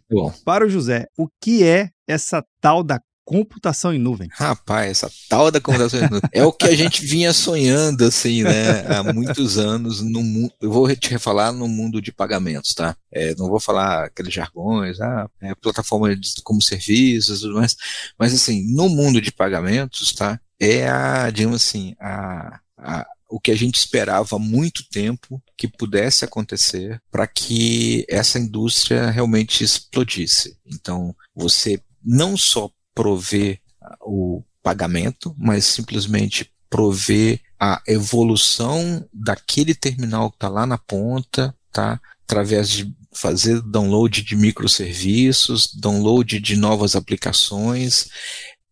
para 0.43 0.65
o 0.65 0.69
José, 0.69 1.07
o 1.17 1.27
que 1.41 1.63
é 1.63 1.89
essa 2.07 2.43
tal 2.61 2.83
da 2.83 2.99
computação 3.25 3.91
em 3.91 3.97
nuvem. 3.97 4.29
Rapaz, 4.31 4.91
essa 4.91 5.11
tal 5.27 5.49
da 5.49 5.59
computação 5.59 5.99
em 5.99 6.03
nuvem 6.03 6.29
é 6.31 6.45
o 6.45 6.53
que 6.53 6.67
a 6.67 6.75
gente 6.75 7.03
vinha 7.05 7.33
sonhando 7.33 8.05
assim, 8.05 8.43
né, 8.43 8.85
há 8.87 9.03
muitos 9.11 9.57
anos 9.57 10.01
no 10.01 10.21
mundo. 10.21 10.53
Eu 10.61 10.71
vou 10.71 10.95
te 10.95 11.09
refalar 11.09 11.51
no 11.51 11.67
mundo 11.67 11.99
de 11.99 12.11
pagamentos, 12.11 12.73
tá? 12.73 12.95
É, 13.11 13.33
não 13.35 13.49
vou 13.49 13.59
falar 13.59 14.05
aqueles 14.05 14.33
jargões, 14.33 15.01
ah, 15.01 15.27
é, 15.41 15.55
plataforma 15.55 16.15
de, 16.15 16.35
como 16.43 16.61
serviços, 16.61 17.43
mais, 17.51 17.75
mas 18.17 18.33
assim, 18.33 18.63
no 18.73 18.87
mundo 18.87 19.19
de 19.19 19.31
pagamentos, 19.31 20.13
tá? 20.13 20.39
É 20.59 20.87
a, 20.87 21.29
digamos 21.31 21.63
assim, 21.63 21.95
a, 21.99 22.59
a 22.77 23.05
o 23.27 23.39
que 23.39 23.51
a 23.51 23.55
gente 23.55 23.75
esperava 23.75 24.35
há 24.35 24.39
muito 24.39 24.87
tempo 24.89 25.41
que 25.57 25.67
pudesse 25.67 26.23
acontecer 26.23 27.01
para 27.11 27.27
que 27.27 28.05
essa 28.07 28.39
indústria 28.39 29.09
realmente 29.09 29.63
explodisse. 29.63 30.57
Então, 30.65 31.13
você 31.35 31.81
não 32.03 32.37
só 32.37 32.69
prover 32.95 33.59
o 34.01 34.41
pagamento, 34.63 35.35
mas 35.37 35.65
simplesmente 35.65 36.51
prover 36.69 37.39
a 37.59 37.81
evolução 37.87 39.07
daquele 39.13 39.75
terminal 39.75 40.31
que 40.31 40.37
está 40.37 40.49
lá 40.49 40.65
na 40.65 40.77
ponta, 40.77 41.55
tá? 41.71 41.99
Através 42.23 42.69
de 42.69 42.91
fazer 43.13 43.61
download 43.61 44.23
de 44.23 44.35
microserviços, 44.35 45.73
download 45.73 46.39
de 46.39 46.55
novas 46.55 46.95
aplicações. 46.95 48.09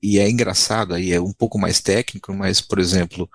E 0.02 0.20
é 0.20 0.30
engraçado, 0.30 0.94
aí 0.94 1.14
é 1.14 1.22
um 1.22 1.32
pouco 1.32 1.58
mais 1.58 1.80
técnico, 1.80 2.34
mas, 2.34 2.60
por 2.60 2.80
exemplo, 2.80 3.30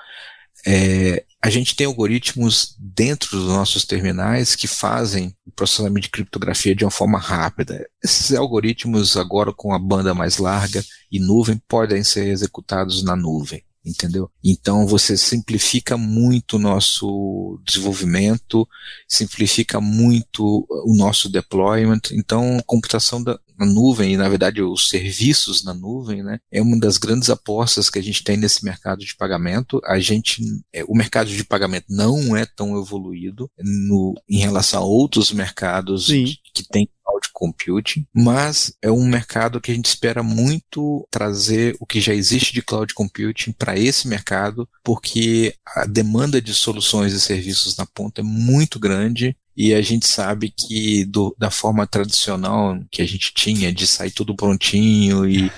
é, 0.66 1.24
a 1.42 1.48
gente 1.48 1.74
tem 1.74 1.87
algoritmos 1.87 2.77
dentro 2.79 3.31
dos 3.31 3.46
nossos 3.48 3.85
terminais 3.85 4.55
que 4.55 4.66
fazem 4.66 5.35
processamento 5.59 6.03
de 6.03 6.11
criptografia 6.11 6.75
de 6.75 6.85
uma 6.85 6.90
forma 6.90 7.19
rápida. 7.19 7.85
Esses 8.02 8.33
algoritmos, 8.33 9.17
agora 9.17 9.52
com 9.52 9.75
a 9.75 9.79
banda 9.79 10.15
mais 10.15 10.38
larga 10.38 10.85
e 11.11 11.19
nuvem, 11.19 11.61
podem 11.67 12.04
ser 12.04 12.29
executados 12.29 13.02
na 13.02 13.17
nuvem. 13.17 13.65
Entendeu? 13.88 14.30
Então 14.44 14.86
você 14.86 15.16
simplifica 15.16 15.96
muito 15.96 16.56
o 16.56 16.58
nosso 16.58 17.60
desenvolvimento, 17.64 18.68
simplifica 19.08 19.80
muito 19.80 20.66
o 20.68 20.94
nosso 20.96 21.28
deployment. 21.28 22.00
Então, 22.12 22.58
a 22.58 22.62
computação 22.62 23.22
da, 23.22 23.38
na 23.58 23.66
nuvem, 23.66 24.14
e 24.14 24.16
na 24.16 24.28
verdade 24.28 24.62
os 24.62 24.88
serviços 24.88 25.64
na 25.64 25.74
nuvem, 25.74 26.22
né, 26.22 26.38
é 26.52 26.62
uma 26.62 26.78
das 26.78 26.96
grandes 26.96 27.28
apostas 27.28 27.90
que 27.90 27.98
a 27.98 28.02
gente 28.02 28.22
tem 28.22 28.36
nesse 28.36 28.64
mercado 28.64 29.00
de 29.00 29.16
pagamento. 29.16 29.80
A 29.84 29.98
gente, 29.98 30.42
é, 30.72 30.84
o 30.84 30.94
mercado 30.94 31.28
de 31.28 31.44
pagamento 31.44 31.86
não 31.88 32.36
é 32.36 32.46
tão 32.46 32.78
evoluído 32.80 33.50
no, 33.58 34.14
em 34.28 34.38
relação 34.38 34.82
a 34.82 34.86
outros 34.86 35.32
mercados 35.32 36.06
de, 36.06 36.38
que 36.54 36.62
têm 36.68 36.86
cloud 36.86 36.98
computing, 37.38 38.04
mas 38.12 38.74
é 38.82 38.90
um 38.90 39.06
mercado 39.06 39.60
que 39.60 39.70
a 39.70 39.74
gente 39.74 39.86
espera 39.86 40.24
muito 40.24 41.06
trazer 41.08 41.76
o 41.78 41.86
que 41.86 42.00
já 42.00 42.12
existe 42.12 42.52
de 42.52 42.62
cloud 42.62 42.92
computing 42.94 43.52
para 43.52 43.78
esse 43.78 44.08
mercado, 44.08 44.68
porque 44.82 45.54
a 45.64 45.84
demanda 45.84 46.42
de 46.42 46.52
soluções 46.52 47.12
e 47.12 47.20
serviços 47.20 47.76
na 47.76 47.86
ponta 47.86 48.22
é 48.22 48.24
muito 48.24 48.80
grande 48.80 49.36
e 49.56 49.72
a 49.74 49.82
gente 49.82 50.06
sabe 50.06 50.52
que 50.56 51.04
do, 51.04 51.34
da 51.38 51.50
forma 51.50 51.86
tradicional 51.86 52.78
que 52.90 53.02
a 53.02 53.06
gente 53.06 53.32
tinha, 53.34 53.72
de 53.72 53.86
sair 53.86 54.10
tudo 54.10 54.34
prontinho 54.34 55.28
e, 55.28 55.50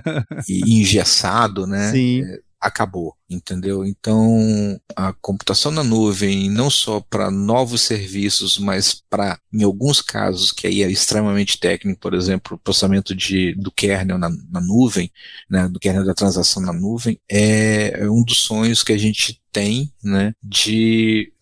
e 0.48 0.80
engessado, 0.80 1.66
né? 1.66 1.90
Sim. 1.90 2.22
Acabou, 2.66 3.14
entendeu? 3.30 3.84
Então, 3.84 4.76
a 4.96 5.12
computação 5.12 5.70
na 5.70 5.84
nuvem, 5.84 6.50
não 6.50 6.68
só 6.68 6.98
para 6.98 7.30
novos 7.30 7.82
serviços, 7.82 8.58
mas 8.58 9.00
para, 9.08 9.38
em 9.52 9.62
alguns 9.62 10.02
casos, 10.02 10.50
que 10.50 10.66
aí 10.66 10.82
é 10.82 10.90
extremamente 10.90 11.60
técnico, 11.60 12.00
por 12.00 12.12
exemplo, 12.12 12.56
o 12.56 12.58
processamento 12.58 13.14
de, 13.14 13.54
do 13.54 13.70
kernel 13.70 14.18
na, 14.18 14.28
na 14.50 14.60
nuvem, 14.60 15.12
né, 15.48 15.68
do 15.68 15.78
kernel 15.78 16.04
da 16.04 16.12
transação 16.12 16.60
na 16.60 16.72
nuvem, 16.72 17.20
é, 17.30 18.00
é 18.00 18.10
um 18.10 18.24
dos 18.24 18.38
sonhos 18.38 18.82
que 18.82 18.92
a 18.92 18.98
gente 18.98 19.40
tem, 19.52 19.92
né, 20.02 20.32
de 20.42 21.32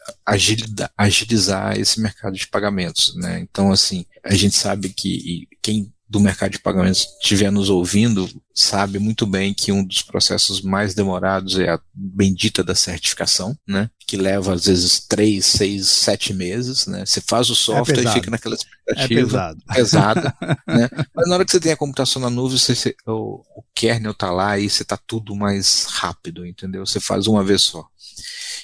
agilizar 0.94 1.80
esse 1.80 2.02
mercado 2.02 2.36
de 2.36 2.46
pagamentos, 2.48 3.14
né? 3.16 3.40
Então, 3.40 3.72
assim, 3.72 4.04
a 4.22 4.34
gente 4.34 4.54
sabe 4.56 4.90
que 4.90 5.48
quem 5.62 5.90
do 6.14 6.20
mercado 6.20 6.52
de 6.52 6.60
pagamentos 6.60 7.08
estiver 7.20 7.50
nos 7.50 7.68
ouvindo 7.68 8.30
sabe 8.54 9.00
muito 9.00 9.26
bem 9.26 9.52
que 9.52 9.72
um 9.72 9.84
dos 9.84 10.00
processos 10.00 10.62
mais 10.62 10.94
demorados 10.94 11.58
é 11.58 11.70
a 11.70 11.80
bendita 11.92 12.62
da 12.62 12.72
certificação, 12.72 13.58
né? 13.66 13.90
Que 14.06 14.16
leva 14.16 14.54
às 14.54 14.66
vezes 14.66 15.00
três, 15.00 15.44
seis, 15.44 15.88
sete 15.88 16.32
meses, 16.32 16.86
né? 16.86 17.04
Você 17.04 17.20
faz 17.20 17.50
o 17.50 17.54
software 17.56 17.98
é 17.98 18.04
e 18.04 18.12
fica 18.12 18.30
naquela 18.30 18.54
expectativa 18.54 19.20
é 19.20 19.22
pesado. 19.24 19.62
pesada, 19.74 20.36
né? 20.68 20.88
Mas 21.12 21.28
na 21.28 21.34
hora 21.34 21.44
que 21.44 21.50
você 21.50 21.58
tem 21.58 21.72
a 21.72 21.76
computação 21.76 22.22
na 22.22 22.30
nuvem, 22.30 22.58
você, 22.58 22.76
você, 22.76 22.94
o, 23.08 23.42
o 23.56 23.64
kernel 23.74 24.14
tá 24.14 24.30
lá 24.30 24.56
e 24.56 24.70
você 24.70 24.84
tá 24.84 24.96
tudo 24.96 25.34
mais 25.34 25.86
rápido, 25.88 26.46
entendeu? 26.46 26.86
Você 26.86 27.00
faz 27.00 27.26
uma 27.26 27.42
vez 27.42 27.62
só. 27.62 27.84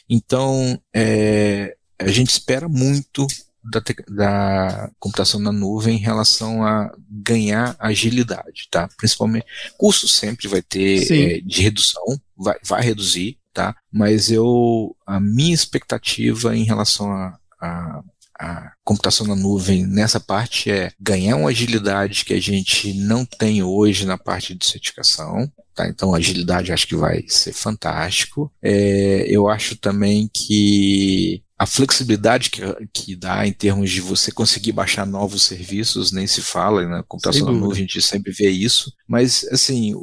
Então, 0.09 0.81
é, 0.95 1.75
a 1.99 2.07
gente 2.07 2.31
espera 2.31 2.69
muito 2.69 3.27
da, 3.63 3.83
da, 4.09 4.91
computação 4.99 5.41
na 5.41 5.53
nuvem 5.53 5.97
em 5.97 6.01
relação 6.01 6.65
a 6.65 6.91
ganhar 7.09 7.77
agilidade, 7.79 8.69
tá? 8.71 8.89
Principalmente, 8.97 9.47
custo 9.77 10.09
sempre 10.09 10.49
vai 10.49 10.63
ter 10.63 11.13
é, 11.13 11.41
de 11.41 11.63
redução, 11.63 12.05
vai, 12.37 12.57
vai 12.65 12.83
reduzir, 12.83 13.39
tá? 13.53 13.75
Mas 13.93 14.31
eu, 14.31 14.97
a 15.07 15.21
minha 15.21 15.55
expectativa 15.55 16.57
em 16.57 16.65
relação 16.65 17.13
a, 17.13 17.39
a 17.61 18.03
a 18.41 18.73
computação 18.83 19.27
na 19.27 19.37
nuvem 19.37 19.87
nessa 19.87 20.19
parte 20.19 20.71
é 20.71 20.91
ganhar 20.99 21.37
uma 21.37 21.51
agilidade 21.51 22.25
que 22.25 22.33
a 22.33 22.41
gente 22.41 22.95
não 22.95 23.27
tem 23.27 23.63
hoje 23.63 24.07
na 24.07 24.17
parte 24.17 24.55
de 24.55 24.65
certificação. 24.65 25.47
Tá? 25.75 25.87
Então, 25.87 26.15
agilidade 26.15 26.73
acho 26.73 26.87
que 26.87 26.97
vai 26.97 27.23
ser 27.29 27.53
fantástico. 27.53 28.51
É, 28.63 29.27
eu 29.29 29.47
acho 29.47 29.77
também 29.77 30.29
que 30.33 31.43
a 31.61 31.67
flexibilidade 31.67 32.49
que, 32.49 32.63
que 32.91 33.15
dá 33.15 33.47
em 33.47 33.53
termos 33.53 33.91
de 33.91 34.01
você 34.01 34.33
conseguir 34.33 34.73
baixar 34.73 35.05
novos 35.05 35.43
serviços, 35.43 36.11
nem 36.11 36.27
se 36.27 36.41
fala, 36.41 36.83
na 36.85 36.97
né? 36.97 37.05
computação 37.07 37.53
na 37.53 37.53
nuvem 37.53 37.85
a 37.85 37.87
gente 37.87 38.01
sempre 38.01 38.33
vê 38.33 38.49
isso, 38.49 38.91
mas 39.07 39.47
assim, 39.53 39.95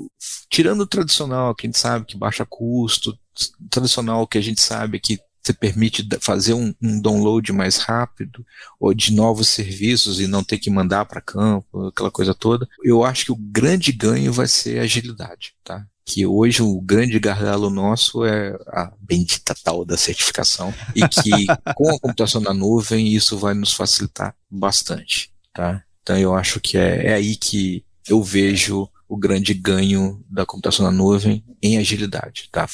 tirando 0.52 0.82
o 0.82 0.86
tradicional, 0.86 1.56
que 1.56 1.66
a 1.66 1.68
gente 1.68 1.80
sabe 1.80 2.06
que 2.06 2.16
baixa 2.16 2.46
custo, 2.46 3.18
tradicional 3.72 4.28
que 4.28 4.38
a 4.38 4.42
gente 4.42 4.62
sabe 4.62 5.00
que 5.00 5.18
você 5.42 5.52
permite 5.52 6.08
fazer 6.22 6.54
um, 6.54 6.72
um, 6.80 7.02
download 7.02 7.52
mais 7.52 7.78
rápido 7.78 8.46
ou 8.80 8.94
de 8.94 9.12
novos 9.12 9.50
serviços 9.50 10.20
e 10.20 10.28
não 10.28 10.44
ter 10.44 10.60
que 10.60 10.70
mandar 10.70 11.06
para 11.06 11.22
campo, 11.22 11.88
aquela 11.88 12.12
coisa 12.12 12.36
toda. 12.36 12.68
Eu 12.84 13.04
acho 13.04 13.26
que 13.26 13.32
o 13.32 13.36
grande 13.36 13.92
ganho 13.92 14.32
vai 14.32 14.48
ser 14.48 14.78
a 14.78 14.84
agilidade, 14.84 15.56
tá? 15.64 15.84
Que 16.08 16.26
hoje 16.26 16.64
o 16.64 16.80
grande 16.80 17.20
gargalo 17.20 17.70
nosso 17.70 18.24
é 18.24 18.58
a 18.68 18.94
bendita 18.98 19.54
tal 19.62 19.84
da 19.84 19.98
certificação 19.98 20.74
e 20.96 21.06
que 21.06 21.46
com 21.76 21.90
a 21.90 22.00
computação 22.00 22.40
na 22.40 22.54
nuvem 22.54 23.14
isso 23.14 23.38
vai 23.38 23.54
nos 23.54 23.74
facilitar 23.74 24.34
bastante, 24.50 25.30
tá? 25.54 25.84
Então 26.02 26.18
eu 26.18 26.34
acho 26.34 26.62
que 26.62 26.78
é, 26.78 27.08
é 27.08 27.14
aí 27.14 27.36
que 27.36 27.84
eu 28.08 28.24
vejo 28.24 28.90
o 29.10 29.18
grande 29.18 29.54
ganho 29.54 30.24
da 30.30 30.46
computação 30.46 30.86
na 30.86 30.92
nuvem 30.92 31.44
em 31.62 31.78
agilidade, 31.78 32.48
tá? 32.54 32.66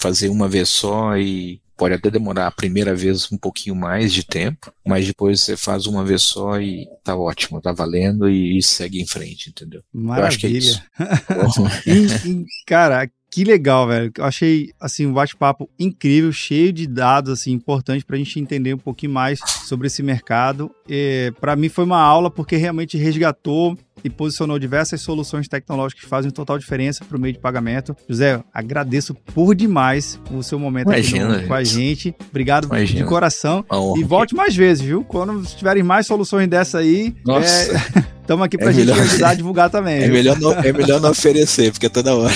Fazer 0.00 0.28
uma 0.28 0.48
vez 0.48 0.68
só 0.68 1.16
e 1.16 1.62
pode 1.78 1.94
até 1.94 2.10
demorar 2.10 2.48
a 2.48 2.50
primeira 2.50 2.94
vez 2.94 3.30
um 3.30 3.38
pouquinho 3.38 3.74
mais 3.74 4.12
de 4.12 4.24
tempo, 4.24 4.72
mas 4.84 5.06
depois 5.06 5.40
você 5.40 5.56
faz 5.56 5.86
uma 5.86 6.04
vez 6.04 6.22
só 6.22 6.60
e 6.60 6.86
tá 7.04 7.16
ótimo, 7.16 7.60
tá 7.60 7.72
valendo 7.72 8.28
e, 8.28 8.58
e 8.58 8.62
segue 8.62 9.00
em 9.00 9.06
frente, 9.06 9.48
entendeu? 9.48 9.82
Maravilha. 9.94 10.20
Eu 10.20 10.26
acho 10.26 10.38
que 10.38 10.46
é 10.46 10.50
isso. 10.50 12.44
cara, 12.66 13.08
que 13.30 13.44
legal, 13.44 13.86
velho. 13.86 14.10
Eu 14.16 14.24
achei 14.24 14.70
assim 14.80 15.06
um 15.06 15.12
bate-papo 15.12 15.68
incrível, 15.78 16.32
cheio 16.32 16.72
de 16.72 16.86
dados 16.86 17.32
assim 17.32 17.52
importantes 17.52 18.04
para 18.04 18.16
a 18.16 18.18
gente 18.18 18.40
entender 18.40 18.74
um 18.74 18.78
pouquinho 18.78 19.12
mais 19.12 19.38
sobre 19.64 19.86
esse 19.86 20.02
mercado. 20.02 20.70
Para 21.40 21.54
mim 21.56 21.68
foi 21.68 21.84
uma 21.84 22.00
aula 22.00 22.30
porque 22.30 22.56
realmente 22.56 22.96
resgatou 22.96 23.76
e 24.04 24.08
posicionou 24.08 24.58
diversas 24.58 25.00
soluções 25.00 25.48
tecnológicas 25.48 26.04
que 26.04 26.08
fazem 26.08 26.30
total 26.30 26.58
diferença 26.58 27.04
para 27.04 27.16
o 27.16 27.20
meio 27.20 27.34
de 27.34 27.40
pagamento. 27.40 27.96
José, 28.08 28.42
agradeço 28.52 29.14
por 29.14 29.54
demais 29.54 30.20
o 30.30 30.42
seu 30.42 30.58
momento 30.58 30.88
Imagina, 30.88 31.32
aqui 31.32 31.42
no, 31.42 31.48
com 31.48 31.54
a 31.54 31.64
gente. 31.64 32.14
Obrigado 32.30 32.66
Imagina. 32.66 33.02
de 33.02 33.08
coração. 33.08 33.64
E 33.96 34.04
volte 34.04 34.34
mais 34.34 34.54
vezes, 34.54 34.84
viu? 34.84 35.04
Quando 35.04 35.42
tiverem 35.46 35.82
mais 35.82 36.06
soluções 36.06 36.48
dessa 36.48 36.78
aí. 36.78 37.14
Nossa. 37.24 37.72
É... 37.98 38.17
Estamos 38.28 38.44
aqui 38.44 38.58
para 38.58 38.68
é 38.68 38.72
gente 38.74 38.90
ajudar 38.90 39.30
a 39.30 39.34
divulgar 39.34 39.70
também. 39.70 40.02
É 40.02 40.08
melhor, 40.08 40.38
não, 40.38 40.52
é 40.52 40.70
melhor 40.70 41.00
não 41.00 41.12
oferecer, 41.12 41.72
porque 41.72 41.86
é 41.86 41.88
toda 41.88 42.14
hora. 42.14 42.30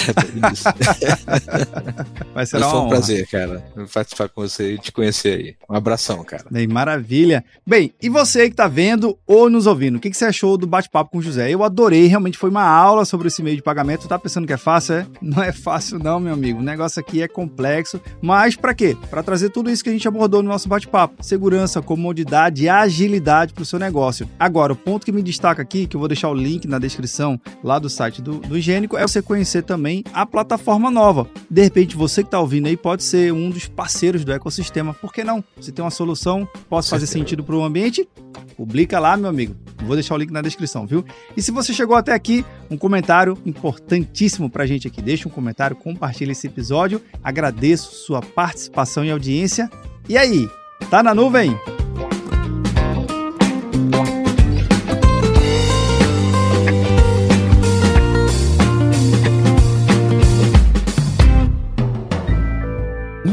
Vai 2.33 2.47
ser 2.49 2.59
Mas 2.59 2.71
foi 2.71 2.81
um 2.81 2.89
prazer, 2.89 3.29
cara, 3.29 3.63
participar 3.93 4.31
com 4.31 4.41
você 4.41 4.73
e 4.73 4.79
te 4.79 4.91
conhecer 4.91 5.39
aí. 5.39 5.55
Um 5.69 5.75
abração, 5.77 6.25
cara. 6.25 6.47
Bem, 6.51 6.67
maravilha. 6.67 7.45
Bem, 7.67 7.93
e 8.01 8.09
você 8.09 8.47
que 8.47 8.55
está 8.55 8.67
vendo 8.67 9.19
ou 9.27 9.51
nos 9.51 9.67
ouvindo, 9.67 9.97
o 9.97 10.01
que, 10.01 10.09
que 10.09 10.17
você 10.17 10.25
achou 10.25 10.57
do 10.57 10.67
bate-papo 10.67 11.11
com 11.11 11.19
o 11.19 11.23
José? 11.23 11.51
Eu 11.51 11.63
adorei, 11.63 12.07
realmente 12.07 12.39
foi 12.39 12.49
uma 12.49 12.65
aula 12.65 13.05
sobre 13.05 13.29
esse 13.29 13.43
meio 13.43 13.57
de 13.57 13.63
pagamento. 13.63 14.09
Tá 14.09 14.19
pensando 14.19 14.47
que 14.47 14.53
é 14.55 14.57
fácil? 14.57 14.95
É? 14.95 15.07
Não 15.21 15.43
é 15.43 15.53
fácil, 15.53 15.99
não, 15.99 16.19
meu 16.19 16.33
amigo. 16.33 16.61
O 16.61 16.63
negócio 16.63 17.01
aqui 17.01 17.21
é 17.21 17.29
complexo. 17.29 18.01
Mas 18.23 18.57
para 18.57 18.73
quê? 18.73 18.97
Para 19.11 19.23
trazer 19.23 19.51
tudo 19.51 19.69
isso 19.69 19.85
que 19.85 19.91
a 19.91 19.93
gente 19.93 20.09
abordou 20.09 20.43
no 20.43 20.49
nosso 20.49 20.71
bate-papo: 20.71 21.23
segurança, 21.23 21.83
comodidade 21.83 22.65
e 22.65 22.69
agilidade 22.71 23.53
para 23.53 23.63
o 23.63 23.67
seu 23.67 23.79
negócio. 23.79 24.27
Agora, 24.41 24.73
o 24.73 24.77
ponto 24.77 25.05
que 25.05 25.13
me 25.13 25.23
destaca 25.23 25.61
aqui, 25.61 25.82
que 25.87 25.97
eu 25.97 26.01
vou 26.01 26.09
deixar 26.09 26.29
o 26.29 26.35
link 26.35 26.67
na 26.67 26.79
descrição 26.79 27.41
lá 27.63 27.79
do 27.79 27.89
site 27.89 28.21
do, 28.21 28.39
do 28.39 28.57
Higiênico, 28.57 28.97
é 28.97 29.03
você 29.03 29.23
conhecer 29.23 29.63
também 29.63 30.05
a 30.13 30.25
plataforma 30.25 30.91
nova. 30.91 31.27
De 31.51 31.63
repente, 31.63 31.97
você 31.97 32.23
que 32.23 32.29
está 32.29 32.41
ouvindo 32.41 32.67
aí 32.67 32.77
pode 32.77 33.03
ser 33.03 33.33
um 33.33 33.51
dos 33.51 33.67
parceiros 33.67 34.25
do 34.25 34.33
ecossistema. 34.33 34.95
Por 34.95 35.13
que 35.13 35.25
não? 35.25 35.43
Você 35.57 35.73
tem 35.73 35.85
uma 35.85 35.91
solução, 35.91 36.49
pode 36.69 36.89
fazer 36.89 37.07
sentido 37.07 37.43
para 37.45 37.57
o 37.57 37.65
ambiente? 37.65 38.09
Publica 38.57 38.99
lá, 38.99 39.17
meu 39.17 39.29
amigo. 39.29 39.55
Vou 39.85 39.97
deixar 39.97 40.15
o 40.15 40.19
link 40.19 40.31
na 40.31 40.43
descrição, 40.43 40.87
viu? 40.87 41.05
E 41.37 41.43
se 41.43 41.51
você 41.51 41.73
chegou 41.73 41.97
até 41.97 42.13
aqui, 42.13 42.45
um 42.71 42.77
comentário 42.77 43.37
importantíssimo 43.45 44.49
pra 44.49 44.67
gente 44.67 44.87
aqui. 44.87 45.03
Deixa 45.03 45.29
um 45.29 45.31
comentário, 45.31 45.77
compartilha 45.77 46.33
esse 46.33 46.47
episódio. 46.47 47.01
Agradeço 47.23 47.93
sua 47.93 48.21
participação 48.23 49.05
e 49.05 49.11
audiência. 49.11 49.71
E 50.09 50.17
aí, 50.17 50.49
tá 50.91 51.03
na 51.03 51.15
nuvem? 51.15 51.59